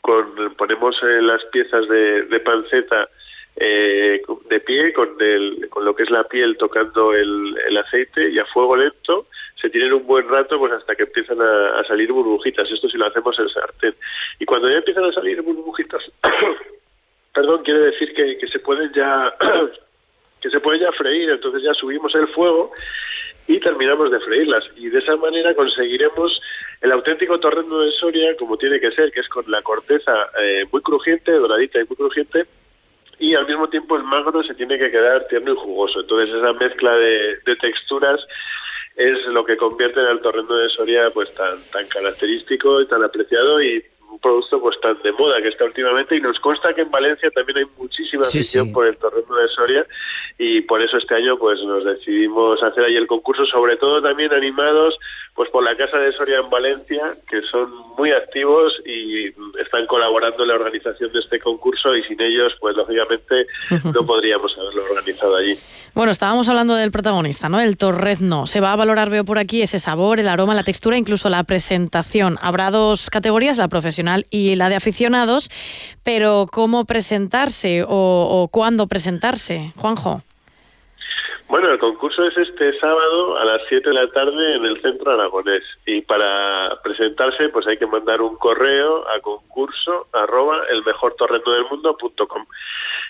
con 0.00 0.54
ponemos 0.56 0.96
eh, 1.02 1.22
las 1.22 1.44
piezas 1.46 1.88
de, 1.88 2.22
de 2.24 2.40
panceta 2.40 3.08
eh, 3.56 4.22
de 4.48 4.60
pie 4.60 4.92
con, 4.92 5.14
el, 5.20 5.68
con 5.68 5.84
lo 5.84 5.94
que 5.94 6.04
es 6.04 6.10
la 6.10 6.24
piel 6.24 6.56
tocando 6.56 7.12
el, 7.14 7.54
aceite 7.76 8.30
y 8.30 8.38
a 8.38 8.46
fuego 8.46 8.76
lento 8.76 9.26
se 9.60 9.68
tienen 9.68 9.92
un 9.92 10.06
buen 10.06 10.26
rato 10.28 10.58
pues 10.58 10.72
hasta 10.72 10.94
que 10.94 11.02
empiezan 11.04 11.40
a, 11.40 11.78
a 11.78 11.84
salir 11.84 12.10
burbujitas. 12.12 12.70
Esto 12.70 12.88
si 12.88 12.96
lo 12.96 13.06
hacemos 13.06 13.38
en 13.38 13.48
sartén. 13.48 13.94
Y 14.38 14.44
cuando 14.44 14.68
ya 14.68 14.78
empiezan 14.78 15.04
a 15.04 15.12
salir 15.12 15.40
burbujitas, 15.42 16.02
perdón, 17.34 17.62
quiere 17.62 17.80
decir 17.80 18.14
que, 18.14 18.38
que 18.38 18.48
se 18.48 18.58
pueden 18.58 18.92
ya 18.92 19.34
que 20.40 20.50
se 20.50 20.60
pueden 20.60 20.80
ya 20.80 20.92
freír. 20.92 21.30
Entonces 21.30 21.62
ya 21.62 21.74
subimos 21.74 22.14
el 22.14 22.28
fuego 22.28 22.72
y 23.46 23.60
terminamos 23.60 24.10
de 24.10 24.20
freírlas. 24.20 24.64
Y 24.76 24.88
de 24.88 24.98
esa 24.98 25.16
manera 25.16 25.54
conseguiremos 25.54 26.40
el 26.82 26.92
auténtico 26.92 27.38
torrendo 27.38 27.80
de 27.80 27.92
Soria 27.92 28.36
como 28.36 28.56
tiene 28.56 28.80
que 28.80 28.90
ser, 28.90 29.10
que 29.12 29.20
es 29.20 29.28
con 29.28 29.44
la 29.50 29.62
corteza 29.62 30.12
eh, 30.40 30.64
muy 30.70 30.82
crujiente, 30.82 31.32
doradita 31.32 31.78
y 31.80 31.84
muy 31.84 31.96
crujiente, 31.96 32.44
y 33.18 33.34
al 33.36 33.46
mismo 33.46 33.68
tiempo 33.68 33.96
el 33.96 34.02
magro 34.02 34.42
se 34.42 34.54
tiene 34.54 34.78
que 34.78 34.90
quedar 34.90 35.24
tierno 35.28 35.52
y 35.52 35.56
jugoso. 35.56 36.00
Entonces 36.00 36.34
esa 36.34 36.52
mezcla 36.54 36.94
de, 36.96 37.36
de 37.46 37.56
texturas 37.56 38.20
es 38.96 39.24
lo 39.26 39.44
que 39.44 39.56
convierte 39.56 40.00
al 40.00 40.20
torrendo 40.20 40.56
de 40.56 40.68
Soria 40.70 41.08
pues 41.10 41.32
tan, 41.34 41.62
tan 41.72 41.86
característico 41.86 42.80
y 42.80 42.86
tan 42.86 43.02
apreciado 43.04 43.62
y 43.62 43.82
un 44.10 44.18
producto 44.18 44.60
pues 44.60 44.78
tan 44.80 45.00
de 45.02 45.12
moda 45.12 45.40
que 45.40 45.48
está 45.48 45.64
últimamente 45.64 46.16
y 46.16 46.20
nos 46.20 46.38
consta 46.40 46.74
que 46.74 46.82
en 46.82 46.90
Valencia 46.90 47.30
también 47.30 47.58
hay 47.58 47.64
muchísima 47.78 48.24
Sí, 48.26 48.38
afición 48.40 48.66
sí. 48.66 48.72
por 48.74 48.86
el 48.86 48.96
torrendo 48.98 49.34
de 49.34 49.46
Soria 49.48 49.86
y 50.36 50.60
por 50.62 50.82
eso 50.82 50.98
este 50.98 51.14
año 51.14 51.38
pues 51.38 51.62
nos 51.62 51.84
decidimos 51.84 52.62
hacer 52.62 52.84
ahí 52.84 52.96
el 52.96 53.06
concurso 53.06 53.46
sobre 53.46 53.76
todo 53.78 54.02
también 54.02 54.32
animados 54.34 54.98
pues 55.34 55.48
por 55.50 55.64
la 55.64 55.74
Casa 55.74 55.96
de 55.96 56.12
Soria 56.12 56.38
en 56.38 56.50
Valencia, 56.50 57.16
que 57.28 57.40
son 57.50 57.70
muy 57.96 58.12
activos 58.12 58.74
y 58.84 59.28
están 59.60 59.86
colaborando 59.86 60.42
en 60.42 60.48
la 60.48 60.54
organización 60.54 61.10
de 61.10 61.20
este 61.20 61.40
concurso 61.40 61.96
y 61.96 62.02
sin 62.04 62.20
ellos, 62.20 62.52
pues 62.60 62.76
lógicamente 62.76 63.46
no 63.94 64.02
podríamos 64.06 64.52
haberlo 64.58 64.84
organizado 64.84 65.36
allí. 65.36 65.56
Bueno, 65.94 66.12
estábamos 66.12 66.48
hablando 66.48 66.74
del 66.74 66.90
protagonista, 66.90 67.48
¿no? 67.48 67.60
El 67.60 67.78
torrezno. 67.78 68.46
Se 68.46 68.60
va 68.60 68.72
a 68.72 68.76
valorar, 68.76 69.08
veo 69.08 69.24
por 69.24 69.38
aquí, 69.38 69.62
ese 69.62 69.78
sabor, 69.78 70.20
el 70.20 70.28
aroma, 70.28 70.54
la 70.54 70.64
textura, 70.64 70.98
incluso 70.98 71.30
la 71.30 71.44
presentación. 71.44 72.38
Habrá 72.42 72.70
dos 72.70 73.08
categorías, 73.08 73.56
la 73.56 73.68
profesional 73.68 74.26
y 74.30 74.56
la 74.56 74.68
de 74.68 74.76
aficionados, 74.76 75.50
pero 76.02 76.46
¿cómo 76.50 76.84
presentarse 76.84 77.84
o, 77.84 77.88
o 77.88 78.48
cuándo 78.48 78.86
presentarse, 78.86 79.72
Juanjo? 79.76 80.22
Bueno, 81.52 81.70
el 81.70 81.78
concurso 81.78 82.24
es 82.24 82.34
este 82.38 82.72
sábado 82.78 83.36
a 83.36 83.44
las 83.44 83.60
7 83.68 83.86
de 83.86 83.94
la 83.94 84.08
tarde 84.08 84.52
en 84.56 84.64
el 84.64 84.80
Centro 84.80 85.12
Aragonés 85.12 85.62
y 85.84 86.00
para 86.00 86.80
presentarse 86.82 87.50
pues 87.50 87.66
hay 87.66 87.76
que 87.76 87.86
mandar 87.86 88.22
un 88.22 88.36
correo 88.36 89.06
a 89.06 89.20
concurso 89.20 90.06
arroba 90.14 90.62
el 90.70 90.82
mejor 90.82 91.14
del 91.14 91.66
mundo 91.70 91.94
punto 91.98 92.26
com. 92.26 92.46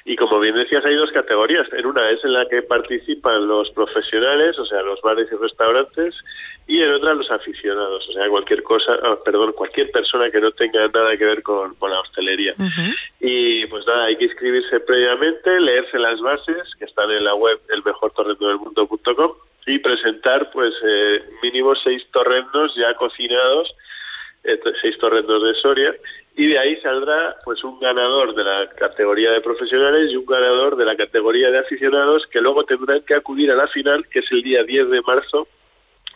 Y 0.05 0.17
como 0.17 0.41
bien 0.41 0.57
decías, 0.57 0.85
hay 0.85 0.97
dos 0.97 1.13
categorías. 1.13 1.73
En 1.73 1.87
una 1.87 2.11
es 2.11 2.25
en 2.25 2.33
la 2.33 2.45
que 2.49 2.63
participan 2.63 3.47
los 3.47 3.71
profesionales, 3.71 4.59
o 4.59 4.67
sea, 4.67 4.83
los 4.83 5.01
bares 5.03 5.29
y 5.31 5.37
restaurantes, 5.37 6.17
y 6.67 6.81
en 6.81 6.93
otra 6.93 7.15
los 7.15 7.31
aficionados, 7.31 8.09
o 8.09 8.13
sea, 8.13 8.29
cualquier 8.29 8.63
cosa, 8.63 8.93
ah, 9.03 9.19
perdón, 9.25 9.53
cualquier 9.53 9.91
persona 9.91 10.31
que 10.31 10.41
no 10.41 10.53
tenga 10.53 10.87
nada 10.89 11.17
que 11.17 11.25
ver 11.25 11.43
con, 11.43 11.77
la 11.81 12.01
hostelería. 12.01 12.55
Y 13.21 13.67
pues 13.67 13.87
nada, 13.87 14.05
hay 14.05 14.17
que 14.17 14.27
inscribirse 14.27 14.81
previamente, 14.81 15.61
leerse 15.61 15.99
las 15.99 16.21
bases 16.21 16.71
que 16.79 16.85
están 16.85 17.11
en 17.11 17.25
la 17.25 17.35
web 17.35 17.61
elmejortorrendodelmundo.com 17.69 19.33
y 19.67 19.79
presentar 19.81 20.51
pues 20.51 20.75
eh, 20.85 21.23
mínimo 21.43 21.75
seis 21.75 22.05
torrendos 22.13 22.75
ya 22.77 22.95
cocinados, 22.95 23.75
eh, 24.45 24.59
seis 24.81 24.97
torrendos 24.99 25.43
de 25.43 25.55
Soria, 25.61 25.95
y 26.37 26.47
de 26.47 26.59
ahí 26.59 26.81
saldrá 26.81 27.37
pues 27.45 27.63
un 27.65 27.79
ganador 27.81 28.35
de 28.35 28.45
la 28.45 28.69
categoría 28.71 29.33
de 29.33 29.41
profesionales 29.41 30.11
y 30.11 30.17
un 30.17 30.27
ganador 30.27 30.77
de 30.77 30.85
la 30.85 30.97
categoría 30.97 31.51
de 31.51 31.59
aficionados 31.59 32.27
que 32.29 32.41
luego 32.41 32.65
tendrán 32.65 33.03
que 33.03 33.15
acudir 33.15 33.51
a 33.51 33.57
la 33.57 33.69
final, 33.69 34.07
que 34.09 34.21
es 34.21 34.33
el 34.33 34.43
día 34.43 34.63
10 34.63 34.91
de 34.91 35.03
marzo 35.03 35.49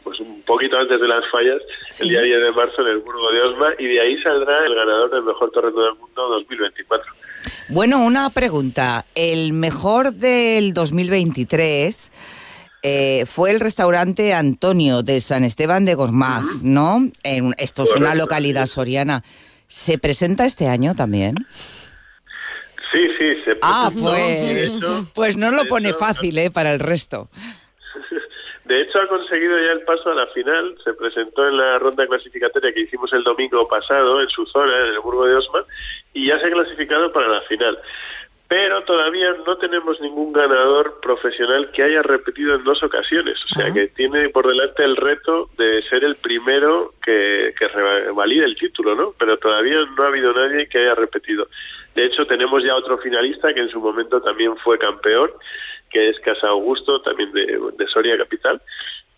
pues 0.07 0.21
un 0.21 0.41
poquito 0.43 0.79
antes 0.79 1.01
de 1.01 1.09
las 1.09 1.29
fallas, 1.33 1.61
el 1.99 2.09
día 2.09 2.21
10 2.21 2.41
de 2.41 2.53
marzo 2.53 2.81
en 2.83 2.87
el 2.93 2.99
Burgo 2.99 3.33
de 3.33 3.43
Osma, 3.43 3.71
y 3.77 3.87
de 3.87 4.01
ahí 4.01 4.23
saldrá 4.23 4.65
el 4.65 4.73
ganador 4.73 5.11
del 5.11 5.25
mejor 5.25 5.51
torrendo 5.51 5.83
del 5.83 5.97
mundo 5.97 6.29
2024. 6.29 7.13
Bueno, 7.71 8.05
una 8.05 8.31
pregunta. 8.31 9.05
El 9.17 9.53
mejor 9.53 10.13
del 10.13 10.75
2023 10.75 12.13
eh, 12.85 13.25
fue 13.27 13.51
el 13.51 13.59
restaurante 13.59 14.33
Antonio 14.33 15.03
de 15.03 15.19
San 15.19 15.43
Esteban 15.43 15.85
de 15.85 15.95
Gormaz, 15.95 16.63
¿no? 16.63 16.99
En, 17.25 17.53
esto 17.59 17.83
es 17.83 17.91
una 17.97 18.15
localidad 18.15 18.67
soriana. 18.67 19.25
¿Se 19.67 19.99
presenta 19.99 20.47
este 20.47 20.69
año 20.69 20.95
también? 20.95 21.35
Sí, 22.93 23.09
sí, 23.19 23.43
se 23.45 23.59
Ah, 23.61 23.91
pues, 23.93 24.79
pues 25.15 25.37
no 25.37 25.51
lo 25.51 25.65
pone 25.67 25.93
fácil, 25.93 26.39
¿eh? 26.39 26.53
Para 26.53 26.73
el 26.73 26.79
resto. 26.79 27.29
De 28.67 28.81
hecho, 28.81 28.99
ha 28.99 29.07
conseguido 29.07 29.57
ya 29.59 29.73
el 29.73 29.83
paso 29.83 30.11
a 30.11 30.15
la 30.15 30.27
final. 30.29 30.77
Se 30.83 30.93
presentó 30.95 31.47
en 31.47 31.57
la 31.57 31.79
ronda 31.79 32.07
clasificatoria 32.07 32.73
que 32.73 32.81
hicimos 32.81 33.13
el 33.13 33.23
domingo 33.23 33.67
pasado 33.69 34.21
en 34.21 34.29
su 34.29 34.45
zona, 34.47 34.77
en 34.77 34.87
el 34.87 35.01
Burgo 35.01 35.25
de 35.25 35.37
Osma, 35.37 35.63
y 36.13 36.29
ya 36.29 36.39
se 36.41 36.47
ha 36.47 36.51
clasificado 36.51 37.13
para 37.13 37.29
la 37.29 37.41
final. 37.43 37.79
Pero 38.49 38.83
todavía 38.83 39.35
no 39.47 39.57
tenemos 39.59 40.01
ningún 40.01 40.33
ganador 40.33 41.01
profesional 41.01 41.71
que 41.73 41.85
haya 41.85 42.03
repetido 42.03 42.57
en 42.57 42.65
dos 42.65 42.83
ocasiones. 42.83 43.39
O 43.45 43.61
sea, 43.61 43.73
que 43.73 43.89
tiene 43.89 44.29
por 44.31 44.49
delante 44.49 44.85
el 44.85 44.97
reto 44.97 45.49
de 45.59 45.83
ser 45.83 46.03
el 46.05 46.17
primero 46.17 46.95
que, 47.03 47.53
que 47.57 47.69
valide 48.15 48.45
el 48.45 48.57
título, 48.57 48.97
¿no? 48.97 49.15
Pero 49.19 49.37
todavía 49.39 49.79
no 49.97 50.03
ha 50.03 50.09
habido 50.09 50.33
nadie 50.33 50.69
que 50.69 50.79
haya 50.79 50.95
repetido. 50.95 51.49
De 51.95 52.05
hecho, 52.05 52.27
tenemos 52.27 52.63
ya 52.65 52.77
otro 52.77 52.99
finalista 52.99 53.55
que 53.55 53.61
en 53.61 53.71
su 53.71 53.81
momento 53.81 54.21
también 54.21 54.57
fue 54.59 54.79
campeón 54.79 55.31
que 55.91 56.09
es 56.11 56.21
Casa 56.21 56.49
Augusto, 56.49 57.01
también 57.03 57.33
de, 57.33 57.87
Soria 57.89 58.17
Capital. 58.17 58.61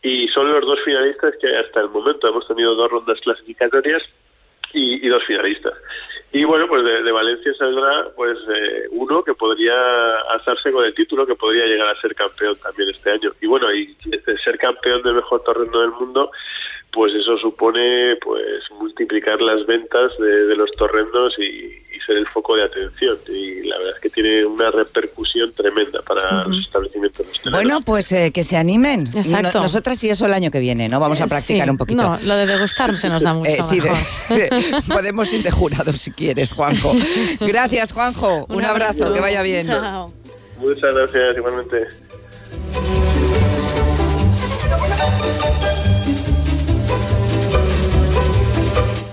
Y 0.03 0.29
son 0.29 0.53
los 0.53 0.65
dos 0.65 0.81
finalistas 0.85 1.35
que 1.41 1.57
hasta 1.57 1.81
el 1.81 1.89
momento 1.89 2.29
hemos 2.29 2.47
tenido 2.47 2.75
dos 2.75 2.91
rondas 2.91 3.21
clasificatorias 3.21 4.03
y, 4.73 5.09
dos 5.09 5.25
finalistas. 5.25 5.75
Y 6.33 6.45
bueno, 6.45 6.69
pues 6.69 6.85
de, 6.85 7.11
Valencia 7.11 7.53
saldrá 7.55 8.11
pues 8.15 8.39
eh, 8.55 8.87
uno 8.91 9.25
que 9.25 9.35
podría 9.35 10.21
alzarse 10.31 10.71
con 10.71 10.85
el 10.85 10.95
título, 10.95 11.27
que 11.27 11.35
podría 11.35 11.67
llegar 11.67 11.89
a 11.89 12.01
ser 12.01 12.15
campeón 12.15 12.57
también 12.63 12.91
este 12.91 13.11
año. 13.11 13.33
Y 13.41 13.47
bueno, 13.47 13.73
y 13.73 13.97
ser 14.45 14.59
campeón 14.59 15.03
del 15.03 15.15
mejor 15.15 15.43
torreno 15.43 15.81
del 15.81 15.91
mundo, 15.93 16.31
pues 16.93 17.15
eso 17.15 17.37
supone 17.39 18.17
pues 18.17 18.71
multiplicar 18.73 19.41
las 19.41 19.67
ventas 19.67 20.17
de, 20.19 20.57
los 20.57 20.71
torrendos 20.73 21.39
y, 21.39 21.83
ser 22.09 22.17
el 22.17 22.27
foco 22.27 22.57
de 22.57 22.65
atención 22.65 23.17
y 23.29 23.67
la 23.69 23.77
verdad 23.77 23.95
es 23.97 24.01
que 24.01 24.09
tiene 24.09 24.45
una 24.45 24.71
repercusión 24.71 25.53
tremenda 25.53 26.01
para 26.03 26.45
los 26.45 26.65
establecimientos 26.65 27.27
Bueno, 27.51 27.83
pues 27.83 28.11
eh, 28.13 28.33
que 28.33 28.43
se 28.43 28.57
animen. 28.57 29.07
Exacto. 29.15 29.61
nosotras 29.61 29.99
sí 29.99 30.09
eso 30.09 30.25
el 30.27 30.33
año 30.33 30.51
que 30.51 30.59
viene, 30.59 30.89
¿no? 30.89 31.01
Vamos 31.01 31.21
a 31.21 31.27
practicar 31.27 31.71
un 31.71 31.77
poquito. 31.77 32.03
No, 32.03 32.19
lo 32.25 32.35
de 32.37 32.47
degustar 32.47 32.97
se 32.97 33.09
nos 33.09 33.23
da 33.23 33.35
mucho 33.35 33.51
eh, 33.51 33.59
sí, 33.63 33.81
podemos 34.93 35.33
ir 35.35 35.43
de 35.43 35.51
jurados 35.51 35.97
si 35.97 36.11
quieres, 36.11 36.53
Juanjo. 36.53 36.95
Gracias, 37.41 37.93
Juanjo. 37.93 38.47
Un, 38.49 38.65
abrazo, 38.65 39.13
que 39.13 39.21
vaya 39.21 39.43
bien. 39.43 39.69
Muchas 40.59 40.95
gracias, 40.95 41.37
igualmente. 41.37 41.89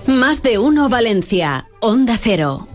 Más 0.06 0.42
de 0.42 0.58
uno 0.58 0.88
Valencia, 0.88 1.68
Onda 1.80 2.16
Cero. 2.18 2.68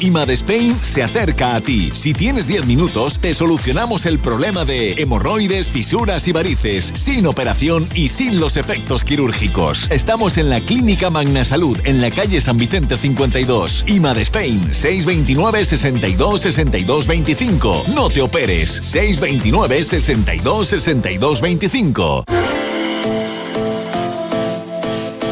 IMAD 0.00 0.30
Spain 0.30 0.76
se 0.82 1.02
acerca 1.02 1.54
a 1.54 1.60
ti. 1.60 1.90
Si 1.92 2.12
tienes 2.12 2.46
10 2.46 2.66
minutos, 2.66 3.18
te 3.18 3.32
solucionamos 3.34 4.06
el 4.06 4.18
problema 4.18 4.64
de 4.64 4.92
hemorroides, 4.92 5.70
fisuras 5.70 6.26
y 6.26 6.32
varices, 6.32 6.86
sin 6.94 7.26
operación 7.26 7.86
y 7.94 8.08
sin 8.08 8.40
los 8.40 8.56
efectos 8.56 9.04
quirúrgicos. 9.04 9.86
Estamos 9.90 10.36
en 10.38 10.50
la 10.50 10.60
Clínica 10.60 11.10
Magna 11.10 11.44
Salud, 11.44 11.78
en 11.84 12.00
la 12.00 12.10
calle 12.10 12.40
San 12.40 12.58
Vicente 12.58 12.96
52. 12.96 13.84
IMAD 13.86 14.18
Spain, 14.18 14.74
629 14.74 15.64
62 15.64 16.40
62 16.40 17.06
25. 17.06 17.84
No 17.94 18.10
te 18.10 18.20
operes, 18.20 18.70
629 18.70 19.84
62 19.84 20.68
62 20.68 21.40
25. 21.40 22.24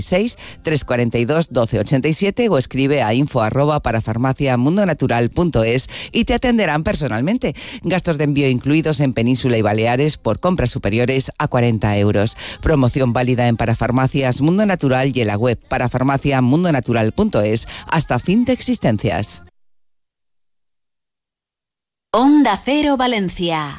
96 0.00 0.36
342 0.62 1.50
1287 1.50 2.48
o 2.48 2.58
escribe 2.58 3.02
a 3.02 3.14
info 3.14 3.40
arroba 3.40 3.80
para 3.80 4.00
farmaciamundonatural.es 4.00 5.88
y 6.12 6.24
te 6.24 6.34
atenderán 6.34 6.84
personalmente. 6.84 7.54
Gastos 7.82 8.18
de 8.18 8.24
envío 8.24 8.48
incluidos 8.48 9.00
en 9.00 9.12
Península 9.12 9.58
y 9.58 9.62
Baleares 9.62 10.16
por 10.16 10.40
compras 10.40 10.70
superiores 10.70 11.32
a 11.38 11.48
40 11.48 11.98
euros. 11.98 12.36
Promoción 12.62 13.12
válida 13.12 13.48
en 13.48 13.56
Parafarmacias 13.56 14.40
Mundo 14.40 14.66
Natural 14.66 15.12
y 15.14 15.20
en 15.20 15.26
la 15.26 15.36
web 15.36 15.58
parafarmaciamundonatural.es 15.68 17.68
hasta 17.86 18.18
fin 18.18 18.44
de 18.44 18.52
existencias. 18.52 19.42
Onda 22.12 22.60
Cero 22.64 22.96
Valencia. 22.96 23.78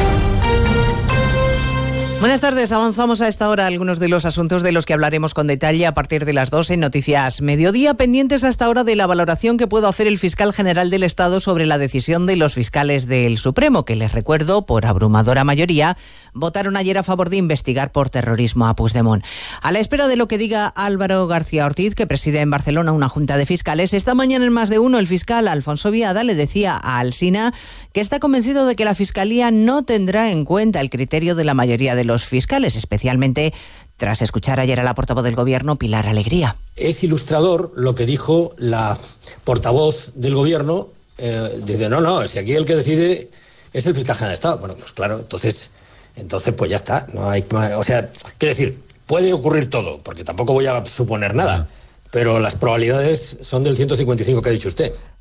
Buenas 2.21 2.39
tardes, 2.39 2.71
avanzamos 2.71 3.19
a 3.21 3.27
esta 3.27 3.49
hora 3.49 3.65
algunos 3.65 3.99
de 3.99 4.07
los 4.07 4.25
asuntos 4.25 4.61
de 4.61 4.71
los 4.71 4.85
que 4.85 4.93
hablaremos 4.93 5.33
con 5.33 5.47
detalle 5.47 5.87
a 5.87 5.95
partir 5.95 6.23
de 6.23 6.33
las 6.33 6.51
12 6.51 6.75
en 6.75 6.81
Noticias 6.81 7.41
Mediodía, 7.41 7.95
pendientes 7.95 8.43
hasta 8.43 8.65
ahora 8.65 8.83
de 8.83 8.95
la 8.95 9.07
valoración 9.07 9.57
que 9.57 9.65
pueda 9.65 9.89
hacer 9.89 10.05
el 10.05 10.19
fiscal 10.19 10.53
general 10.53 10.91
del 10.91 11.01
Estado 11.01 11.39
sobre 11.39 11.65
la 11.65 11.79
decisión 11.79 12.27
de 12.27 12.35
los 12.35 12.53
fiscales 12.53 13.07
del 13.07 13.39
Supremo, 13.39 13.85
que 13.85 13.95
les 13.95 14.11
recuerdo, 14.11 14.67
por 14.67 14.85
abrumadora 14.85 15.43
mayoría, 15.43 15.97
votaron 16.35 16.77
ayer 16.77 16.99
a 16.99 17.03
favor 17.03 17.31
de 17.31 17.37
investigar 17.37 17.91
por 17.91 18.11
terrorismo 18.11 18.67
a 18.67 18.75
Puigdemont. 18.75 19.25
A 19.63 19.71
la 19.71 19.79
espera 19.79 20.07
de 20.07 20.15
lo 20.15 20.27
que 20.27 20.37
diga 20.37 20.67
Álvaro 20.67 21.25
García 21.25 21.65
Ortiz, 21.65 21.95
que 21.95 22.05
preside 22.05 22.41
en 22.41 22.51
Barcelona 22.51 22.91
una 22.91 23.09
junta 23.09 23.35
de 23.35 23.47
fiscales, 23.47 23.95
esta 23.95 24.13
mañana 24.13 24.45
en 24.45 24.53
más 24.53 24.69
de 24.69 24.77
uno 24.77 24.99
el 24.99 25.07
fiscal 25.07 25.47
Alfonso 25.47 25.89
Viada 25.89 26.23
le 26.23 26.35
decía 26.35 26.79
a 26.79 26.99
Alsina 26.99 27.51
que 27.93 28.01
está 28.01 28.19
convencido 28.19 28.65
de 28.65 28.75
que 28.75 28.85
la 28.85 28.95
Fiscalía 28.95 29.51
no 29.51 29.83
tendrá 29.83 30.31
en 30.31 30.45
cuenta 30.45 30.81
el 30.81 30.89
criterio 30.89 31.35
de 31.35 31.43
la 31.43 31.53
mayoría 31.53 31.95
de 31.95 32.05
los 32.05 32.25
fiscales, 32.25 32.75
especialmente 32.75 33.53
tras 33.97 34.21
escuchar 34.21 34.59
ayer 34.59 34.79
a 34.79 34.83
la 34.83 34.95
portavoz 34.95 35.23
del 35.23 35.35
Gobierno, 35.35 35.75
Pilar 35.77 36.07
Alegría. 36.07 36.55
Es 36.75 37.03
ilustrador 37.03 37.71
lo 37.75 37.93
que 37.93 38.05
dijo 38.05 38.53
la 38.57 38.97
portavoz 39.43 40.13
del 40.15 40.33
Gobierno. 40.33 40.87
Eh, 41.17 41.61
dice, 41.65 41.87
no, 41.89 42.01
no, 42.01 42.25
si 42.27 42.39
aquí 42.39 42.53
el 42.53 42.65
que 42.65 42.75
decide 42.75 43.29
es 43.73 43.85
el 43.85 43.93
fiscal 43.93 44.15
general 44.15 44.31
de 44.31 44.35
Estado. 44.35 44.57
Bueno, 44.57 44.75
pues 44.75 44.91
claro, 44.93 45.19
entonces, 45.19 45.71
entonces 46.15 46.53
pues 46.55 46.71
ya 46.71 46.77
está. 46.77 47.07
No 47.13 47.29
hay, 47.29 47.45
o 47.51 47.83
sea, 47.83 48.09
quiero 48.37 48.55
decir, 48.55 48.79
puede 49.05 49.33
ocurrir 49.33 49.69
todo, 49.69 49.99
porque 49.99 50.23
tampoco 50.23 50.53
voy 50.53 50.65
a 50.65 50.83
suponer 50.85 51.35
nada, 51.35 51.67
pero 52.11 52.39
las 52.39 52.55
probabilidades 52.55 53.37
son 53.41 53.63
del 53.63 53.77
155 53.77 54.41
que 54.41 54.49
ha 54.49 54.53
dicho 54.53 54.67
usted. 54.67 54.93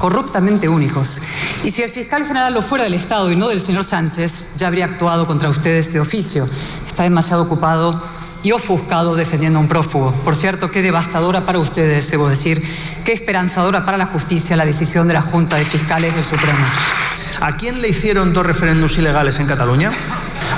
corruptamente 0.00 0.68
únicos. 0.68 1.20
Y 1.62 1.70
si 1.70 1.82
el 1.82 1.90
fiscal 1.90 2.24
general 2.24 2.54
lo 2.54 2.62
fuera 2.62 2.84
del 2.84 2.94
Estado 2.94 3.30
y 3.30 3.36
no 3.36 3.48
del 3.48 3.60
señor 3.60 3.84
Sánchez, 3.84 4.50
ya 4.56 4.66
habría 4.66 4.86
actuado 4.86 5.26
contra 5.26 5.50
ustedes 5.50 5.92
de 5.92 6.00
oficio. 6.00 6.48
Está 6.86 7.04
demasiado 7.04 7.42
ocupado 7.42 8.02
y 8.42 8.52
ofuscado 8.52 9.14
defendiendo 9.14 9.58
a 9.58 9.62
un 9.62 9.68
prófugo. 9.68 10.12
Por 10.24 10.34
cierto, 10.34 10.70
qué 10.70 10.80
devastadora 10.80 11.44
para 11.44 11.58
ustedes, 11.58 12.10
debo 12.10 12.28
decir, 12.28 12.62
qué 13.04 13.12
esperanzadora 13.12 13.84
para 13.84 13.98
la 13.98 14.06
justicia 14.06 14.56
la 14.56 14.64
decisión 14.64 15.06
de 15.06 15.14
la 15.14 15.22
Junta 15.22 15.56
de 15.56 15.66
Fiscales 15.66 16.14
del 16.14 16.24
Supremo. 16.24 16.64
¿A 17.42 17.56
quién 17.56 17.82
le 17.82 17.88
hicieron 17.88 18.32
dos 18.32 18.46
referéndums 18.46 18.96
ilegales 18.96 19.38
en 19.38 19.46
Cataluña? 19.46 19.90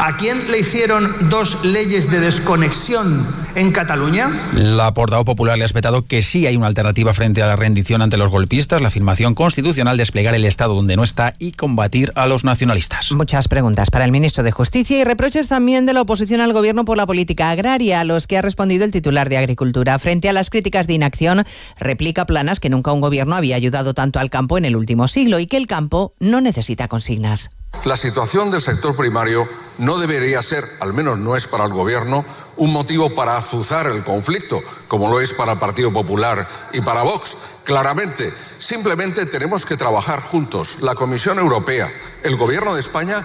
¿A 0.00 0.16
quién 0.16 0.50
le 0.50 0.58
hicieron 0.58 1.28
dos 1.28 1.64
leyes 1.64 2.10
de 2.10 2.20
desconexión 2.20 3.26
en 3.54 3.70
Cataluña? 3.70 4.30
La 4.54 4.92
portavoz 4.94 5.24
popular 5.24 5.56
le 5.56 5.64
ha 5.64 5.66
espetado 5.66 6.06
que 6.06 6.22
sí 6.22 6.46
hay 6.46 6.56
una 6.56 6.66
alternativa 6.66 7.14
frente 7.14 7.42
a 7.42 7.46
la 7.46 7.56
rendición 7.56 8.02
ante 8.02 8.16
los 8.16 8.30
golpistas, 8.30 8.80
la 8.80 8.88
afirmación 8.88 9.34
constitucional, 9.34 9.96
desplegar 9.96 10.34
el 10.34 10.44
Estado 10.44 10.74
donde 10.74 10.96
no 10.96 11.04
está 11.04 11.34
y 11.38 11.52
combatir 11.52 12.12
a 12.16 12.26
los 12.26 12.42
nacionalistas. 12.42 13.12
Muchas 13.12 13.48
preguntas 13.48 13.90
para 13.90 14.04
el 14.04 14.10
ministro 14.10 14.42
de 14.42 14.50
Justicia 14.50 14.98
y 14.98 15.04
reproches 15.04 15.46
también 15.46 15.86
de 15.86 15.92
la 15.92 16.02
oposición 16.02 16.40
al 16.40 16.52
gobierno 16.52 16.84
por 16.84 16.96
la 16.96 17.06
política 17.06 17.50
agraria, 17.50 18.00
a 18.00 18.04
los 18.04 18.26
que 18.26 18.38
ha 18.38 18.42
respondido 18.42 18.84
el 18.84 18.90
titular 18.90 19.28
de 19.28 19.38
Agricultura. 19.38 19.98
Frente 19.98 20.28
a 20.28 20.32
las 20.32 20.50
críticas 20.50 20.86
de 20.86 20.94
inacción, 20.94 21.44
replica 21.78 22.26
planas 22.26 22.58
que 22.60 22.70
nunca 22.70 22.92
un 22.92 23.00
gobierno 23.00 23.36
había 23.36 23.56
ayudado 23.56 23.94
tanto 23.94 24.18
al 24.18 24.30
campo 24.30 24.58
en 24.58 24.64
el 24.64 24.74
último 24.74 25.06
siglo 25.06 25.38
y 25.38 25.46
que 25.46 25.58
el 25.58 25.66
campo 25.66 26.14
no 26.18 26.40
necesita 26.40 26.88
consignas. 26.88 27.50
La 27.84 27.96
situación 27.96 28.52
del 28.52 28.60
sector 28.60 28.94
primario 28.94 29.48
no 29.78 29.98
debería 29.98 30.40
ser, 30.40 30.64
al 30.78 30.92
menos 30.92 31.18
no 31.18 31.34
es 31.34 31.48
para 31.48 31.64
el 31.64 31.72
Gobierno, 31.72 32.24
un 32.56 32.72
motivo 32.72 33.10
para 33.10 33.36
azuzar 33.36 33.88
el 33.88 34.04
conflicto, 34.04 34.62
como 34.86 35.10
lo 35.10 35.20
es 35.20 35.34
para 35.34 35.54
el 35.54 35.58
Partido 35.58 35.92
Popular 35.92 36.46
y 36.72 36.80
para 36.80 37.02
Vox. 37.02 37.36
Claramente, 37.64 38.32
simplemente 38.60 39.26
tenemos 39.26 39.66
que 39.66 39.76
trabajar 39.76 40.20
juntos, 40.20 40.76
la 40.80 40.94
Comisión 40.94 41.40
Europea, 41.40 41.92
el 42.22 42.36
Gobierno 42.36 42.72
de 42.72 42.80
España 42.80 43.24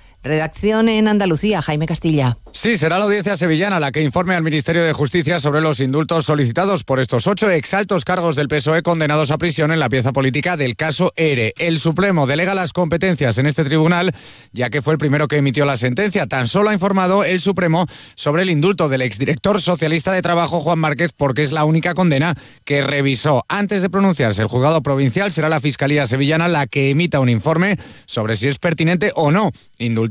Redacción 0.23 0.87
en 0.87 1.07
Andalucía, 1.07 1.63
Jaime 1.63 1.87
Castilla. 1.87 2.37
Sí, 2.51 2.77
será 2.77 2.99
la 2.99 3.05
audiencia 3.05 3.35
sevillana 3.37 3.79
la 3.79 3.91
que 3.91 4.03
informe 4.03 4.35
al 4.35 4.43
Ministerio 4.43 4.83
de 4.83 4.93
Justicia 4.93 5.39
sobre 5.39 5.61
los 5.61 5.79
indultos 5.79 6.25
solicitados 6.25 6.83
por 6.83 6.99
estos 6.99 7.25
ocho 7.25 7.49
exaltos 7.49 8.05
cargos 8.05 8.35
del 8.35 8.47
PSOE 8.47 8.83
condenados 8.83 9.31
a 9.31 9.39
prisión 9.39 9.71
en 9.71 9.79
la 9.79 9.89
pieza 9.89 10.13
política 10.13 10.57
del 10.57 10.75
caso 10.75 11.11
ERE. 11.15 11.53
El 11.57 11.79
Supremo 11.79 12.27
delega 12.27 12.53
las 12.53 12.71
competencias 12.71 13.39
en 13.39 13.47
este 13.47 13.63
tribunal, 13.63 14.11
ya 14.51 14.69
que 14.69 14.83
fue 14.83 14.93
el 14.93 14.99
primero 14.99 15.27
que 15.27 15.37
emitió 15.37 15.65
la 15.65 15.77
sentencia. 15.77 16.27
Tan 16.27 16.47
solo 16.47 16.69
ha 16.69 16.73
informado 16.73 17.23
el 17.23 17.39
Supremo 17.39 17.87
sobre 18.15 18.43
el 18.43 18.51
indulto 18.51 18.89
del 18.89 19.01
exdirector 19.01 19.59
socialista 19.59 20.11
de 20.11 20.21
Trabajo, 20.21 20.59
Juan 20.59 20.77
Márquez, 20.77 21.13
porque 21.17 21.41
es 21.41 21.51
la 21.51 21.65
única 21.65 21.95
condena 21.95 22.35
que 22.63 22.83
revisó. 22.83 23.43
Antes 23.47 23.81
de 23.81 23.89
pronunciarse 23.89 24.43
el 24.43 24.49
juzgado 24.49 24.83
provincial, 24.83 25.31
será 25.31 25.49
la 25.49 25.61
Fiscalía 25.61 26.05
Sevillana 26.05 26.47
la 26.47 26.67
que 26.67 26.91
emita 26.91 27.19
un 27.19 27.29
informe 27.29 27.77
sobre 28.05 28.35
si 28.35 28.49
es 28.49 28.59
pertinente 28.59 29.11
o 29.15 29.31
no 29.31 29.51
indultar 29.79 30.10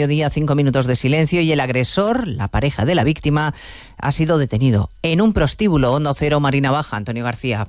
mediodía 0.00 0.30
cinco 0.30 0.54
minutos 0.54 0.86
de 0.86 0.96
silencio 0.96 1.42
y 1.42 1.52
el 1.52 1.60
agresor, 1.60 2.26
la 2.26 2.48
pareja 2.48 2.86
de 2.86 2.94
la 2.94 3.04
víctima, 3.04 3.52
ha 3.98 4.12
sido 4.12 4.38
detenido 4.38 4.88
en 5.02 5.20
un 5.20 5.34
prostíbulo 5.34 5.92
Hondo 5.92 6.14
Cero 6.14 6.40
Marina 6.40 6.70
Baja, 6.70 6.96
Antonio 6.96 7.22
García. 7.22 7.68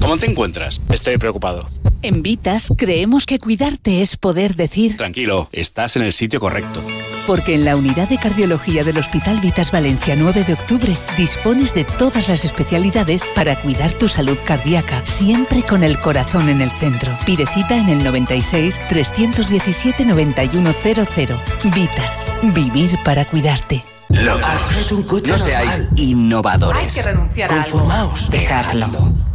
¿Cómo 0.00 0.16
te 0.16 0.26
encuentras? 0.26 0.80
Estoy 0.90 1.18
preocupado. 1.18 1.68
En 2.00 2.22
Vitas 2.22 2.72
creemos 2.76 3.26
que 3.26 3.38
cuidarte 3.38 4.02
es 4.02 4.16
poder 4.16 4.54
decir... 4.54 4.96
Tranquilo, 4.96 5.48
estás 5.52 5.96
en 5.96 6.02
el 6.02 6.12
sitio 6.12 6.38
correcto. 6.38 6.80
Porque 7.26 7.54
en 7.54 7.64
la 7.64 7.76
unidad 7.76 8.08
de 8.08 8.16
cardiología 8.16 8.84
del 8.84 8.98
Hospital 8.98 9.40
Vitas 9.40 9.72
Valencia 9.72 10.16
9 10.16 10.44
de 10.44 10.52
octubre 10.54 10.96
dispones 11.18 11.74
de 11.74 11.84
todas 11.84 12.28
las 12.28 12.44
especialidades 12.44 13.24
para 13.34 13.60
cuidar 13.60 13.92
tu 13.92 14.08
salud 14.08 14.38
cardíaca, 14.46 15.04
siempre 15.04 15.62
con 15.62 15.82
el 15.82 15.98
corazón 15.98 16.48
en 16.48 16.62
el 16.62 16.70
centro. 16.70 17.12
Pide 17.26 17.44
cita 17.44 17.76
en 17.76 17.88
el 17.88 18.02
96 18.02 18.80
317 18.88 20.04
9100. 20.06 21.36
Vitas, 21.74 22.32
vivir 22.54 22.96
para 23.04 23.24
cuidarte. 23.24 23.82
Locos. 24.08 24.92
No 25.26 25.38
seáis 25.38 25.82
innovadores. 25.96 26.82
Hay 26.82 26.88
que 26.88 27.02
renunciar 27.02 27.52
a 27.52 27.62
algo. 27.62 27.70
Conformaos. 27.70 28.30
Dejadlo. 28.30 28.88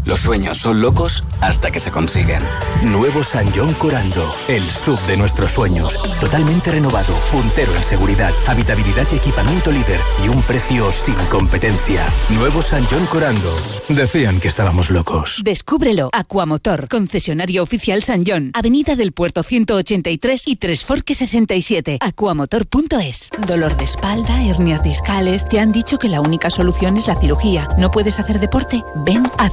Los 0.06 0.20
sueños 0.20 0.58
son 0.58 0.82
locos 0.82 1.24
hasta 1.40 1.72
que 1.72 1.80
se 1.80 1.90
consiguen. 1.90 2.42
Nuevo 2.84 3.24
San 3.24 3.50
John 3.56 3.74
Corando, 3.76 4.30
el 4.50 4.70
sub 4.70 5.00
de 5.08 5.16
nuestros 5.16 5.52
sueños. 5.52 5.98
Totalmente 6.20 6.72
renovado, 6.72 7.14
puntero 7.32 7.74
en 7.74 7.84
seguridad, 7.84 8.32
habitabilidad 8.48 9.08
y 9.14 9.16
equipamiento 9.16 9.72
líder 9.72 10.00
y 10.26 10.28
un 10.28 10.42
precio 10.42 10.92
sin 10.92 11.16
competencia. 11.30 12.06
Nuevo 12.30 12.62
San 12.62 12.84
John 12.86 13.06
Corando. 13.06 13.54
Decían 13.88 14.42
que 14.42 14.50
estábamos 14.50 14.90
locos. 14.90 15.42
Descúbrelo. 15.44 16.10
Aquamotor, 16.12 16.90
concesionario 16.90 17.64
oficial 17.64 18.04
San 18.04 18.24
John, 18.28 18.52
Avenida 18.54 18.96
del 18.96 19.14
Puerto 19.14 19.42
183 19.42 20.44
y 20.48 20.58
Tres 20.58 20.84
Forques 20.84 21.18
67. 21.20 22.00
Aquamotor.es. 22.02 23.30
Dolor 23.48 23.78
de 23.78 23.86
espalda, 23.86 24.44
hernias 24.44 24.84
discales. 24.84 25.48
Te 25.48 25.60
han 25.62 25.72
dicho 25.72 25.98
que 25.98 26.10
la 26.10 26.20
única 26.20 26.50
solución 26.50 26.98
es 26.98 27.08
la 27.08 27.20
cirugía. 27.20 27.70
¿No 27.78 27.90
puedes 27.90 28.20
hacer 28.20 28.40
deporte? 28.40 28.84
Ven 29.06 29.24
a 29.38 29.50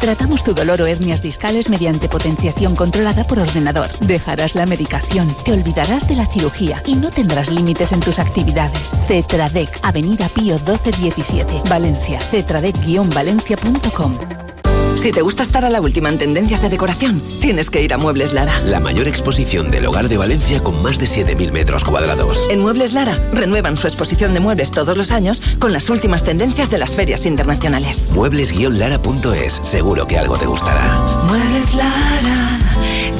Tratamos 0.00 0.44
tu 0.44 0.54
dolor 0.54 0.82
o 0.82 0.86
hernias 0.86 1.22
discales 1.22 1.68
mediante 1.68 2.08
potenciación 2.08 2.76
controlada 2.76 3.24
por 3.24 3.38
ordenador. 3.38 3.90
Dejarás 4.00 4.54
la 4.54 4.66
medicación, 4.66 5.34
te 5.44 5.52
olvidarás 5.52 6.08
de 6.08 6.16
la 6.16 6.26
cirugía 6.26 6.82
y 6.86 6.94
no 6.94 7.10
tendrás 7.10 7.50
límites 7.50 7.92
en 7.92 8.00
tus 8.00 8.18
actividades. 8.18 8.92
Cetradec, 9.08 9.78
Avenida 9.82 10.28
Pío 10.28 10.56
1217, 10.56 11.68
Valencia. 11.68 12.18
Cetradec-valencia.com. 12.30 14.53
Si 14.96 15.10
te 15.10 15.22
gusta 15.22 15.42
estar 15.42 15.64
a 15.64 15.70
la 15.70 15.80
última 15.80 16.08
en 16.08 16.18
tendencias 16.18 16.62
de 16.62 16.68
decoración, 16.68 17.20
tienes 17.40 17.70
que 17.70 17.82
ir 17.82 17.92
a 17.92 17.98
Muebles 17.98 18.32
Lara. 18.32 18.60
La 18.62 18.80
mayor 18.80 19.08
exposición 19.08 19.70
del 19.70 19.86
hogar 19.86 20.08
de 20.08 20.16
Valencia 20.16 20.62
con 20.62 20.82
más 20.82 20.98
de 20.98 21.06
7.000 21.06 21.52
metros 21.52 21.84
cuadrados. 21.84 22.38
En 22.50 22.60
Muebles 22.60 22.92
Lara 22.92 23.18
renuevan 23.32 23.76
su 23.76 23.86
exposición 23.86 24.34
de 24.34 24.40
muebles 24.40 24.70
todos 24.70 24.96
los 24.96 25.10
años 25.10 25.42
con 25.58 25.72
las 25.72 25.90
últimas 25.90 26.22
tendencias 26.22 26.70
de 26.70 26.78
las 26.78 26.94
ferias 26.94 27.26
internacionales. 27.26 28.12
Muebles-lara.es, 28.12 29.60
seguro 29.62 30.06
que 30.06 30.18
algo 30.18 30.38
te 30.38 30.46
gustará. 30.46 30.98
Muebles 31.26 31.74
Lara, 31.74 32.58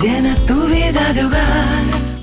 llena 0.00 0.36
tu 0.46 0.66
vida 0.66 1.12
de 1.12 1.24
hogar. 1.24 2.13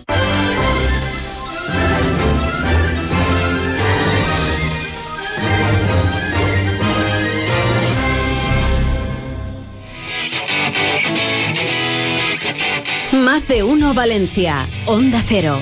Más 13.12 13.46
de 13.48 13.62
uno 13.62 13.94
Valencia. 13.94 14.68
Onda 14.86 15.22
Cero. 15.26 15.62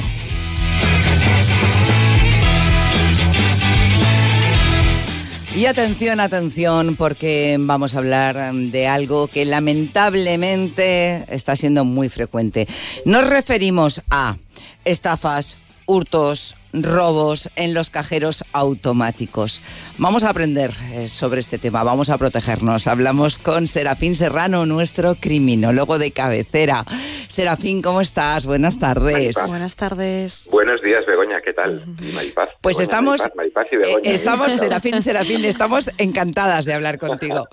Y 5.56 5.66
atención, 5.66 6.20
atención, 6.20 6.96
porque 6.96 7.58
vamos 7.60 7.96
a 7.96 7.98
hablar 7.98 8.54
de 8.54 8.88
algo 8.88 9.28
que 9.28 9.46
lamentablemente 9.46 11.26
está 11.28 11.56
siendo 11.56 11.84
muy 11.84 12.08
frecuente. 12.08 12.68
Nos 13.04 13.28
referimos 13.28 14.04
a 14.12 14.38
estafas, 14.86 15.58
hurtos, 15.88 16.56
robos 16.74 17.50
en 17.56 17.74
los 17.74 17.90
cajeros 17.90 18.44
automáticos. 18.54 19.62
Vamos 19.98 20.24
a 20.24 20.30
aprender 20.30 20.74
eh, 20.94 21.08
sobre 21.08 21.40
este 21.42 21.58
tema, 21.58 21.84
vamos 21.84 22.10
a 22.10 22.18
protegernos. 22.18 22.88
Hablamos 22.88 23.40
con 23.40 23.68
Serafín 23.68 24.16
Serrano, 24.16 24.66
nuestro 24.66 25.16
criminólogo 25.16 26.00
de 26.00 26.12
cabecera. 26.12 26.86
Serafín, 27.28 27.82
¿cómo 27.82 28.02
estás? 28.02 28.46
Buenas 28.46 28.80
tardes. 28.80 29.36
Buenas 29.48 29.76
tardes. 29.76 30.48
Buenos 30.52 30.82
días, 30.82 31.06
Begoña, 31.06 31.42
¿qué 31.44 31.54
tal? 31.54 31.84
Y 32.02 32.12
Maripaz. 32.14 32.50
Pues 32.62 32.78
Begoña, 32.78 32.84
estamos, 32.84 33.20
Maripaz, 33.20 33.36
Maripaz 33.36 33.68
y 33.72 33.76
Begoña. 33.78 34.10
eh, 34.10 34.14
estamos, 34.14 34.52
Serafín, 34.60 35.02
Serafín, 35.02 35.46
estamos 35.46 35.90
encantadas 35.98 36.66
de 36.66 36.74
hablar 36.74 36.98
contigo. 37.00 37.48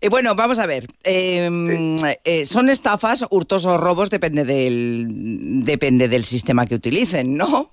Eh, 0.00 0.08
bueno, 0.08 0.34
vamos 0.34 0.58
a 0.58 0.66
ver. 0.66 0.86
eh, 1.04 1.96
eh, 2.24 2.46
son 2.46 2.68
estafas, 2.68 3.24
hurtos 3.30 3.64
o 3.64 3.78
robos, 3.78 4.10
depende 4.10 4.44
del, 4.44 5.06
depende 5.62 6.08
del 6.08 6.24
sistema 6.24 6.66
que 6.66 6.74
utilicen, 6.74 7.36
¿no? 7.36 7.70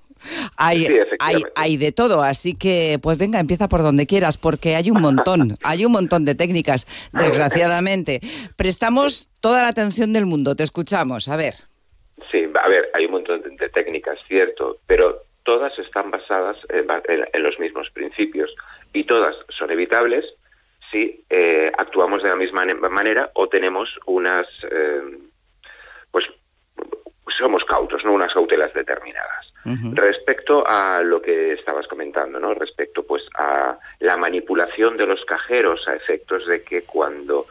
Hay, 0.57 0.85
Sí, 0.85 0.93
hay, 1.19 1.35
hay 1.55 1.77
de 1.77 1.91
todo, 1.91 2.21
así 2.21 2.55
que 2.55 2.99
pues 3.01 3.17
venga, 3.17 3.39
empieza 3.39 3.67
por 3.69 3.81
donde 3.83 4.05
quieras, 4.05 4.37
porque 4.37 4.75
hay 4.75 4.91
un 4.91 5.01
montón, 5.01 5.55
hay 5.63 5.85
un 5.85 5.91
montón 5.91 6.25
de 6.25 6.35
técnicas, 6.35 6.85
desgraciadamente. 7.13 8.19
Prestamos 8.55 9.29
toda 9.41 9.63
la 9.63 9.69
atención 9.69 10.13
del 10.13 10.25
mundo, 10.25 10.55
te 10.55 10.63
escuchamos, 10.63 11.27
a 11.27 11.37
ver. 11.37 11.53
Sí, 12.31 12.43
a 12.61 12.67
ver, 12.67 12.89
hay 12.93 13.05
un 13.05 13.11
montón 13.11 13.41
de, 13.57 13.69
técnicas, 13.69 14.17
cierto, 14.27 14.77
pero 14.87 15.21
todas 15.43 15.77
están 15.79 16.09
basadas 16.11 16.57
en, 16.69 16.87
ba- 16.87 17.01
en- 17.07 17.27
en 17.31 17.43
los 17.43 17.59
mismos 17.59 17.89
principios 17.93 18.49
y 18.93 19.03
todas 19.03 19.35
son 19.57 19.69
evitables 19.71 20.25
si 20.91 21.23
eh, 21.29 21.71
actuamos 21.77 22.23
de 22.23 22.29
la 22.29 22.35
misma 22.35 22.65
ne- 22.65 22.73
manera 22.75 23.29
o 23.35 23.47
tenemos 23.47 23.89
unas, 24.05 24.47
eh, 24.71 25.01
pues 26.11 26.25
somos 27.37 27.63
cautos, 27.65 28.03
no 28.05 28.13
unas 28.13 28.33
cautelas 28.33 28.73
determinadas. 28.73 29.45
Respecto 29.93 30.63
a 30.67 31.01
lo 31.01 31.21
que 31.21 31.53
estabas 31.53 31.87
comentando, 31.87 32.39
¿no? 32.39 32.53
Respecto 32.53 33.03
pues 33.03 33.23
a 33.35 33.77
la 33.99 34.15
manipulación 34.15 34.95
de 34.95 35.07
los 35.07 35.25
cajeros 35.25 35.87
a 35.87 35.95
efectos 35.95 36.45
de 36.45 36.61
que 36.61 36.83
cuando 36.83 37.47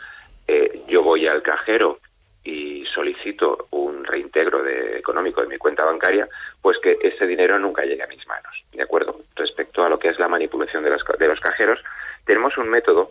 eh, 0.46 0.80
yo 0.86 1.02
voy 1.02 1.26
al 1.26 1.42
cajero 1.42 1.98
y 2.44 2.84
solicito 2.86 3.66
un 3.70 4.04
reintegro 4.04 4.62
de, 4.62 4.98
económico 4.98 5.40
de 5.40 5.48
mi 5.48 5.56
cuenta 5.56 5.84
bancaria, 5.84 6.28
pues 6.62 6.78
que 6.78 6.98
ese 7.02 7.26
dinero 7.26 7.58
nunca 7.58 7.84
llegue 7.84 8.02
a 8.04 8.06
mis 8.06 8.24
manos, 8.28 8.64
¿de 8.72 8.82
acuerdo? 8.82 9.20
Respecto 9.34 9.82
a 9.82 9.88
lo 9.88 9.98
que 9.98 10.08
es 10.08 10.18
la 10.18 10.28
manipulación 10.28 10.84
de, 10.84 10.90
las, 10.90 11.02
de 11.18 11.28
los 11.28 11.40
cajeros, 11.40 11.82
tenemos 12.26 12.56
un 12.58 12.68
método 12.68 13.10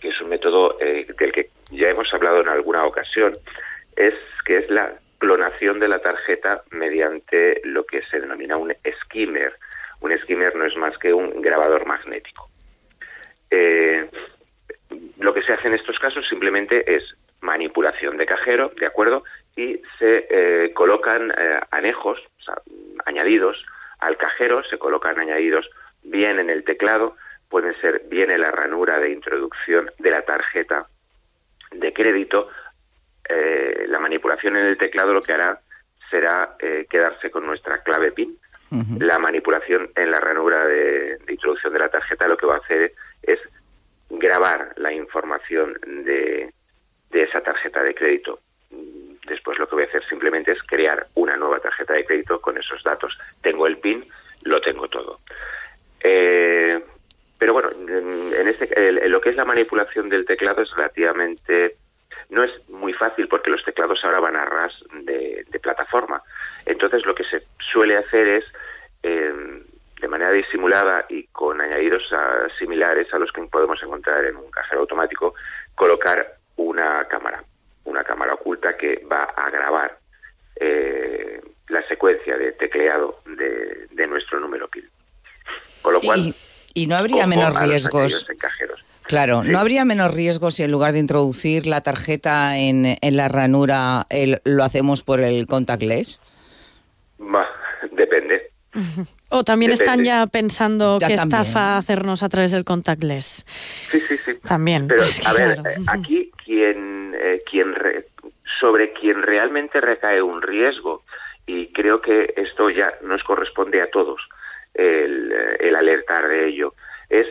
que 0.00 0.08
es 0.08 0.20
un 0.20 0.28
método 0.28 0.76
eh, 0.80 1.06
del 1.18 1.32
que 1.32 1.50
ya 1.70 1.88
hemos 1.88 2.12
hablado 2.14 2.40
en 2.40 2.48
alguna 2.48 2.84
ocasión, 2.84 3.36
es 3.96 4.14
que 4.44 4.58
es 4.58 4.70
la 4.70 4.94
clonación 5.18 5.80
de 5.80 5.88
la 5.88 5.98
tarjeta 5.98 6.62
mediante 6.70 7.60
lo 7.64 7.84
que 7.84 8.02
se 8.02 8.20
denomina 8.20 8.56
un 8.56 8.74
skimmer. 9.02 9.54
Un 10.00 10.16
skimmer 10.18 10.54
no 10.54 10.64
es 10.64 10.76
más 10.76 10.96
que 10.98 11.12
un 11.12 11.42
grabador 11.42 11.86
magnético. 11.86 12.48
Eh, 13.50 14.08
lo 15.18 15.34
que 15.34 15.42
se 15.42 15.52
hace 15.52 15.68
en 15.68 15.74
estos 15.74 15.98
casos 15.98 16.26
simplemente 16.28 16.94
es 16.94 17.02
manipulación 17.40 18.16
de 18.16 18.26
cajero, 18.26 18.72
¿de 18.78 18.86
acuerdo? 18.86 19.24
Y 19.56 19.80
se 19.98 20.26
eh, 20.30 20.72
colocan 20.72 21.32
eh, 21.36 21.60
anejos, 21.70 22.20
o 22.38 22.42
sea, 22.42 22.54
añadidos 23.04 23.64
al 23.98 24.16
cajero, 24.16 24.62
se 24.64 24.78
colocan 24.78 25.18
añadidos 25.18 25.68
bien 26.02 26.38
en 26.38 26.50
el 26.50 26.64
teclado, 26.64 27.16
pueden 27.48 27.74
ser 27.80 28.02
bien 28.08 28.30
en 28.30 28.42
la 28.42 28.50
ranura 28.50 28.98
de 28.98 29.10
introducción 29.10 29.90
de 29.98 30.10
la 30.10 30.22
tarjeta 30.22 30.86
de 31.72 31.92
crédito 31.92 32.48
eh, 33.28 33.86
la 33.88 33.98
manipulación 33.98 34.56
en 34.56 34.66
el 34.66 34.78
teclado 34.78 35.12
lo 35.12 35.22
que 35.22 35.32
hará 35.32 35.60
será 36.10 36.56
eh, 36.58 36.86
quedarse 36.88 37.30
con 37.30 37.46
nuestra 37.46 37.82
clave 37.82 38.12
PIN. 38.12 38.36
La 38.98 39.18
manipulación 39.18 39.90
en 39.96 40.10
la 40.10 40.20
ranura 40.20 40.66
de, 40.66 41.18
introducción 41.26 41.72
de 41.72 41.78
la 41.78 41.88
tarjeta 41.88 42.28
lo 42.28 42.36
que 42.36 42.44
va 42.44 42.56
a 42.56 42.58
hacer 42.58 42.92
es 43.22 43.38
grabar 44.10 44.74
la 44.76 44.92
información 44.92 45.78
de, 46.04 46.52
de 47.10 47.22
esa 47.22 47.40
tarjeta 47.40 47.82
de 47.82 47.94
crédito. 47.94 48.40
Después 49.26 49.58
lo 49.58 49.66
que 49.66 49.74
voy 49.74 49.84
a 49.84 49.86
hacer 49.86 50.04
simplemente 50.06 50.52
es 50.52 50.62
crear 50.64 51.06
una 51.14 51.36
nueva 51.36 51.60
tarjeta 51.60 51.94
de 51.94 52.04
crédito 52.04 52.42
con 52.42 52.58
esos 52.58 52.82
datos. 52.82 53.18
Tengo 53.40 53.66
el 53.66 53.78
PIN, 53.78 54.04
lo 54.44 54.60
tengo 54.60 54.86
todo. 54.88 55.20
Eh, 56.00 56.78
pero 57.38 57.52
bueno, 57.52 57.70
en, 57.70 58.48
este, 58.48 58.68
en 58.78 59.10
lo 59.10 59.20
que 59.20 59.30
es 59.30 59.36
la 59.36 59.44
manipulación 59.44 60.08
del 60.08 60.26
teclado 60.26 60.62
es 60.62 60.70
relativamente 60.74 61.76
no 62.30 62.44
es 62.44 62.50
muy 62.68 62.92
fácil 62.92 63.28
porque 63.28 63.50
los 63.50 63.64
teclados 63.64 64.00
ahora 64.04 64.20
van 64.20 64.36
a 64.36 64.44
ras 64.44 64.72
de, 65.02 65.46
plataforma. 65.62 66.22
Entonces 66.66 67.04
lo 67.04 67.14
que 67.14 67.24
se 67.24 67.42
suele 67.72 67.96
hacer 67.96 68.28
es, 68.28 68.44
eh, 69.02 69.64
de 70.00 70.08
manera 70.08 70.30
disimulada 70.30 71.04
y 71.08 71.24
con 71.28 71.60
añadidos 71.60 72.04
similares 72.58 73.12
a 73.12 73.18
los 73.18 73.32
que 73.32 73.42
podemos 73.42 73.82
encontrar 73.82 74.24
en 74.24 74.36
un 74.36 74.50
cajero 74.50 74.82
automático, 74.82 75.34
colocar 75.74 76.38
una 76.56 77.04
cámara, 77.06 77.42
una 77.84 78.04
cámara 78.04 78.34
oculta 78.34 78.76
que 78.76 79.04
va 79.10 79.24
a 79.24 79.50
grabar 79.50 79.98
eh, 80.56 81.40
la 81.68 81.86
secuencia 81.88 82.36
de 82.36 82.52
tecleado 82.52 83.20
de, 83.26 84.06
nuestro 84.06 84.40
número 84.40 84.68
PIN. 84.68 84.88
Con 85.82 85.92
lo 85.92 86.00
cual, 86.00 86.34
y, 86.72 86.86
no 86.86 86.96
habría 86.96 87.26
menos 87.26 87.54
riesgos. 87.60 88.26
Claro, 89.08 89.42
¿no 89.42 89.58
habría 89.58 89.84
menos 89.84 90.12
riesgo 90.12 90.50
si 90.50 90.62
en 90.62 90.70
lugar 90.70 90.92
de 90.92 90.98
introducir 91.00 91.66
la 91.66 91.80
tarjeta 91.80 92.58
en, 92.58 92.96
en 93.00 93.16
la 93.16 93.28
ranura 93.28 94.06
lo 94.44 94.62
hacemos 94.62 95.02
por 95.02 95.20
el 95.20 95.46
contactless? 95.46 96.20
depende. 97.92 98.50
O 99.30 99.44
también 99.44 99.72
están 99.72 100.02
ya 100.04 100.26
pensando 100.26 100.98
qué 101.06 101.12
estafa 101.12 101.76
hacernos 101.76 102.22
a 102.22 102.30
través 102.30 102.50
del 102.50 102.64
contactless. 102.64 103.44
Sí, 103.90 104.00
sí, 104.00 104.16
sí. 104.24 104.32
También. 104.42 104.88
Pero, 104.88 105.02
a 105.26 105.32
ver, 105.34 105.58
eh, 105.58 105.74
aquí 105.86 106.30
quien, 106.42 107.14
eh, 107.14 107.42
quien 107.50 107.74
sobre 108.58 108.94
quien 108.94 109.20
realmente 109.20 109.82
recae 109.82 110.22
un 110.22 110.40
riesgo, 110.40 111.04
y 111.46 111.70
creo 111.74 112.00
que 112.00 112.32
esto 112.38 112.70
ya 112.70 112.94
nos 113.02 113.22
corresponde 113.22 113.82
a 113.82 113.90
todos 113.90 114.18
el, 114.72 115.30
eh, 115.30 115.56
el 115.60 115.76
alertar 115.76 116.26
de 116.26 116.48
ello, 116.48 116.72
es 117.10 117.26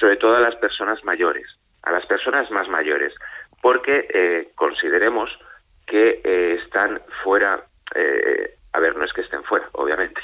sobre 0.00 0.16
todo 0.16 0.36
a 0.36 0.40
las 0.40 0.56
personas 0.56 1.04
mayores, 1.04 1.46
a 1.82 1.92
las 1.92 2.06
personas 2.06 2.50
más 2.50 2.68
mayores, 2.68 3.14
porque 3.60 4.08
eh, 4.12 4.48
consideremos 4.54 5.30
que 5.86 6.22
eh, 6.24 6.58
están 6.64 7.02
fuera, 7.22 7.62
eh, 7.94 8.56
a 8.72 8.80
ver, 8.80 8.96
no 8.96 9.04
es 9.04 9.12
que 9.12 9.20
estén 9.20 9.44
fuera, 9.44 9.68
obviamente, 9.72 10.20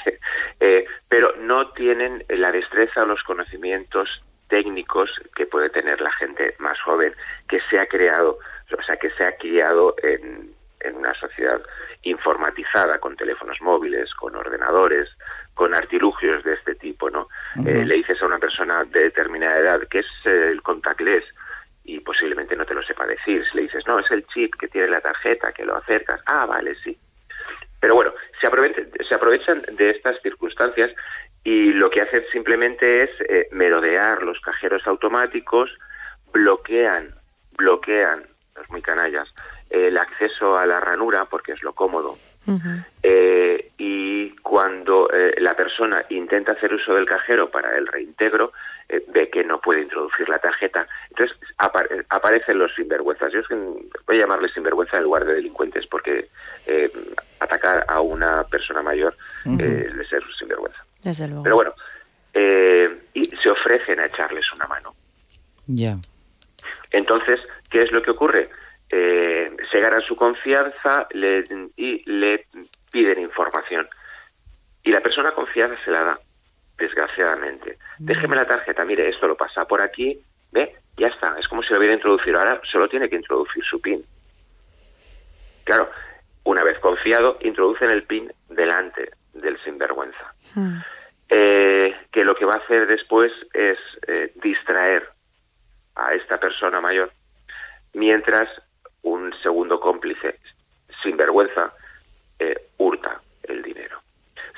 pero 1.07 1.33
no 1.37 1.71
tienen 1.73 2.25
la 2.29 2.51
destreza 2.51 3.03
o 3.03 3.05
los 3.05 3.21
conocimientos 3.23 4.09
técnicos 4.49 5.11
que 5.35 5.45
puede 5.45 5.69
tener 5.69 6.01
la 6.01 6.11
gente 6.13 6.55
más 6.57 6.79
joven, 6.81 7.13
que 7.47 7.59
se 7.69 7.79
ha 7.79 7.85
creado, 7.85 8.39
o 8.75 8.83
sea, 8.83 8.97
que 8.97 9.11
se 9.11 9.25
ha 9.25 9.35
criado 9.37 9.95
en 10.01 10.55
una 10.95 11.13
sociedad 11.15 11.61
informatizada 12.03 12.99
con 12.99 13.17
teléfonos 13.17 13.57
móviles, 13.61 14.13
con 14.15 14.35
ordenadores, 14.35 15.09
con 15.57 15.73
artilugios 15.73 16.43
de 16.43 16.53
este 16.53 16.75
tipo, 16.75 17.09
¿no? 17.09 17.27
Eh, 17.65 17.83
le 17.83 17.95
dices 17.95 18.21
a 18.21 18.27
una 18.27 18.37
persona 18.37 18.83
de 18.83 19.05
determinada 19.05 19.57
edad 19.57 19.87
que 19.89 19.99
es 19.99 20.05
el 20.23 20.61
contactless 20.61 21.23
y 21.83 21.99
posiblemente 21.99 22.55
no 22.55 22.63
te 22.63 22.75
lo 22.75 22.83
sepa 22.83 23.07
decir. 23.07 23.43
Si 23.49 23.57
le 23.57 23.63
dices, 23.63 23.83
no, 23.87 23.97
es 23.97 24.09
el 24.11 24.25
chip 24.27 24.53
que 24.55 24.67
tiene 24.67 24.87
la 24.87 25.01
tarjeta, 25.01 25.51
que 25.51 25.65
lo 25.65 25.75
acercas, 25.75 26.21
ah, 26.27 26.45
vale, 26.45 26.75
sí. 26.83 26.95
Pero 27.79 27.95
bueno, 27.95 28.13
se 28.39 28.45
aprovechan, 28.45 28.87
se 29.07 29.15
aprovechan 29.15 29.63
de 29.73 29.89
estas 29.89 30.21
circunstancias 30.21 30.91
y 31.43 31.73
lo 31.73 31.89
que 31.89 32.01
hacen 32.01 32.23
simplemente 32.31 33.03
es 33.03 33.09
eh, 33.27 33.47
merodear 33.51 34.21
los 34.21 34.39
cajeros 34.41 34.85
automáticos, 34.85 35.75
bloquean, 36.31 37.15
bloquean, 37.57 38.27
los 38.55 38.69
muy 38.69 38.83
canallas, 38.83 39.27
el 39.71 39.97
acceso 39.97 40.55
a 40.55 40.67
la 40.67 40.79
ranura 40.79 41.25
porque 41.25 41.53
es 41.53 41.63
lo 41.63 41.73
cómodo, 41.73 42.15
eh, 43.03 43.71
y 43.77 44.29
cuando 44.37 45.09
eh, 45.11 45.35
la 45.39 45.55
persona 45.55 46.03
intenta 46.09 46.53
hacer 46.53 46.73
uso 46.73 46.93
del 46.93 47.05
cajero 47.05 47.49
para 47.49 47.77
el 47.77 47.87
reintegro, 47.87 48.53
eh, 48.87 49.03
ve 49.09 49.29
que 49.29 49.43
no 49.43 49.59
puede 49.59 49.81
introducir 49.81 50.29
la 50.29 50.39
tarjeta. 50.39 50.87
Entonces 51.09 51.37
aparecen 51.57 52.57
los 52.57 52.73
sinvergüenzas. 52.75 53.33
Yo 53.33 53.39
es 53.39 53.47
que 53.47 53.55
voy 53.55 54.17
a 54.17 54.21
llamarles 54.21 54.53
sinvergüenza 54.53 54.97
en 54.97 55.03
lugar 55.03 55.25
de 55.25 55.33
delincuentes, 55.35 55.85
porque 55.87 56.29
atacar 57.39 57.85
a 57.87 58.01
una 58.01 58.43
persona 58.43 58.81
mayor 58.81 59.15
es 59.45 59.57
de 59.97 60.05
ser 60.09 60.23
sinvergüenza. 60.37 60.83
Desde 61.01 61.27
luego. 61.27 61.43
Pero 61.43 61.55
bueno, 61.55 61.73
y 63.13 63.23
se 63.23 63.49
ofrecen 63.49 63.99
a 63.99 64.05
echarles 64.05 64.45
una 64.53 64.67
mano. 64.67 64.93
Ya. 65.67 65.97
Entonces, 66.91 67.39
¿qué 67.69 67.83
es 67.83 67.91
lo 67.91 68.01
que 68.01 68.11
ocurre? 68.11 68.49
Ganan 69.89 70.01
su 70.01 70.15
confianza 70.15 71.07
y 71.11 72.03
le 72.05 72.45
piden 72.91 73.21
información. 73.21 73.87
Y 74.83 74.91
la 74.91 75.01
persona 75.01 75.31
confiada 75.31 75.75
se 75.83 75.91
la 75.91 76.03
da, 76.03 76.19
desgraciadamente. 76.77 77.77
Déjeme 77.97 78.35
la 78.35 78.45
tarjeta, 78.45 78.83
mire, 78.85 79.09
esto 79.09 79.27
lo 79.27 79.35
pasa 79.35 79.65
por 79.65 79.81
aquí, 79.81 80.19
ve, 80.51 80.75
ya 80.97 81.07
está, 81.07 81.35
es 81.39 81.47
como 81.47 81.63
si 81.63 81.71
lo 81.71 81.79
hubiera 81.79 81.93
introducido. 81.93 82.39
Ahora 82.39 82.61
solo 82.69 82.89
tiene 82.89 83.09
que 83.09 83.15
introducir 83.15 83.63
su 83.63 83.79
PIN. 83.81 84.03
Claro, 85.63 85.89
una 86.43 86.63
vez 86.63 86.79
confiado, 86.79 87.37
introducen 87.41 87.89
el 87.89 88.03
PIN 88.03 88.31
delante 88.49 89.11
del 89.33 89.57
sinvergüenza. 89.63 90.33
Hmm. 90.53 90.79
Eh, 91.29 91.95
que 92.11 92.23
lo 92.23 92.35
que 92.35 92.45
va 92.45 92.55
a 92.55 92.57
hacer 92.57 92.87
después 92.87 93.31
es 93.53 93.77
eh, 94.07 94.31
distraer 94.35 95.09
a 95.95 96.13
esta 96.13 96.39
persona 96.39 96.79
mayor 96.79 97.11
mientras 97.93 98.47
un 99.07 99.33
segundo 99.41 99.79
cómplice 99.79 100.39
sin 101.01 101.17
vergüenza 101.17 101.73
eh, 102.39 102.69
hurta 102.77 103.21
el 103.43 103.61
dinero. 103.61 104.01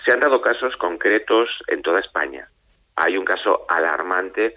Se 0.03 0.11
han 0.11 0.19
dado 0.19 0.41
casos 0.41 0.75
concretos 0.77 1.49
en 1.67 1.81
toda 1.81 1.99
España. 1.99 2.47
Hay 2.95 3.17
un 3.17 3.25
caso 3.25 3.65
alarmante, 3.69 4.55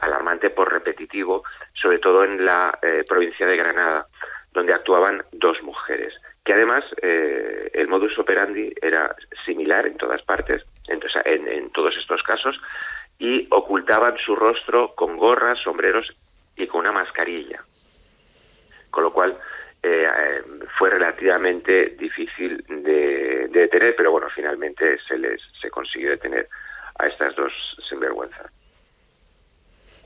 alarmante 0.00 0.50
por 0.50 0.72
repetitivo, 0.72 1.44
sobre 1.72 1.98
todo 1.98 2.24
en 2.24 2.44
la 2.44 2.78
eh, 2.82 3.04
provincia 3.08 3.46
de 3.46 3.56
Granada, 3.56 4.06
donde 4.52 4.72
actuaban 4.72 5.24
dos 5.32 5.62
mujeres, 5.62 6.14
que 6.44 6.52
además 6.52 6.84
eh, 7.02 7.70
el 7.74 7.88
modus 7.88 8.18
operandi 8.18 8.72
era 8.80 9.14
similar 9.44 9.86
en 9.86 9.96
todas 9.96 10.22
partes, 10.22 10.62
entonces, 10.86 11.22
en 11.24 11.70
todos 11.70 11.96
estos 11.96 12.22
casos, 12.22 12.60
y 13.18 13.48
ocultaban 13.50 14.16
su 14.18 14.36
rostro 14.36 14.94
con 14.94 15.16
gorras, 15.16 15.58
sombreros 15.60 16.14
y 16.56 16.66
con 16.66 16.80
una 16.80 16.92
mascarilla 16.92 17.64
con 18.94 19.02
lo 19.04 19.12
cual 19.12 19.36
eh, 19.82 20.06
eh, 20.06 20.42
fue 20.78 20.88
relativamente 20.88 21.96
difícil 21.98 22.64
de, 22.68 23.48
detener, 23.52 23.94
pero 23.96 24.12
bueno, 24.12 24.28
finalmente 24.34 24.98
se 25.06 25.18
les 25.18 25.40
se 25.60 25.68
consiguió 25.68 26.10
detener 26.10 26.48
a 26.98 27.06
estas 27.06 27.34
dos 27.34 27.52
sinvergüenzas. 27.88 28.46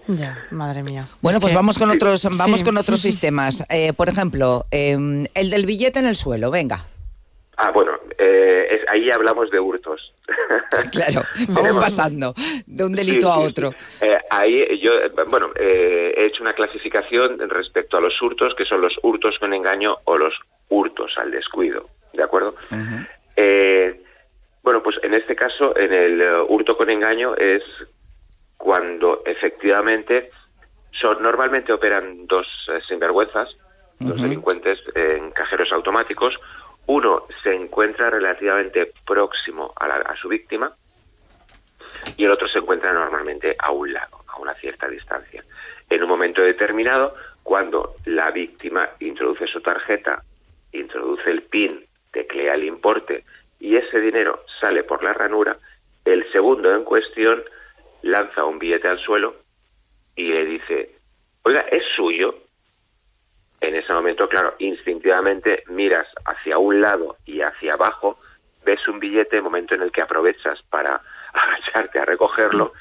Ya, 0.08 0.38
madre 0.50 0.82
mía. 0.82 1.04
Bueno, 1.20 1.38
pues 1.38 1.52
vamos 1.52 1.78
con 1.78 1.90
otros, 1.90 2.26
vamos 2.38 2.62
con 2.62 2.78
otros 2.78 3.00
sistemas. 3.00 3.62
Eh, 3.68 3.92
por 3.92 4.08
ejemplo, 4.08 4.64
em, 4.70 5.26
el 5.34 5.50
del 5.50 5.66
billete 5.66 5.98
en 5.98 6.06
el 6.06 6.16
suelo, 6.16 6.50
venga. 6.50 6.80
Ah, 7.60 7.72
bueno, 7.72 7.98
eh, 8.16 8.68
es, 8.70 8.88
ahí 8.88 9.10
hablamos 9.10 9.50
de 9.50 9.58
hurtos. 9.60 10.14
Claro, 10.92 11.22
vamos 11.48 11.82
pasando 11.82 12.34
de 12.66 12.84
un 12.84 12.94
delito 12.94 13.26
Sí, 13.26 13.32
a 13.32 13.38
otro. 13.38 13.70
sí. 13.70 14.06
Eh, 14.06 14.18
ahí 14.30 14.78
yo, 14.78 14.92
bueno, 15.28 15.50
eh, 15.56 16.14
he 16.16 16.26
hecho 16.26 16.42
una 16.42 16.52
clasificación 16.52 17.36
respecto 17.50 17.96
a 17.96 18.00
los 18.00 18.20
hurtos, 18.22 18.54
que 18.54 18.64
son 18.64 18.80
los 18.80 18.94
hurtos 19.02 19.36
con 19.40 19.52
engaño 19.54 19.96
o 20.04 20.16
los 20.16 20.34
hurtos 20.68 21.12
al 21.16 21.30
descuido, 21.32 21.86
¿de 22.12 22.22
acuerdo? 22.22 22.54
Eh, 23.36 24.00
bueno, 24.62 24.82
pues 24.82 24.96
en 25.02 25.14
este 25.14 25.34
caso, 25.34 25.76
en 25.76 25.92
el 25.92 26.20
eh, 26.20 26.32
hurto 26.48 26.76
con 26.76 26.90
engaño 26.90 27.34
es 27.36 27.62
cuando 28.56 29.22
efectivamente 29.26 30.30
son 30.92 31.22
normalmente 31.22 31.72
operan 31.72 32.26
dos 32.26 32.46
sinvergüenzas, 32.86 33.48
dos 33.98 34.16
delincuentes 34.20 34.78
en 34.94 35.30
cajeros 35.32 35.72
automáticos. 35.72 36.38
Uno 36.88 37.26
se 37.42 37.54
encuentra 37.54 38.08
relativamente 38.08 38.92
próximo 39.06 39.72
a, 39.76 39.86
la- 39.88 39.96
a 39.96 40.16
su 40.16 40.26
víctima 40.28 40.74
y 42.16 42.24
el 42.24 42.30
otro 42.30 42.48
se 42.48 42.58
encuentra 42.58 42.92
normalmente 42.94 43.54
a 43.58 43.70
un 43.72 43.92
lado, 43.92 44.24
a 44.26 44.38
una 44.38 44.54
cierta 44.54 44.88
distancia. 44.88 45.44
En 45.90 46.02
un 46.02 46.08
momento 46.08 46.40
determinado, 46.42 47.14
cuando 47.42 47.94
la 48.06 48.30
víctima 48.30 48.88
introduce 49.00 49.46
su 49.46 49.60
tarjeta, 49.60 50.22
introduce 50.72 51.30
el 51.30 51.42
PIN, 51.42 51.84
teclea 52.10 52.54
el 52.54 52.64
importe 52.64 53.24
y 53.60 53.76
ese 53.76 54.00
dinero 54.00 54.44
sale 54.58 54.82
por 54.82 55.04
la 55.04 55.12
ranura, 55.12 55.58
el 56.06 56.30
segundo 56.32 56.74
en 56.74 56.84
cuestión 56.84 57.44
lanza 58.00 58.44
un 58.44 58.58
billete 58.58 58.88
al 58.88 58.98
suelo 58.98 59.36
y 60.16 60.28
le 60.32 60.44
dice, 60.46 60.96
oiga, 61.42 61.60
¿es 61.70 61.82
suyo? 61.94 62.34
En 63.60 63.74
ese 63.74 63.92
momento, 63.92 64.28
claro, 64.28 64.54
instintivamente 64.58 65.64
miras 65.68 66.06
hacia 66.24 66.58
un 66.58 66.80
lado 66.80 67.16
y 67.24 67.40
hacia 67.40 67.74
abajo, 67.74 68.18
ves 68.64 68.86
un 68.88 69.00
billete, 69.00 69.40
momento 69.40 69.74
en 69.74 69.82
el 69.82 69.92
que 69.92 70.02
aprovechas 70.02 70.62
para 70.70 71.00
agacharte 71.32 71.98
a 71.98 72.04
recogerlo 72.04 72.72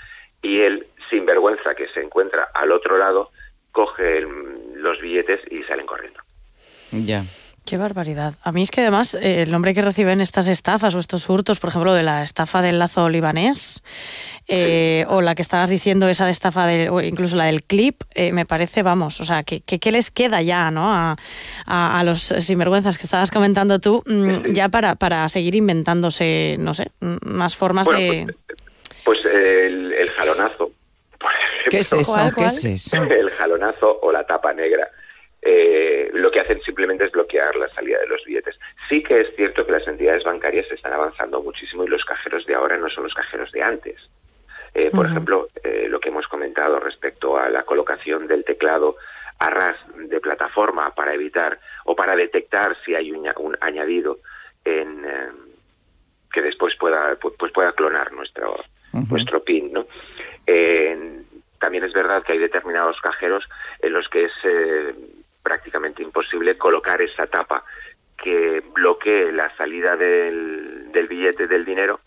y 0.41 0.61
el 0.61 0.85
sinvergüenza 1.09 1.75
que 1.75 1.87
se 1.89 2.01
encuentra 2.01 2.49
al 2.53 2.71
otro 2.71 2.97
lado 2.97 3.31
coge 3.71 4.21
los 4.75 4.99
billetes 5.01 5.41
y 5.51 5.63
salen 5.63 5.85
corriendo. 5.85 6.19
Ya. 6.91 7.23
Qué 7.67 7.75
barbaridad. 7.77 8.33
A 8.43 8.53
mí 8.53 8.63
es 8.63 8.71
que 8.71 8.79
además 8.79 9.13
eh, 9.13 9.41
el 9.41 9.51
nombre 9.51 9.73
que 9.73 9.81
reciben 9.81 10.21
estas 10.21 10.47
estafas 10.47 10.95
o 10.95 10.99
estos 10.99 11.27
hurtos, 11.29 11.59
por 11.59 11.69
ejemplo, 11.69 11.93
de 11.93 12.01
la 12.01 12.23
estafa 12.23 12.61
del 12.61 12.79
lazo 12.79 13.09
libanés, 13.09 13.83
eh, 14.47 15.05
o 15.09 15.19
la 15.21 15.35
que 15.35 15.41
estabas 15.41 15.69
diciendo, 15.69 16.07
esa 16.07 16.25
de 16.25 16.31
estafa, 16.31 16.65
de, 16.65 16.89
o 16.89 17.01
incluso 17.01 17.35
la 17.35 17.43
del 17.43 17.63
clip, 17.63 18.03
eh, 18.15 18.31
me 18.31 18.45
parece, 18.45 18.83
vamos, 18.83 19.19
o 19.19 19.25
sea, 19.25 19.43
que, 19.43 19.59
que- 19.59 19.79
¿qué 19.79 19.91
les 19.91 20.11
queda 20.11 20.41
ya 20.41 20.71
¿no? 20.71 20.93
a, 20.93 21.17
a- 21.65 21.99
a 21.99 22.03
los 22.05 22.21
sinvergüenzas 22.21 22.97
que 22.97 23.03
estabas 23.03 23.31
comentando 23.31 23.79
tú, 23.79 24.01
mm, 24.05 24.53
ya 24.53 24.69
para, 24.69 24.95
para 24.95 25.27
seguir 25.27 25.53
inventándose, 25.55 26.55
no 26.59 26.73
sé, 26.73 26.91
mm, 27.01 27.15
más 27.23 27.57
formas 27.57 27.85
Bueno, 27.85 27.99
de... 27.99 28.33
Pues 29.03 29.25
el, 29.25 29.91
el 29.91 30.09
jalonazo. 30.11 30.71
¿Qué 31.69 31.79
es 31.79 31.91
eso? 31.91 32.13
¿Cuál, 32.13 32.33
¿Qué 32.33 32.45
es 32.45 32.63
eso? 32.63 33.03
El 33.03 33.29
jalonazo 33.31 33.97
o 34.01 34.11
la 34.13 34.25
tapa 34.25 34.53
negra. 34.53 34.87
Eh, 35.41 36.09
lo 36.13 36.31
que 36.31 36.39
hacen 36.39 36.61
simplemente 36.61 37.05
es 37.05 37.11
bloquear 37.11 37.55
la 37.55 37.69
salida 37.69 37.99
de 37.99 38.07
los 38.07 38.23
billetes. 38.25 38.59
Sí 38.89 39.03
que 39.03 39.21
es 39.21 39.35
cierto 39.35 39.65
que 39.65 39.71
las 39.71 39.87
entidades 39.87 40.23
bancarias 40.23 40.65
están 40.71 40.93
avanzando 40.93 41.41
muchísimo 41.41 41.83
y 41.83 41.87
los 41.87 42.03
cajeros 42.05 42.45
de 42.45 42.55
ahora 42.55 42.77
no 42.77 42.89
son 42.89 43.03
los 43.03 43.13
cajeros 43.13 43.51
de 43.51 43.61
antes. 43.61 43.95
Eh, 44.73 44.91
por 44.91 45.05
ejemplo, 45.05 45.47
eh, 45.63 45.87
lo 45.89 45.99
que 45.99 46.09
hemos 46.09 46.27
comentado 46.27 46.79
respecto 46.79 47.37
a 47.37 47.49
la 47.49 47.63
colocación 47.63 48.27
del 48.27 48.43
teclado 48.43 48.95
a 49.39 49.49
ras 49.49 49.75
de 49.95 50.19
plataforma 50.19 50.93
para 50.95 51.13
evitar 51.13 51.59
o 51.85 51.95
para 51.95 52.15
detectar 52.15 52.75
si 52.83 52.95
hay 52.95 53.11
un, 53.11 53.27
un 53.37 53.57
añadido 53.61 54.19
en, 54.65 55.05
eh, 55.05 55.29
que 56.33 56.41
después 56.41 56.75
pueda 56.75 57.17
pu- 57.19 57.35
pues 57.37 57.51
pueda 57.53 57.71
clonar 57.73 58.11
nuestro 58.11 58.63
nuestro 59.11 59.43
PIN, 59.43 59.71
¿no? 59.73 59.85
También 61.59 61.83
es 61.83 61.93
verdad 61.93 62.23
que 62.23 62.33
hay 62.33 62.39
determinados 62.39 62.99
cajeros 63.01 63.43
en 63.79 63.93
los 63.93 64.07
que 64.09 64.25
es 64.25 64.31
eh, 64.43 64.93
prácticamente 65.47 66.03
imposible 66.03 66.57
colocar 66.57 67.01
esa 67.01 67.25
tapa 67.25 67.63
que 68.21 68.61
bloquee 68.73 69.31
la 69.31 69.55
salida 69.55 69.95
del, 69.95 70.91
del 70.91 71.07
billete 71.07 71.47
del 71.47 71.63
dinero 71.63 72.01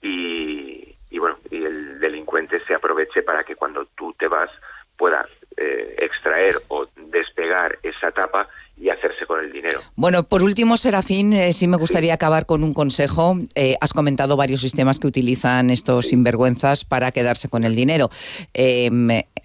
y, 0.00 0.94
y 1.10 1.18
bueno 1.18 1.36
y 1.50 1.64
el 1.64 1.98
delincuente 1.98 2.64
se 2.64 2.74
aproveche 2.74 3.24
para 3.24 3.42
que 3.42 3.56
cuando 3.56 3.86
tú 3.96 4.14
te 4.16 4.28
vas 4.28 4.50
pueda 4.96 5.26
eh, 5.56 5.96
extraer 5.98 6.54
o 6.68 6.86
despegar 6.94 7.76
esa 7.82 8.12
tapa 8.12 8.48
y 8.76 8.88
hacerse 8.90 9.24
con 9.26 9.40
el 9.40 9.52
dinero. 9.52 9.80
Bueno, 9.94 10.24
por 10.24 10.42
último, 10.42 10.76
Serafín, 10.76 11.32
eh, 11.32 11.52
sí 11.52 11.68
me 11.68 11.76
gustaría 11.76 12.14
acabar 12.14 12.44
con 12.46 12.64
un 12.64 12.74
consejo. 12.74 13.38
Eh, 13.54 13.76
has 13.80 13.92
comentado 13.92 14.36
varios 14.36 14.60
sistemas 14.60 14.98
que 14.98 15.06
utilizan 15.06 15.70
estos 15.70 16.08
sinvergüenzas 16.08 16.84
para 16.84 17.12
quedarse 17.12 17.48
con 17.48 17.64
el 17.64 17.76
dinero. 17.76 18.10
Eh, 18.52 18.90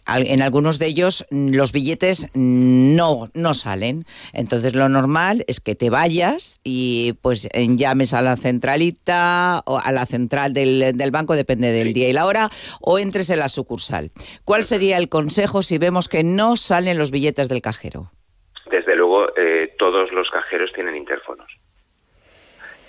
al- 0.06 0.26
en 0.26 0.42
algunos 0.42 0.80
de 0.80 0.88
ellos 0.88 1.26
mm, 1.30 1.50
los 1.54 1.72
billetes 1.72 2.30
no, 2.34 3.30
no 3.36 3.54
salen. 3.54 4.06
Entonces 4.34 4.74
lo 4.74 4.90
normal 4.90 5.44
es 5.48 5.60
que 5.60 5.76
te 5.76 5.90
vayas 5.92 6.60
y 6.64 7.14
pues 7.22 7.48
llames 7.54 8.14
a 8.14 8.22
la 8.24 8.36
centralita 8.36 9.62
o 9.66 9.78
a 9.78 9.92
la 9.92 10.06
central 10.08 10.54
del, 10.54 10.98
del 10.98 11.12
banco, 11.12 11.36
depende 11.36 11.72
del 11.72 11.94
día 11.94 12.10
y 12.10 12.14
la 12.14 12.26
hora, 12.26 12.50
o 12.82 12.98
entres 12.98 13.30
en 13.30 13.40
la 13.40 13.50
sucursal. 13.50 14.12
¿Cuál 14.44 14.64
sería 14.64 14.98
el 14.98 15.10
consejo 15.10 15.62
si 15.62 15.78
vemos 15.78 16.08
que 16.10 16.24
no 16.24 16.58
salen 16.58 16.98
los 16.98 17.12
billetes 17.12 17.48
del 17.48 17.62
cajero? 17.62 18.12
Eh, 19.42 19.74
todos 19.78 20.12
los 20.12 20.30
cajeros 20.30 20.74
tienen 20.74 20.98
interfonos. 20.98 21.50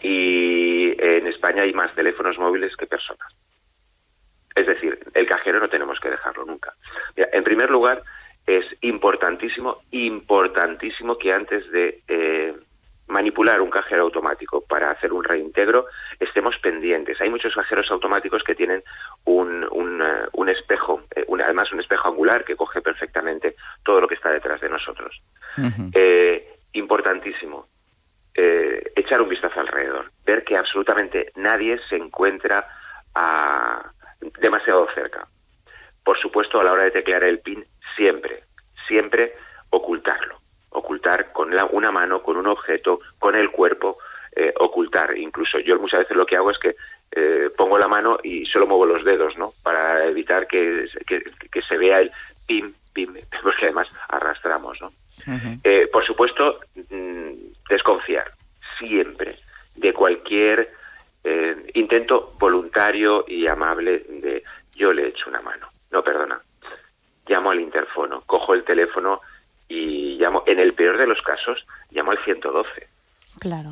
Y 0.03 1.01
en 1.01 1.28
España 1.28 1.62
hay 1.62 1.72
más 1.72 1.94
teléfonos 1.94 2.38
móviles 2.38 2.74
que 2.76 2.88
personas. 2.88 3.32
Es 4.57 4.66
decir, 4.66 4.98
el 5.14 5.28
cajero 5.28 5.61
no 5.61 5.68
tenemos 5.68 6.01
que 6.01 6.11
dejarlo 6.11 6.44
nunca. 6.44 6.74
En 7.14 7.44
primer 7.44 7.70
lugar, 7.70 8.03
es 8.48 8.64
importantísimo, 8.80 9.82
importantísimo 9.92 11.16
que 11.18 11.32
antes 11.32 11.70
de 11.70 12.03
eh, 12.09 12.57
manipular 13.11 13.61
un 13.61 13.70
cajero 13.70 14.02
automático 14.02 14.62
para 14.66 14.90
hacer 14.90 15.12
un 15.12 15.24
reintegro, 15.24 15.86
estemos 16.18 16.56
pendientes. 16.58 17.20
Hay 17.20 17.28
muchos 17.28 17.54
cajeros 17.54 17.90
automáticos 17.90 18.42
que 18.44 18.54
tienen 18.54 18.82
un, 19.24 19.66
un, 19.70 20.00
eh, 20.02 20.26
un 20.32 20.48
espejo, 20.48 21.02
eh, 21.14 21.24
un- 21.26 21.42
además 21.42 21.72
un 21.72 21.80
espejo 21.80 22.08
angular 22.08 22.44
que 22.44 22.56
coge 22.56 22.80
perfectamente 22.80 23.56
todo 23.84 24.00
lo 24.00 24.08
que 24.08 24.14
está 24.14 24.30
detrás 24.30 24.61
de 24.61 24.68
nosotros. 24.68 25.20
Eh, 25.92 26.56
importantísimo. 26.72 27.66
eh, 28.34 28.92
echar 28.94 29.20
un 29.20 29.28
vistazo 29.28 29.58
alrededor, 29.58 30.12
ver 30.24 30.44
que 30.44 30.56
absolutamente 30.56 31.32
nadie 31.34 31.78
se 31.88 31.96
encuentra 31.96 32.64
a- 33.14 33.90
demasiado 34.40 34.86
cerca. 34.94 35.26
Por 36.04 36.16
supuesto, 36.18 36.61
a 36.61 36.64
la 36.64 36.72
hora 36.72 36.84
de 36.84 36.92
teclear 36.92 37.24
el 37.24 37.40
PIN, 37.40 37.64
siempre, 37.96 38.38
siempre 38.86 39.34
ocultarlo. 39.70 40.39
Ocultar 40.70 41.32
con 41.32 41.54
la- 41.54 41.66
una 41.66 41.90
mano, 41.92 42.22
con 42.22 42.36
un 42.36 42.46
objeto, 42.46 43.00
con 43.18 43.34
el 43.34 43.50
cuerpo, 43.50 43.98
eh, 44.36 44.52
ocultar. 44.58 45.16
Incluso 45.18 45.58
yo 45.58 45.78
muchas 45.78 46.00
veces 46.00 46.16
lo 46.16 46.26
que 46.26 46.36
hago 46.36 46.50
es 46.50 46.58
que 46.58 46.76
eh, 47.12 47.50
pongo 47.56 47.76
la 47.76 47.88
mano 47.88 48.18
y 48.22 48.46
solo 48.46 48.68
muevo 48.68 48.86
los 48.86 49.04
dedos, 49.04 49.36
¿no? 49.36 49.52
Para 49.64 50.04
evitar 50.06 50.46
que, 50.46 50.86
que- 51.08 51.24
que 51.50 51.62
se 51.62 51.76
vea 51.76 51.98
el 52.00 52.12
PIN, 52.46 52.72
PIN, 52.94 53.18
porque 53.42 53.64
además 53.66 53.88
arrastramos, 54.08 54.80
¿no? 54.80 54.92
Eh, 55.64 55.88
por 55.92 56.06
supuesto, 56.06 56.60
mm, 56.88 57.32
desconfiar 57.68 58.30
siempre 58.78 59.40
de 59.74 59.92
cualquier 59.92 60.70
intento 61.74 62.32
voluntario 62.38 63.24
y 63.28 63.46
amable 63.46 63.98
de 64.08 64.42
yo 64.74 64.92
le 64.92 65.08
echo 65.08 65.28
una 65.28 65.40
mano. 65.42 65.68
No, 65.90 66.02
perdona. 66.02 66.40
Llamo 67.26 67.50
al 67.50 67.60
interfono, 67.60 68.22
cojo 68.26 68.54
el 68.54 68.64
teléfono 68.64 69.20
y 69.70 70.18
llamo, 70.18 70.42
en 70.46 70.58
el 70.58 70.74
peor 70.74 70.98
de 70.98 71.06
los 71.06 71.22
casos, 71.22 71.64
llamo 71.92 72.10
al 72.10 72.18
112 72.18 72.88
Claro. 73.38 73.70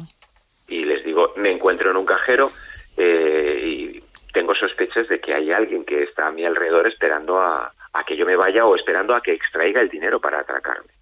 y 0.69 0.85
les 0.85 1.05
digo, 1.05 1.33
me 1.37 1.51
encuentro 1.51 1.91
en 1.91 1.97
un 1.97 2.07
cajero 2.07 2.53
eh, 2.97 3.61
y 3.65 4.03
tengo 4.33 4.55
sospechas 4.55 5.09
de 5.09 5.21
que 5.21 5.35
hay 5.35 5.53
alguien 5.53 5.85
que 5.85 6.05
está 6.05 6.29
a 6.29 6.33
mi 6.33 6.45
alrededor 6.45 6.87
esperando 6.87 7.41
a, 7.41 7.73
a 7.93 8.05
que 8.05 8.17
yo 8.17 8.25
me 8.25 8.37
vaya 8.37 8.65
o 8.65 8.77
esperando 8.77 9.15
a 9.15 9.21
que 9.21 9.33
extraiga 9.33 9.81
el 9.81 9.89
dinero 9.89 10.21
para 10.21 10.39
atracarme. 10.41 10.93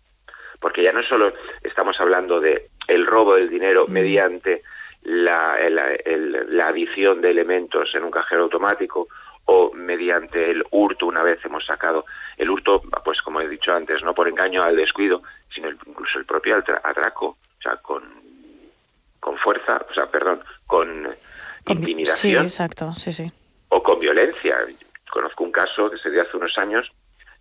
Porque 0.60 0.82
ya 0.82 0.92
no 0.92 1.02
solo 1.02 1.34
estamos 1.62 2.00
hablando 2.00 2.40
de 2.40 2.70
el 2.88 3.06
robo 3.06 3.34
del 3.36 3.50
dinero 3.50 3.86
mediante 3.88 4.62
la, 5.02 5.58
el- 5.58 5.78
el- 6.04 6.56
la 6.56 6.68
adición 6.68 7.20
de 7.20 7.30
elementos 7.30 7.94
en 7.94 8.04
un 8.04 8.10
cajero 8.10 8.44
automático 8.44 9.08
o 9.46 9.72
mediante 9.74 10.50
el 10.50 10.64
hurto 10.70 11.06
una 11.06 11.22
vez 11.22 11.44
hemos 11.44 11.64
sacado 11.64 12.04
el 12.36 12.50
hurto 12.50 12.82
pues 13.04 13.22
como 13.22 13.40
he 13.40 13.48
dicho 13.48 13.72
antes 13.72 14.02
no 14.02 14.14
por 14.14 14.28
engaño 14.28 14.62
al 14.62 14.76
descuido 14.76 15.22
sino 15.54 15.68
el- 15.68 15.78
incluso 15.86 16.18
el 16.18 16.24
propio 16.26 16.56
atra- 16.56 16.80
atraco 16.82 17.26
o 17.58 17.62
sea 17.62 17.76
con 17.76 18.02
con 19.20 19.36
fuerza 19.38 19.84
o 19.88 19.94
sea 19.94 20.06
perdón 20.06 20.42
con 20.66 21.14
Sí, 21.66 21.72
intimidación 21.72 22.44
exacto, 22.44 22.94
sí, 22.94 23.10
sí. 23.12 23.32
o 23.70 23.82
con 23.82 23.98
violencia. 23.98 24.56
Conozco 25.10 25.42
un 25.42 25.50
caso 25.50 25.90
que 25.90 25.98
se 25.98 26.10
dio 26.10 26.22
hace 26.22 26.36
unos 26.36 26.56
años 26.58 26.88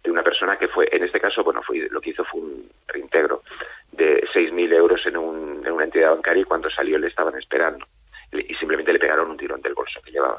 de 0.03 0.09
una 0.09 0.23
persona 0.23 0.57
que 0.57 0.67
fue, 0.67 0.87
en 0.91 1.03
este 1.03 1.19
caso, 1.19 1.43
bueno, 1.43 1.61
fue, 1.61 1.87
lo 1.91 2.01
que 2.01 2.09
hizo 2.09 2.23
fue 2.25 2.39
un 2.41 2.67
reintegro. 2.87 3.43
De, 3.91 4.23
6.000 4.33 4.73
euros 4.73 5.05
en, 5.05 5.17
un, 5.17 5.61
en 5.63 5.71
una 5.71 5.83
entidad 5.85 6.09
bancaria 6.09 6.41
y 6.41 6.45
cuando 6.45 6.71
salió 6.71 6.97
le 6.97 7.05
estaban 7.07 7.37
esperando 7.37 7.85
y 8.39 8.55
simplemente 8.55 8.93
le 8.93 8.99
pegaron 8.99 9.29
un 9.29 9.37
tirón 9.37 9.61
del 9.61 9.73
bolso 9.73 10.01
que 10.01 10.11
llevaba. 10.11 10.37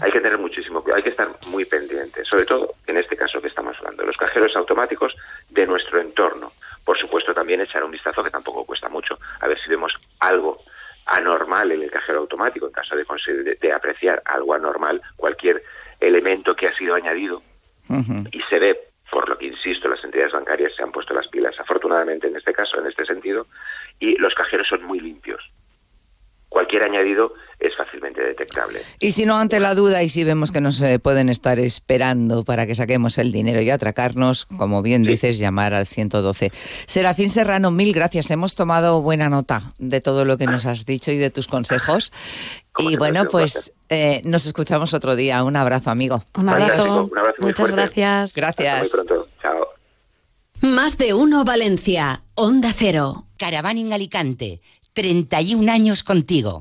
Hay 0.00 0.12
que 0.12 0.20
tener 0.20 0.38
muchísimo 0.38 0.82
cuidado, 0.82 0.98
hay 0.98 1.02
que 1.02 1.10
estar 1.10 1.28
muy 1.48 1.64
pendiente, 1.64 2.24
sobre 2.24 2.44
todo 2.44 2.74
en 2.86 2.96
este 2.96 3.16
caso 3.16 3.40
que 3.40 3.48
estamos 3.48 3.76
hablando, 3.78 4.04
los 4.04 4.16
cajeros 4.16 4.56
automáticos 4.56 5.14
de 5.50 5.66
nuestro 5.66 6.00
entorno. 6.00 6.50
Por 6.84 6.98
supuesto, 6.98 7.32
también 7.32 7.60
echar 7.60 7.84
un 7.84 7.90
vistazo 7.90 8.22
que 8.22 8.30
tampoco 8.30 8.64
cuesta 8.64 8.88
mucho, 8.88 9.18
a 9.40 9.48
ver 9.48 9.58
si 9.60 9.68
vemos 9.70 9.92
algo 10.20 10.58
anormal 11.06 11.72
en 11.72 11.82
el 11.82 11.90
cajero 11.90 12.20
automático, 12.20 12.66
en 12.66 12.72
caso 12.72 12.96
de, 12.96 13.04
conseguir, 13.04 13.58
de 13.58 13.72
apreciar 13.72 14.22
algo 14.24 14.54
anormal, 14.54 15.02
cualquier 15.16 15.62
elemento 16.00 16.54
que 16.54 16.68
ha 16.68 16.76
sido 16.76 16.94
añadido 16.94 17.42
y 18.32 18.40
se 18.48 18.58
ve 18.58 18.80
por 19.10 19.28
lo 19.28 19.36
que 19.38 19.46
insisto, 19.46 19.88
las 19.88 20.02
entidades 20.02 20.32
bancarias 20.32 20.72
se 20.74 20.82
han 20.82 20.90
puesto 20.90 21.14
las 21.14 21.28
pilas, 21.28 21.54
afortunadamente 21.60 22.26
en 22.26 22.36
este 22.36 22.52
caso, 22.52 22.80
en 22.80 22.86
este 22.86 23.04
sentido, 23.04 23.46
y 24.00 24.16
los 24.16 24.34
cajeros 24.34 24.66
son 24.66 24.82
muy 24.82 24.98
limpios 24.98 25.40
cualquier 26.54 26.84
añadido 26.84 27.34
es 27.58 27.76
fácilmente 27.76 28.22
detectable. 28.22 28.78
Y 29.04 29.12
si 29.12 29.26
no, 29.26 29.36
ante 29.36 29.60
la 29.60 29.74
duda 29.74 30.02
y 30.02 30.08
si 30.08 30.24
vemos 30.24 30.50
que 30.50 30.62
nos 30.62 30.80
eh, 30.80 30.98
pueden 30.98 31.28
estar 31.28 31.58
esperando 31.58 32.42
para 32.42 32.66
que 32.66 32.74
saquemos 32.74 33.18
el 33.18 33.32
dinero 33.32 33.60
y 33.60 33.68
atracarnos, 33.68 34.46
como 34.46 34.80
bien 34.80 35.02
dices, 35.02 35.38
llamar 35.38 35.74
al 35.74 35.86
112. 35.86 36.50
Serafín 36.86 37.28
Serrano, 37.28 37.70
mil 37.70 37.92
gracias. 37.92 38.30
Hemos 38.30 38.54
tomado 38.54 39.02
buena 39.02 39.28
nota 39.28 39.74
de 39.76 40.00
todo 40.00 40.24
lo 40.24 40.38
que 40.38 40.46
nos 40.46 40.64
has 40.64 40.86
dicho 40.86 41.10
y 41.10 41.18
de 41.18 41.28
tus 41.28 41.48
consejos. 41.48 42.12
Y 42.78 42.96
bueno, 42.96 43.26
pues 43.30 43.74
eh, 43.90 44.22
nos 44.24 44.46
escuchamos 44.46 44.94
otro 44.94 45.16
día. 45.16 45.44
Un 45.44 45.56
abrazo, 45.56 45.90
amigo. 45.90 46.24
Un 46.38 46.48
abrazo. 46.48 47.10
Muchas 47.40 47.70
gracias. 47.72 48.34
Gracias. 48.34 48.80
muy 48.80 48.88
pronto. 48.88 49.28
Chao. 49.42 49.68
Más 50.62 50.96
de 50.96 51.12
uno 51.12 51.44
Valencia. 51.44 52.22
Onda 52.36 52.72
Cero. 52.74 53.26
Caravaning 53.36 53.92
Alicante 53.92 54.62
31 54.94 55.70
años 55.70 56.04
contigo. 56.04 56.60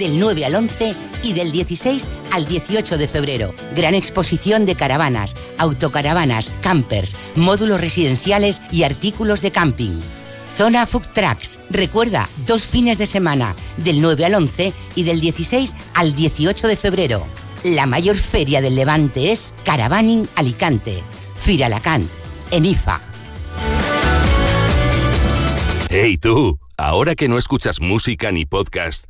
Del 0.00 0.18
9 0.18 0.46
al 0.46 0.54
11 0.54 0.94
y 1.22 1.34
del 1.34 1.52
16 1.52 2.08
al 2.32 2.46
18 2.46 2.96
de 2.96 3.06
febrero. 3.06 3.52
Gran 3.76 3.94
exposición 3.94 4.64
de 4.64 4.74
caravanas, 4.74 5.36
autocaravanas, 5.58 6.50
campers, 6.62 7.14
módulos 7.36 7.82
residenciales 7.82 8.62
y 8.72 8.84
artículos 8.84 9.42
de 9.42 9.50
camping. 9.50 10.00
Zona 10.56 10.86
Food 10.86 11.08
Trucks. 11.12 11.60
Recuerda, 11.68 12.30
dos 12.46 12.62
fines 12.62 12.96
de 12.96 13.04
semana, 13.04 13.54
del 13.76 14.00
9 14.00 14.24
al 14.24 14.36
11 14.36 14.72
y 14.94 15.02
del 15.02 15.20
16 15.20 15.74
al 15.92 16.14
18 16.14 16.66
de 16.66 16.76
febrero. 16.76 17.26
La 17.62 17.84
mayor 17.84 18.16
feria 18.16 18.62
del 18.62 18.76
Levante 18.76 19.32
es 19.32 19.52
Caravaning 19.64 20.26
Alicante. 20.34 21.02
Firalacant, 21.36 22.08
en 22.50 22.64
IFA. 22.64 23.02
Hey 25.90 26.16
tú, 26.16 26.58
ahora 26.78 27.14
que 27.14 27.28
no 27.28 27.36
escuchas 27.36 27.80
música 27.80 28.32
ni 28.32 28.46
podcast, 28.46 29.09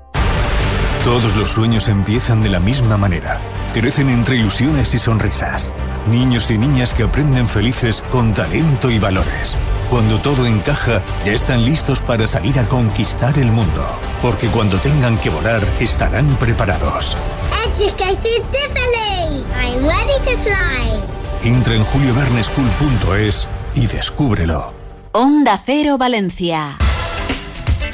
Todos 1.03 1.35
los 1.35 1.49
sueños 1.49 1.87
empiezan 1.87 2.43
de 2.43 2.49
la 2.49 2.59
misma 2.59 2.95
manera. 2.95 3.39
Crecen 3.73 4.11
entre 4.11 4.35
ilusiones 4.35 4.93
y 4.93 4.99
sonrisas. 4.99 5.73
Niños 6.07 6.51
y 6.51 6.59
niñas 6.59 6.93
que 6.93 7.01
aprenden 7.03 7.47
felices 7.47 8.03
con 8.11 8.35
talento 8.35 8.91
y 8.91 8.99
valores. 8.99 9.57
Cuando 9.89 10.19
todo 10.19 10.45
encaja, 10.45 11.01
ya 11.25 11.31
están 11.31 11.65
listos 11.65 12.01
para 12.01 12.27
salir 12.27 12.59
a 12.59 12.67
conquistar 12.67 13.39
el 13.39 13.51
mundo. 13.51 13.83
Porque 14.21 14.47
cuando 14.49 14.79
tengan 14.79 15.17
que 15.17 15.31
volar, 15.31 15.61
estarán 15.79 16.27
preparados. 16.35 17.17
I'm 19.63 19.83
ready 19.83 20.19
to 20.25 20.37
fly. 20.43 21.01
Entra 21.43 21.73
en 21.73 21.83
julioverneschool.es 21.83 23.47
y 23.73 23.87
descúbrelo. 23.87 24.73
Onda 25.13 25.59
Cero 25.65 25.97
Valencia. 25.97 26.77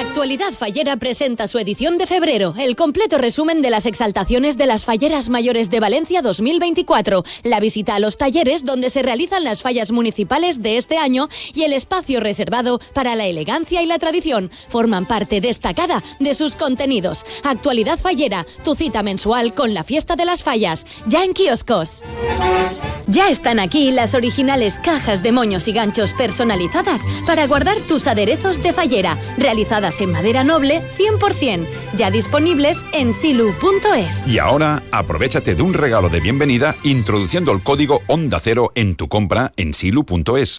Actualidad 0.00 0.54
Fallera 0.54 0.96
presenta 0.96 1.46
su 1.46 1.58
edición 1.58 1.98
de 1.98 2.06
febrero, 2.06 2.54
el 2.58 2.74
completo 2.74 3.18
resumen 3.18 3.60
de 3.60 3.68
las 3.68 3.84
exaltaciones 3.84 4.56
de 4.56 4.64
las 4.64 4.86
Falleras 4.86 5.28
Mayores 5.28 5.68
de 5.68 5.78
Valencia 5.78 6.22
2024, 6.22 7.22
la 7.42 7.60
visita 7.60 7.96
a 7.96 8.00
los 8.00 8.16
talleres 8.16 8.64
donde 8.64 8.88
se 8.88 9.02
realizan 9.02 9.44
las 9.44 9.60
fallas 9.60 9.92
municipales 9.92 10.62
de 10.62 10.78
este 10.78 10.96
año 10.96 11.28
y 11.52 11.64
el 11.64 11.74
espacio 11.74 12.18
reservado 12.20 12.80
para 12.94 13.14
la 13.14 13.26
elegancia 13.26 13.82
y 13.82 13.86
la 13.86 13.98
tradición 13.98 14.50
forman 14.68 15.04
parte 15.04 15.42
destacada 15.42 16.02
de 16.18 16.34
sus 16.34 16.56
contenidos. 16.56 17.26
Actualidad 17.44 17.98
Fallera, 17.98 18.46
tu 18.64 18.74
cita 18.74 19.02
mensual 19.02 19.52
con 19.52 19.74
la 19.74 19.84
fiesta 19.84 20.16
de 20.16 20.24
las 20.24 20.42
fallas, 20.42 20.86
ya 21.06 21.24
en 21.24 21.34
kioscos. 21.34 22.02
Ya 23.06 23.28
están 23.28 23.58
aquí 23.58 23.90
las 23.90 24.14
originales 24.14 24.78
cajas 24.78 25.22
de 25.22 25.32
moños 25.32 25.66
y 25.66 25.72
ganchos 25.72 26.14
personalizadas 26.14 27.02
para 27.26 27.46
guardar 27.48 27.80
tus 27.82 28.06
aderezos 28.06 28.62
de 28.62 28.72
fallera, 28.72 29.18
realizadas 29.36 29.89
en 30.00 30.12
madera 30.12 30.44
noble 30.44 30.82
100%, 30.96 31.66
ya 31.96 32.10
disponibles 32.10 32.84
en 32.92 33.12
silu.es. 33.12 34.26
Y 34.26 34.38
ahora, 34.38 34.82
aprovechate 34.92 35.54
de 35.54 35.62
un 35.62 35.74
regalo 35.74 36.08
de 36.08 36.20
bienvenida 36.20 36.76
introduciendo 36.84 37.50
el 37.50 37.62
código 37.62 38.02
Onda 38.06 38.38
Cero 38.38 38.70
en 38.74 38.94
tu 38.94 39.08
compra 39.08 39.50
en 39.56 39.74
silu.es. 39.74 40.58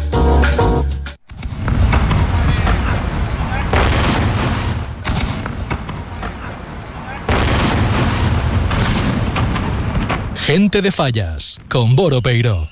Gente 10.45 10.81
de 10.81 10.91
Fallas, 10.91 11.59
con 11.69 11.95
Boro 11.95 12.21
Peiro. 12.21 12.67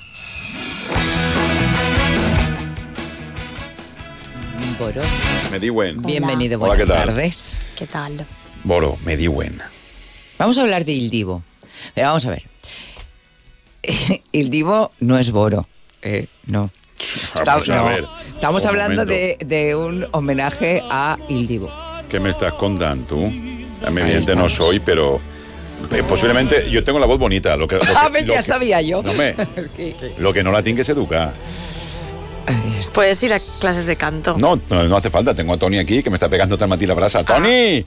Boro. 4.78 5.02
Me 5.50 5.58
di 5.60 5.68
buen. 5.68 6.02
Bienvenido, 6.02 6.58
Hola, 6.58 6.68
buenas 6.68 6.86
¿qué 6.86 6.92
tal? 6.92 7.06
tardes. 7.06 7.58
¿Qué 7.76 7.86
tal? 7.86 8.26
Boro, 8.64 8.98
me 9.04 9.16
di 9.16 9.26
buen. 9.28 9.58
Vamos 10.38 10.58
a 10.58 10.62
hablar 10.62 10.84
de 10.84 10.92
Ildivo. 10.92 11.42
Pero 11.94 12.08
vamos 12.08 12.26
a 12.26 12.30
ver. 12.30 12.42
Ildivo 14.32 14.92
no 15.00 15.18
es 15.18 15.30
Boro. 15.30 15.62
Eh, 16.02 16.26
no. 16.46 16.70
Vamos 17.46 17.68
a 17.68 17.76
no. 17.76 17.84
ver. 17.86 18.04
Estamos 18.34 18.62
Un 18.64 18.68
hablando 18.68 19.04
de, 19.04 19.36
de 19.44 19.74
un 19.76 20.06
homenaje 20.12 20.82
a 20.90 21.16
Ildivo. 21.28 21.70
¿Qué 22.08 22.18
me 22.20 22.30
estás 22.30 22.54
contando 22.54 23.06
tú? 23.06 23.32
Evidente 23.86 24.34
no 24.34 24.48
soy, 24.48 24.80
pero 24.80 25.20
eh, 25.92 26.02
posiblemente 26.08 26.70
yo 26.70 26.82
tengo 26.84 26.98
la 26.98 27.06
voz 27.06 27.18
bonita. 27.18 27.56
Lo 27.56 27.66
que, 27.68 27.76
lo 27.76 27.80
que- 27.86 27.88
A 27.96 28.08
ver, 28.08 28.22
lo 28.26 28.34
ya 28.34 28.40
que- 28.40 28.46
sabía 28.46 28.80
yo. 28.82 29.02
No 29.02 29.12
me- 29.14 29.34
Lo 30.18 30.32
que 30.32 30.42
no 30.42 30.52
la 30.52 30.62
tiene 30.62 30.78
que 30.78 30.84
se 30.84 30.92
educa. 30.92 31.32
Puedes 32.94 33.22
ir 33.22 33.32
a 33.32 33.38
clases 33.60 33.86
de 33.86 33.96
canto. 33.96 34.36
No, 34.38 34.58
no, 34.70 34.84
no 34.84 34.96
hace 34.96 35.10
falta. 35.10 35.34
Tengo 35.34 35.52
a 35.54 35.58
Tony 35.58 35.78
aquí 35.78 36.02
que 36.02 36.10
me 36.10 36.14
está 36.16 36.28
pegando 36.28 36.56
tal 36.58 36.68
matí 36.68 36.86
la 36.86 36.94
brasa. 36.94 37.22
¡Tony! 37.22 37.84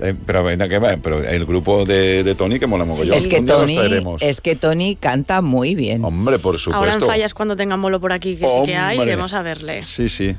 Eh, 0.00 0.14
pero, 0.26 0.42
venga, 0.44 0.68
¿qué 0.68 0.78
va? 0.78 0.96
pero 1.02 1.22
el 1.22 1.44
grupo 1.44 1.84
de, 1.84 2.22
de 2.24 2.34
Tony 2.34 2.58
que 2.58 2.66
mola 2.66 2.84
mogollón. 2.84 3.16
Es 3.16 3.28
que, 3.28 3.40
Tony, 3.42 3.78
es 4.20 4.40
que 4.40 4.56
Tony 4.56 4.96
canta 4.96 5.42
muy 5.42 5.74
bien. 5.74 6.04
Hombre, 6.04 6.38
por 6.38 6.58
supuesto. 6.58 6.78
Ahora 6.78 6.94
en 6.94 7.00
fallas 7.02 7.34
cuando 7.34 7.56
tengan 7.56 7.80
bolo 7.80 8.00
por 8.00 8.12
aquí, 8.12 8.36
que 8.36 8.48
sí 8.48 8.54
que 8.64 8.76
hay, 8.76 8.96
Hombre. 8.98 9.12
iremos 9.12 9.32
a 9.34 9.42
verle. 9.42 9.84
Sí, 9.84 10.08
sí. 10.08 10.34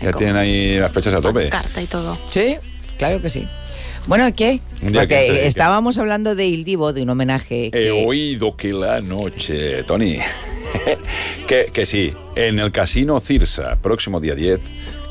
Ya 0.00 0.12
tienen 0.12 0.36
ahí 0.36 0.78
las 0.78 0.90
fechas 0.90 1.14
a 1.14 1.20
tope. 1.20 1.48
Carta 1.48 1.80
y 1.82 1.86
todo. 1.86 2.16
Sí, 2.30 2.56
claro 2.98 3.20
que 3.20 3.28
sí. 3.30 3.46
Bueno, 4.06 4.24
¿qué? 4.34 4.60
Que 4.80 4.90
Porque 4.90 5.46
estábamos 5.46 5.98
hablando 5.98 6.34
de 6.34 6.46
Il 6.46 6.64
Divo, 6.64 6.92
de 6.92 7.02
un 7.02 7.10
homenaje 7.10 7.66
He 7.66 7.70
que... 7.70 8.04
oído 8.06 8.56
que 8.56 8.72
la 8.72 9.00
noche, 9.00 9.84
Tony. 9.84 10.18
que, 11.46 11.66
que 11.72 11.86
sí, 11.86 12.12
en 12.34 12.58
el 12.58 12.72
Casino 12.72 13.20
Cirsa, 13.20 13.76
próximo 13.80 14.20
día 14.20 14.34
10, 14.34 14.60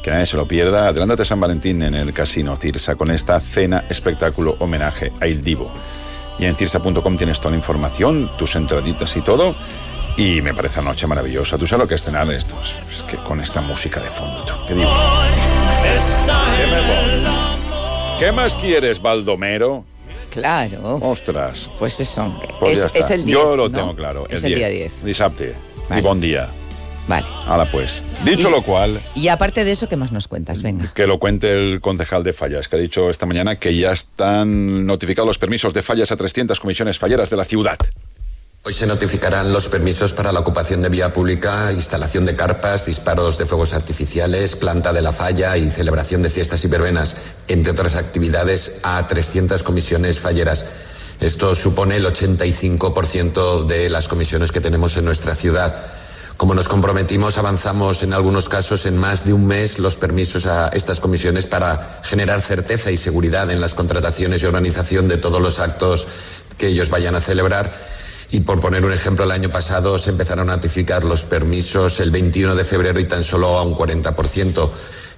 que 0.04 0.12
nadie 0.12 0.26
se 0.26 0.36
lo 0.36 0.48
pierda, 0.48 0.88
adelántate 0.88 1.24
San 1.24 1.39
Valentín 1.39 1.82
en 1.84 1.94
el 1.94 2.12
Casino 2.14 2.56
Cirsa 2.58 2.96
con 2.96 3.12
esta 3.12 3.39
cena 3.39 3.86
espectáculo 3.89 4.58
homenaje 4.60 5.12
a 5.22 5.28
Il 5.28 5.44
Divo. 5.44 5.72
Y 6.39 6.46
en 6.46 6.56
cirsa.com 6.56 7.18
tienes 7.18 7.39
toda 7.39 7.52
la 7.52 7.58
información, 7.58 8.30
tus 8.38 8.56
entraditas 8.56 9.16
y 9.16 9.22
todo. 9.22 9.56
Y 10.18 10.42
me 10.42 10.54
parece 10.54 10.80
una 10.82 10.89
noche 10.89 11.08
maravillosa. 11.08 11.58
¿Tú 11.58 11.66
sabes 11.66 11.84
lo 11.84 11.88
que 11.88 11.96
es 11.96 12.04
cenar 12.04 12.30
esto? 12.32 12.60
Es 12.92 13.04
que 13.04 13.16
con 13.18 13.39
esta 13.39 13.62
música 13.62 14.02
de 14.02 14.10
fondo, 14.10 14.44
tú. 14.44 14.54
¿Qué 14.68 14.74
digo? 14.74 14.92
¿Qué 18.22 18.32
más 18.32 18.53
quieres, 18.53 19.01
Baldomero? 19.01 19.84
Claro. 20.30 20.99
Ostras. 21.01 21.72
Pues 21.80 21.99
eso. 21.99 22.39
Pues 22.59 22.78
es, 22.78 22.93
es 22.93 23.09
el 23.09 23.26
10, 23.26 23.36
Yo 23.36 23.55
lo 23.55 23.67
¿no? 23.67 23.76
tengo 23.80 23.95
claro. 23.95 24.28
Es 24.30 24.43
el 24.43 24.53
día 24.53 24.69
10. 24.69 25.03
Dissabte. 25.03 25.55
Vale. 25.89 25.99
Y 26.01 26.03
buen 26.05 26.22
día. 26.22 26.47
Vale. 27.07 27.26
Ahora 27.47 27.65
pues. 27.72 28.03
Dicho 28.24 28.49
Y- 28.49 28.51
lo 28.51 28.61
cual, 28.61 29.01
Y 29.15 29.28
aparte 29.30 29.63
de 29.65 29.72
eso, 29.72 29.89
¿qué 29.89 29.97
más 29.97 30.11
nos 30.11 30.28
cuentas? 30.28 30.61
Venga. 30.61 30.93
que 30.93 31.07
lo 31.07 31.17
cuente 31.17 31.51
el 31.55 31.82
concejal 31.82 32.24
de 32.24 32.32
fallas, 32.34 32.67
que 32.67 32.76
ha 32.76 32.80
dicho 32.80 33.09
esta 33.09 33.26
mañana 33.26 33.55
que 33.57 33.76
ya 33.76 33.91
están 33.91 34.86
notificados 34.86 35.26
los 35.28 35.39
permisos 35.39 35.74
de 35.74 35.82
fallas 35.82 36.11
a 36.11 36.15
300 36.15 36.59
comisiones 36.59 36.99
falleras 36.99 37.32
de 37.32 37.38
la 37.38 37.43
ciudad. 37.43 37.78
Hoy 38.64 38.74
se 38.74 38.86
notificarán 38.86 39.51
los 39.51 39.70
permisos 39.70 40.14
para 40.14 40.32
la 40.32 40.41
ocupación 40.41 40.84
de 40.84 40.89
vía 40.89 41.12
pública, 41.12 41.74
instalación 41.74 42.28
de 42.28 42.36
carpas, 42.36 42.86
disparos 42.86 43.39
de 43.39 43.47
fuegos 43.47 43.74
artificiales, 43.74 44.55
planta 44.55 44.93
de 44.93 45.01
la 45.01 45.12
falla 45.12 45.57
y 45.57 45.72
celebración 45.72 46.22
de 46.22 46.30
fiestas 46.30 46.64
y 46.64 46.68
verbenas, 46.68 47.16
entre 47.47 47.72
otras 47.72 47.95
actividades, 47.95 48.74
a 48.84 49.07
300 49.07 49.64
comisiones 49.64 50.20
falleras. 50.20 50.66
Esto 51.20 51.55
supone 51.55 51.95
el 51.95 52.05
85% 52.05 53.66
de 53.66 53.89
las 53.89 54.07
comisiones 54.07 54.51
que 54.51 54.62
tenemos 54.62 54.95
en 54.95 55.05
nuestra 55.05 55.34
ciudad. 55.34 55.84
Como 56.38 56.53
nos 56.53 56.68
comprometimos, 56.68 57.39
avanzamos 57.39 58.03
en 58.03 58.14
algunos 58.14 58.47
casos 58.47 58.86
en 58.86 58.95
más 58.95 59.26
de 59.26 59.34
un 59.34 59.47
mes 59.47 59.80
los 59.80 59.95
permisos 59.95 60.45
a 60.45 60.68
estas 60.68 60.99
comisiones 60.99 61.47
para 61.47 61.99
generar 62.03 62.41
certeza 62.41 62.91
y 62.91 62.97
seguridad 62.97 63.49
en 63.49 63.59
las 63.59 63.74
contrataciones 63.74 64.43
y 64.43 64.45
organización 64.45 65.07
de 65.07 65.18
todos 65.18 65.41
los 65.41 65.57
actos 65.57 66.05
que 66.59 66.68
ellos 66.68 66.91
vayan 66.91 67.16
a 67.16 67.22
celebrar. 67.22 68.01
Y 68.32 68.39
por 68.39 68.61
poner 68.61 68.86
un 68.86 68.93
ejemplo, 68.93 69.25
el 69.25 69.32
año 69.32 69.49
pasado 69.49 69.99
se 69.99 70.09
empezaron 70.09 70.49
a 70.49 70.55
notificar 70.55 71.03
los 71.03 71.25
permisos 71.25 71.99
el 71.99 72.11
21 72.11 72.55
de 72.55 72.63
febrero 72.63 72.97
y 72.99 73.03
tan 73.03 73.25
solo 73.25 73.59
a 73.59 73.63
un 73.63 73.75
40%. 73.75 74.69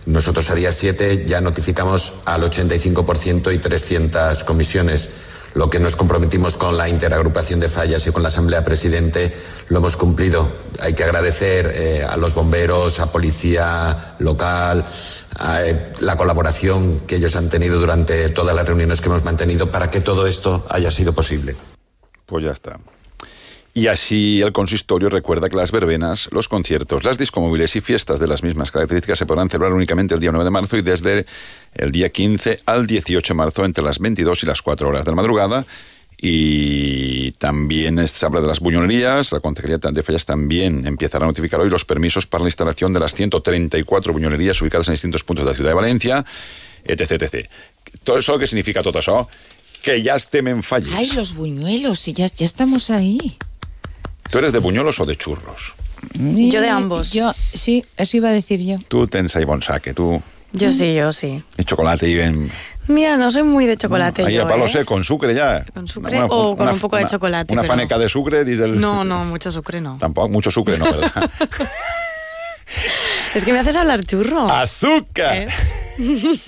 Nosotros 0.07 0.49
a 0.49 0.55
día 0.55 0.73
7 0.73 1.23
ya 1.27 1.39
notificamos 1.39 2.13
al 2.25 2.41
85% 2.41 3.53
y 3.53 3.59
300 3.59 4.43
comisiones. 4.43 5.09
Lo 5.53 5.69
que 5.69 5.79
nos 5.79 5.95
comprometimos 5.95 6.57
con 6.57 6.75
la 6.75 6.89
interagrupación 6.89 7.59
de 7.59 7.69
fallas 7.69 8.07
y 8.07 8.11
con 8.11 8.23
la 8.23 8.29
Asamblea 8.29 8.63
Presidente 8.63 9.31
lo 9.69 9.77
hemos 9.77 9.95
cumplido. 9.95 10.51
Hay 10.79 10.95
que 10.95 11.03
agradecer 11.03 11.71
eh, 11.75 12.03
a 12.03 12.17
los 12.17 12.33
bomberos, 12.33 12.99
a 12.99 13.11
policía 13.11 14.15
local, 14.17 14.83
a 15.37 15.63
eh, 15.63 15.93
la 15.99 16.17
colaboración 16.17 17.01
que 17.01 17.17
ellos 17.17 17.35
han 17.35 17.49
tenido 17.49 17.79
durante 17.79 18.29
todas 18.29 18.55
las 18.55 18.67
reuniones 18.67 19.01
que 19.01 19.09
hemos 19.09 19.23
mantenido 19.23 19.69
para 19.69 19.91
que 19.91 20.01
todo 20.01 20.25
esto 20.25 20.65
haya 20.71 20.89
sido 20.89 21.13
posible. 21.13 21.55
Pues 22.25 22.43
ya 22.43 22.51
está. 22.51 22.79
Y 23.75 23.87
así 23.87 24.39
el 24.41 24.51
consistorio 24.51 25.09
recuerda 25.09 25.49
que 25.49 25.55
las 25.55 25.71
verbenas, 25.71 26.29
los 26.31 26.47
conciertos, 26.47 27.03
las 27.03 27.17
discomóviles 27.17 27.75
y 27.75 27.81
fiestas 27.81 28.19
de 28.19 28.27
las 28.27 28.43
mismas 28.43 28.69
características 28.69 29.17
se 29.17 29.25
podrán 29.25 29.49
celebrar 29.49 29.73
únicamente 29.73 30.13
el 30.13 30.19
día 30.19 30.31
9 30.31 30.43
de 30.43 30.51
marzo 30.51 30.77
y 30.77 30.83
desde 30.83 31.25
el 31.73 31.91
día 31.91 32.09
15 32.09 32.59
al 32.67 32.85
18 32.85 33.33
de 33.33 33.35
marzo 33.35 33.65
entre 33.65 33.83
las 33.83 33.97
22 33.97 34.43
y 34.43 34.45
las 34.45 34.61
4 34.61 34.87
horas 34.87 35.05
de 35.05 35.11
la 35.11 35.15
madrugada. 35.15 35.65
Y 36.25 37.31
también 37.31 38.07
se 38.07 38.25
habla 38.25 38.41
de 38.41 38.47
las 38.47 38.59
buñolerías. 38.59 39.31
La 39.31 39.39
Concejalía 39.39 39.79
de 39.79 40.03
Fallas 40.03 40.25
también 40.25 40.85
empezará 40.85 41.25
a 41.25 41.27
notificar 41.27 41.59
hoy 41.59 41.69
los 41.69 41.83
permisos 41.83 42.27
para 42.27 42.43
la 42.43 42.49
instalación 42.49 42.93
de 42.93 42.99
las 42.99 43.15
134 43.15 44.13
buñolerías 44.13 44.61
ubicadas 44.61 44.87
en 44.87 44.93
distintos 44.93 45.23
puntos 45.23 45.45
de 45.45 45.51
la 45.51 45.55
ciudad 45.55 45.71
de 45.71 45.75
Valencia, 45.75 46.23
etc. 46.85 47.23
etc. 47.23 47.49
Todo 48.03 48.19
eso, 48.19 48.37
¿qué 48.37 48.45
significa 48.45 48.83
todo 48.83 48.99
eso? 48.99 49.27
Que 49.81 50.01
ya 50.03 50.15
estem 50.15 50.47
en 50.47 50.63
falles. 50.63 50.93
Ay, 50.95 51.11
los 51.11 51.33
buñuelos, 51.33 51.99
si 51.99 52.13
ya, 52.13 52.27
ya 52.27 52.45
estamos 52.45 52.89
ahí. 52.89 53.37
¿Tú 54.29 54.39
eres 54.39 54.51
de 54.51 54.59
buñuelos 54.59 54.99
o 54.99 55.05
de 55.05 55.15
churros? 55.15 55.75
Yo 56.15 56.61
de 56.61 56.69
ambos. 56.69 57.13
Yo, 57.13 57.33
sí, 57.53 57.85
eso 57.97 58.17
iba 58.17 58.29
a 58.29 58.31
decir 58.31 58.59
yo. 58.65 58.77
Tú 58.87 59.07
tens 59.07 59.35
ahí 59.35 59.45
bon 59.45 59.61
saque, 59.61 59.93
tú. 59.93 60.21
Yo 60.51 60.71
sí, 60.71 60.93
yo 60.95 61.11
sí. 61.11 61.43
Y 61.57 61.63
chocolate 61.63 62.07
y 62.09 62.19
en... 62.19 62.51
Mira, 62.87 63.15
no 63.17 63.31
soy 63.31 63.43
muy 63.43 63.65
de 63.65 63.77
chocolate. 63.77 64.23
ahí 64.25 64.35
yo, 64.35 64.43
a 64.43 64.47
palo 64.47 64.65
¿eh? 64.65 64.69
seco, 64.69 64.93
con 64.93 65.03
sucre 65.03 65.33
ya. 65.33 65.65
¿Con 65.73 65.87
sucre 65.87 66.21
o 66.29 66.55
con 66.55 66.67
un 66.67 66.79
poco 66.79 66.97
de 66.97 67.05
chocolate, 67.05 67.53
Una 67.53 67.61
pero- 67.63 67.73
faneca 67.73 67.97
de 67.97 68.09
sucre, 68.09 68.43
dice 68.43 68.65
el... 68.65 68.79
No, 68.79 69.03
no, 69.03 69.23
mucho 69.25 69.51
sucre 69.51 69.81
no. 69.81 69.97
Tampoco, 69.99 70.29
mucho 70.29 70.51
sucre 70.51 70.77
no, 70.77 70.85
¿verdad? 70.85 71.31
Es 73.35 73.45
que 73.45 73.53
me 73.53 73.59
haces 73.59 73.75
hablar 73.75 74.03
churro. 74.03 74.49
¡Azúcar! 74.49 75.35
¿Eh? 75.35 75.47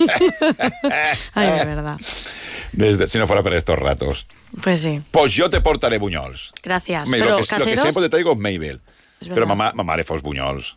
Ay, 1.34 1.50
de 1.58 1.64
verdad. 1.64 1.98
Desde, 2.72 3.06
si 3.08 3.18
no 3.18 3.26
fuera 3.26 3.42
por 3.42 3.54
estos 3.54 3.78
ratos. 3.78 4.26
Pues 4.62 4.80
sí, 4.80 5.00
Pues 5.10 5.32
yo 5.32 5.48
te 5.50 5.60
portaré 5.60 5.98
bunyols. 5.98 6.52
gracias. 6.62 7.08
Me- 7.08 7.18
Pero 7.18 7.30
lo, 7.30 7.36
que, 7.36 7.42
lo 7.42 7.46
que 7.46 7.54
caseros, 7.56 7.82
siempre 7.82 8.02
te 8.04 8.08
traigo 8.08 8.32
es 8.32 8.38
Mabel. 8.38 8.80
Es 9.20 9.28
mamà, 9.30 9.72
mamà 9.74 9.94
ara 9.94 10.04
fos 10.04 10.22
bunyols. 10.22 10.76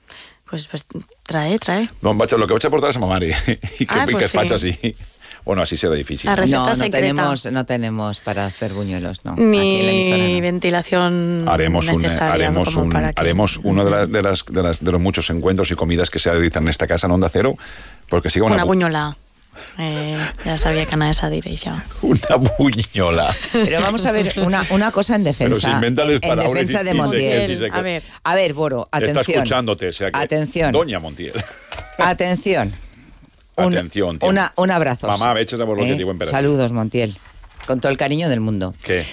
pues, 0.49 0.67
pues 0.67 0.85
trae, 1.23 1.59
trae. 1.59 1.89
No, 2.01 2.11
em 2.11 2.17
vaig, 2.17 2.31
lo 2.31 2.47
que 2.47 2.53
vaig 2.53 2.65
a 2.65 2.69
portar 2.69 2.89
és 2.89 2.95
a 2.97 2.99
ma 2.99 3.07
mare. 3.07 3.27
I 3.79 3.85
que, 3.85 3.87
Ah, 3.89 4.05
pues 4.09 4.17
que 4.17 4.25
es 4.25 4.31
sí. 4.31 4.37
així. 4.53 4.95
Bueno, 5.45 5.61
así 5.61 5.77
será 5.77 5.95
difícil. 5.95 6.29
La 6.29 6.35
receta 6.35 6.57
no, 6.59 6.67
no 6.67 6.75
secreta. 6.75 6.97
tenemos, 6.97 7.45
no 7.51 7.65
tenemos 7.65 8.19
para 8.19 8.45
hacer 8.45 8.73
buñuelos, 8.73 9.23
no. 9.23 9.31
Aquí 9.33 9.41
en 9.41 9.85
la 9.85 9.91
emisora 9.93 10.17
Ni 10.17 10.35
no. 10.35 10.41
ventilación 10.41 11.45
haremos 11.47 11.87
un, 11.87 12.01
necesaria 12.01 12.33
haremos 12.47 12.75
un, 12.75 12.93
haremos 13.15 13.57
uno 13.63 13.85
de, 13.85 13.91
las- 13.91 14.11
de, 14.11 14.21
las, 14.21 14.45
de, 14.45 14.63
las- 14.63 14.83
de 14.83 14.91
los 14.91 15.01
muchos 15.01 15.29
encuentros 15.29 15.71
y 15.71 15.75
comidas 15.75 16.09
que 16.09 16.19
se 16.19 16.29
realizan 16.31 16.63
en 16.63 16.69
esta 16.69 16.87
casa 16.87 17.07
en 17.07 17.13
Onda 17.13 17.29
Cero, 17.29 17.57
porque 18.09 18.29
sigue 18.29 18.43
una, 18.45 18.55
Una 18.55 18.63
bu- 18.65 18.67
buñola. 18.67 19.17
Eh, 19.77 20.17
ya 20.45 20.57
sabía 20.57 20.85
que 20.85 20.93
anava 20.93 21.11
a 21.21 21.29
dir 21.29 21.43
això. 21.45 21.81
una 22.01 22.35
buñola. 22.57 23.35
Pero 23.51 23.81
vamos 23.81 24.05
a 24.05 24.11
ver 24.11 24.33
una, 24.37 24.65
una 24.69 24.91
cosa 24.91 25.15
en 25.15 25.23
defensa. 25.23 25.55
Pero 25.55 25.59
si 25.59 25.67
inventa 25.69 26.03
en, 26.03 26.19
defensa 26.39 26.83
de 26.83 26.91
se- 26.91 26.95
Montiel. 26.95 27.47
dice 27.51 27.69
que- 27.71 27.77
A 27.77 27.81
ver, 27.81 28.03
A 28.23 28.35
ver, 28.35 28.53
Boro, 28.53 28.83
Está 28.85 28.97
atención. 28.97 29.37
escuchándote, 29.43 29.87
o 29.89 29.93
sea 29.93 30.11
que- 30.11 30.17
Atención. 30.19 30.71
Doña 30.71 30.99
Montiel. 30.99 31.33
Atención. 31.97 32.73
Un, 33.55 33.73
Atención, 33.75 34.19
tío. 34.19 34.29
una, 34.29 34.53
un 34.55 34.71
abrazo. 34.71 35.07
Mamá, 35.07 35.33
me 35.33 35.41
echas 35.41 35.59
a 35.59 35.65
por 35.65 35.77
lo 35.77 35.83
que 35.83 35.91
¿Eh? 35.91 35.97
digo 35.97 36.11
en. 36.11 36.23
Saludos, 36.25 36.71
Montiel. 36.71 37.17
Con 37.67 37.81
todo 37.81 37.91
el 37.91 37.97
cariño 37.97 38.29
del 38.29 38.39
mundo. 38.39 38.73
¿Qué? 38.83 39.03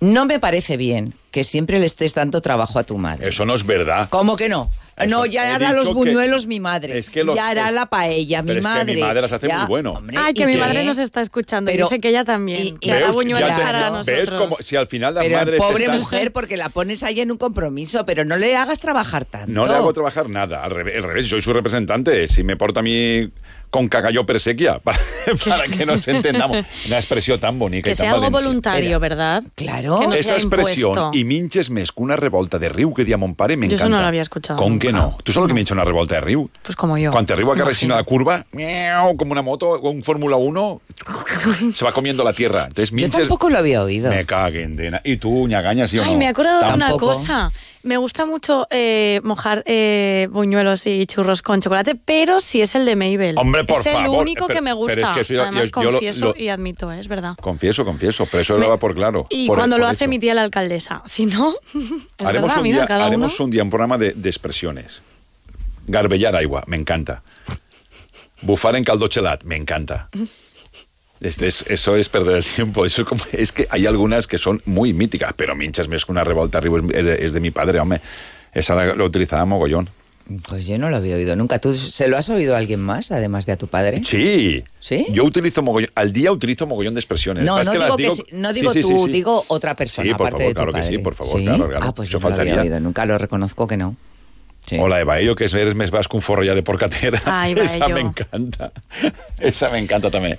No 0.00 0.24
me 0.26 0.40
parece 0.40 0.76
bien 0.76 1.12
que 1.30 1.44
siempre 1.44 1.78
le 1.78 1.86
estés 1.86 2.14
dando 2.14 2.40
trabajo 2.40 2.78
a 2.78 2.84
tu 2.84 2.96
madre. 2.98 3.28
Eso 3.28 3.44
no 3.44 3.54
es 3.54 3.64
verdad. 3.66 4.08
¿Cómo 4.10 4.36
que 4.36 4.48
no? 4.48 4.70
Eso, 4.96 5.08
no, 5.08 5.24
ya 5.26 5.46
he 5.48 5.52
hará 5.52 5.72
los 5.72 5.88
que- 5.88 5.94
buñuelos 5.94 6.46
mi 6.46 6.60
madre. 6.60 6.98
Es 6.98 7.08
que 7.08 7.24
los- 7.24 7.34
ya 7.34 7.48
hará 7.48 7.70
la 7.70 7.86
paella 7.86 8.42
mi 8.42 8.48
pero 8.48 8.60
es 8.60 8.64
que 8.66 8.68
madre. 8.68 8.94
mi 8.94 9.00
madre 9.00 9.20
las 9.22 9.32
hace 9.32 9.48
Ya, 9.48 9.60
muy 9.60 9.68
bueno. 9.68 9.92
hombre, 9.94 10.16
Ay, 10.20 10.34
que 10.34 10.42
¿y 10.42 10.46
mi 10.46 10.52
qué? 10.54 10.58
madre 10.60 10.84
nos 10.84 10.98
está 10.98 11.22
escuchando 11.22 11.70
y 11.72 11.76
dice 11.78 11.98
que 11.98 12.08
ella 12.10 12.24
también. 12.24 12.58
y- 12.62 12.72
que 12.72 12.92
hará 12.92 13.10
buñuelos 13.10 13.50
para 13.50 13.90
¿Ves 13.90 14.06
nosotros. 14.06 14.40
como 14.40 14.56
si 14.56 14.76
al 14.76 14.86
final 14.88 15.14
las 15.14 15.24
Pero 15.24 15.36
madres 15.38 15.58
pobre 15.60 15.84
están- 15.84 15.98
mujer, 15.98 16.32
porque 16.32 16.56
la 16.56 16.68
pones 16.68 17.02
ahí 17.02 17.20
en 17.20 17.30
un 17.30 17.38
compromiso, 17.38 18.04
pero 18.04 18.24
no 18.24 18.36
le 18.36 18.54
hagas 18.54 18.80
trabajar 18.80 19.24
tanto. 19.24 19.50
No 19.50 19.64
le 19.66 19.72
hago 19.74 19.92
trabajar 19.94 20.28
nada, 20.28 20.62
al 20.62 20.70
revés, 20.70 20.96
al 20.96 21.04
revés, 21.04 21.26
soy 21.26 21.40
su 21.40 21.52
representante. 21.52 22.28
Si 22.28 22.44
me 22.44 22.56
porta 22.56 22.80
a 22.80 22.82
mí 22.82 23.30
con 23.72 23.88
cagalló 23.88 24.26
persequia, 24.26 24.78
para, 24.84 24.98
para 25.48 25.64
que 25.64 25.86
nos 25.86 26.06
entendamos. 26.06 26.58
Una 26.86 26.96
expresión 26.96 27.40
tan 27.40 27.58
bonita 27.58 27.86
Que 27.86 27.92
y 27.92 27.94
tan 27.96 28.04
sea 28.04 28.14
algo 28.14 28.30
voluntario, 28.30 29.00
¿verdad? 29.00 29.42
Claro. 29.54 29.98
Que 29.98 30.06
no 30.08 30.12
Esa 30.12 30.22
sea 30.24 30.36
expresión, 30.36 30.90
impuesto. 30.90 31.10
y 31.16 31.24
minches 31.24 31.70
més 31.70 31.90
que 31.90 32.02
una 32.04 32.16
revolta 32.16 32.58
de 32.60 32.68
riu 32.68 32.92
que 32.92 33.04
dia 33.08 33.16
mon 33.16 33.32
pare, 33.34 33.56
me 33.56 33.66
Yo 33.66 33.76
eso 33.76 33.84
encanta. 33.86 33.96
no 33.96 34.02
lo 34.02 34.08
había 34.08 34.20
escuchado 34.20 34.58
¿Con 34.60 34.78
que 34.78 34.92
nunca. 34.92 35.06
no? 35.06 35.18
¿Tú 35.24 35.32
sabes 35.32 35.44
lo 35.44 35.48
que 35.48 35.54
mincha 35.54 35.72
una 35.72 35.84
revolta 35.84 36.16
de 36.16 36.20
riu? 36.20 36.50
Pues 36.62 36.76
como 36.76 36.98
yo. 36.98 37.10
Cuando 37.10 37.32
arriba 37.32 37.54
que 37.56 37.64
resina 37.64 37.96
la 37.96 38.04
curva, 38.04 38.44
miau, 38.52 39.16
como 39.16 39.32
una 39.32 39.40
moto, 39.42 39.80
un 39.80 40.04
Fórmula 40.04 40.36
1, 40.36 40.80
se 41.74 41.84
va 41.84 41.92
comiendo 41.92 42.22
la 42.24 42.34
tierra. 42.34 42.64
Entonces, 42.68 42.90
Yo 42.90 42.96
minches, 42.96 43.20
tampoco 43.22 43.48
lo 43.48 43.56
había 43.58 43.82
oído. 43.82 44.10
me 44.10 44.26
caguen, 44.26 44.76
dena. 44.76 45.00
Y 45.02 45.16
tú, 45.16 45.48
ñagañas, 45.48 45.90
¿sí 45.90 45.98
o 45.98 46.04
no? 46.04 46.10
Ay, 46.10 46.16
me 46.16 46.26
he 46.26 46.28
acordado 46.28 46.60
de 46.68 46.74
una 46.74 46.90
cosa. 46.92 47.50
Me 47.84 47.96
gusta 47.96 48.26
mucho 48.26 48.66
eh, 48.70 49.20
mojar 49.24 49.64
eh, 49.66 50.28
buñuelos 50.30 50.86
y 50.86 51.04
churros 51.06 51.42
con 51.42 51.60
chocolate, 51.60 51.96
pero 51.96 52.40
si 52.40 52.62
es 52.62 52.74
el 52.76 52.84
de 52.86 52.94
Mabel. 52.94 53.34
Hombre, 53.36 53.64
por 53.64 53.80
es 53.80 53.86
el 53.86 53.92
favor, 53.94 54.20
único 54.22 54.46
pero- 54.46 54.56
que 54.58 54.62
me 54.62 54.72
gusta. 54.72 54.94
pero 54.94 55.08
es 55.08 55.14
que 55.14 55.20
eso 55.22 55.34
yo- 55.34 55.42
Además, 55.42 55.66
yo- 55.74 55.82
yo 55.82 55.82
lo- 55.82 55.90
confieso 55.98 56.24
lo- 56.26 56.34
y 56.36 56.48
admito, 56.48 56.92
¿eh? 56.92 57.00
es 57.00 57.08
verdad. 57.08 57.34
Confieso, 57.40 57.84
confieso, 57.84 58.26
pero 58.30 58.40
eso 58.42 58.54
lo 58.54 58.60
daba 58.60 58.76
por 58.78 58.94
claro. 58.94 59.26
Y 59.30 59.48
por- 59.48 59.56
cuando 59.58 59.74
por 59.76 59.80
lo 59.80 59.86
hace 59.88 60.06
mi 60.06 60.18
tía 60.20 60.34
la 60.34 60.42
alcaldesa. 60.42 61.02
Si 61.12 61.26
no, 61.26 61.54
es 61.74 62.26
haremos 62.26 62.48
verdad, 62.50 62.56
un 62.58 62.62
mira, 62.62 62.86
día, 62.86 63.04
haremos 63.04 63.34
uno. 63.40 63.44
un 63.46 63.50
día 63.50 63.62
un 63.64 63.70
programa 63.70 63.98
de, 63.98 64.12
de 64.12 64.28
expresiones. 64.28 65.02
Garbellar 65.88 66.36
agua, 66.36 66.62
me 66.68 66.76
encanta. 66.76 67.22
Bufar 68.42 68.76
en 68.76 68.84
caldo 68.84 69.08
chelat, 69.08 69.42
me 69.44 69.56
encanta. 69.56 70.08
Es- 71.22 71.40
es- 71.40 71.64
eso 71.68 71.96
es 71.96 72.08
perder 72.08 72.36
el 72.38 72.44
tiempo. 72.44 72.84
Eso 72.84 73.02
es, 73.02 73.08
como- 73.08 73.24
es 73.32 73.52
que 73.52 73.66
hay 73.70 73.86
algunas 73.86 74.26
que 74.26 74.38
son 74.38 74.60
muy 74.64 74.92
míticas, 74.92 75.32
pero 75.36 75.54
Minchas 75.54 75.88
es 75.90 76.08
una 76.08 76.24
revolta 76.24 76.58
arriba 76.58 76.80
es 76.92 77.04
de, 77.04 77.24
es 77.26 77.32
de 77.32 77.40
mi 77.40 77.50
padre, 77.50 77.78
hombre. 77.80 78.00
Esa 78.52 78.74
la, 78.74 78.94
la 78.94 79.04
utilizaba 79.04 79.44
mogollón. 79.44 79.88
Pues 80.48 80.66
yo 80.66 80.78
no 80.78 80.88
lo 80.88 80.96
había 80.96 81.16
oído 81.16 81.34
nunca. 81.34 81.58
¿Tú 81.58 81.74
se 81.74 82.06
lo 82.06 82.16
has 82.16 82.28
oído 82.30 82.54
a 82.54 82.58
alguien 82.58 82.80
más, 82.80 83.10
además 83.10 83.44
de 83.44 83.52
a 83.52 83.56
tu 83.56 83.66
padre? 83.66 84.02
Sí. 84.04 84.62
¿Sí? 84.78 85.06
Yo 85.12 85.24
utilizo 85.24 85.62
mogollón, 85.62 85.90
al 85.96 86.12
día 86.12 86.30
utilizo 86.30 86.66
mogollón 86.66 86.94
de 86.94 87.00
expresiones. 87.00 87.44
No, 87.44 87.62
no 87.62 87.72
que 87.72 87.78
digo, 87.78 87.96
que 88.16 88.36
no 88.36 88.52
digo 88.52 88.72
sí, 88.72 88.82
tú, 88.82 88.88
sí, 88.88 88.94
sí. 89.06 89.10
digo 89.10 89.44
otra 89.48 89.74
persona, 89.74 90.14
aparte 90.14 90.30
favor, 90.32 90.46
de 90.46 90.48
tu 90.48 90.54
claro 90.54 90.72
que 90.72 90.80
padre. 90.80 90.96
sí, 90.96 91.02
por 91.02 91.14
favor, 91.16 91.38
¿Sí? 91.38 91.44
claro, 91.44 91.68
claro. 91.68 91.86
Ah, 91.88 91.94
pues 91.94 92.08
yo 92.08 92.20
no 92.20 92.30
lo 92.30 92.36
había 92.36 92.62
oído 92.62 92.80
nunca, 92.80 93.04
lo 93.04 93.18
reconozco 93.18 93.66
que 93.66 93.76
no. 93.76 93.96
Hola 94.78 95.00
Eva, 95.00 95.20
yo 95.20 95.34
que 95.36 95.44
eres 95.44 95.74
mes 95.74 95.90
vasco 95.90 96.16
un 96.16 96.22
forro 96.22 96.44
ya 96.44 96.54
de 96.54 96.62
porcatera. 96.62 97.20
Ay, 97.26 97.54
Esa 97.58 97.88
me 97.88 98.00
encanta. 98.00 98.72
Esa 99.38 99.68
me 99.70 99.78
encanta 99.78 100.10
también. 100.10 100.38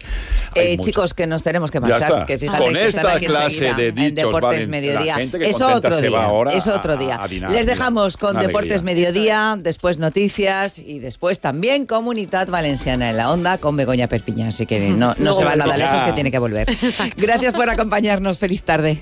Eh, 0.56 0.78
chicos, 0.80 1.14
que 1.14 1.28
nos 1.28 1.44
tenemos 1.44 1.70
que 1.72 1.80
marchar. 1.80 2.26
Que 2.26 2.40
fíjate 2.40 2.64
Con 2.64 2.74
que 2.74 2.86
están 2.86 3.06
esta 3.06 3.18
aquí 3.18 3.26
clase 3.26 3.74
de 3.74 3.88
en 3.90 3.96
dichos, 3.96 4.16
Deportes 4.16 4.42
valen, 4.42 4.70
Mediodía. 4.70 5.18
la 5.20 5.40
que 5.40 5.50
Es 5.50 5.62
otro 5.62 6.02
día. 6.02 6.24
ahora 6.24 6.52
es 6.54 6.68
otro 6.68 6.98
día. 6.98 7.20
a 7.22 7.28
dinar, 7.28 7.52
Les 7.52 7.66
dejamos 7.66 8.18
con 8.18 8.38
Deportes 8.38 8.82
alegría. 8.82 9.12
Mediodía, 9.12 9.56
después 9.60 9.98
noticias 9.98 10.80
y 10.80 11.00
después 11.00 11.40
también 11.40 11.86
Comunidad 11.86 12.48
Valenciana 12.48 13.10
en 13.10 13.18
la 13.18 13.32
Onda 13.32 13.58
con 13.58 13.76
Begoña 13.76 14.08
Perpiñán. 14.08 14.48
Así 14.48 14.66
que 14.66 14.80
no, 14.90 15.14
se 15.16 15.44
va 15.44 15.56
nada 15.56 15.78
lejos, 15.78 16.04
que 16.04 16.14
tiene 16.14 16.32
que 16.32 16.40
volver. 16.40 16.68
Gracias 17.18 17.54
por 17.54 17.70
acompañarnos. 17.70 18.40
Feliz 18.40 18.64
tarde. 18.64 19.02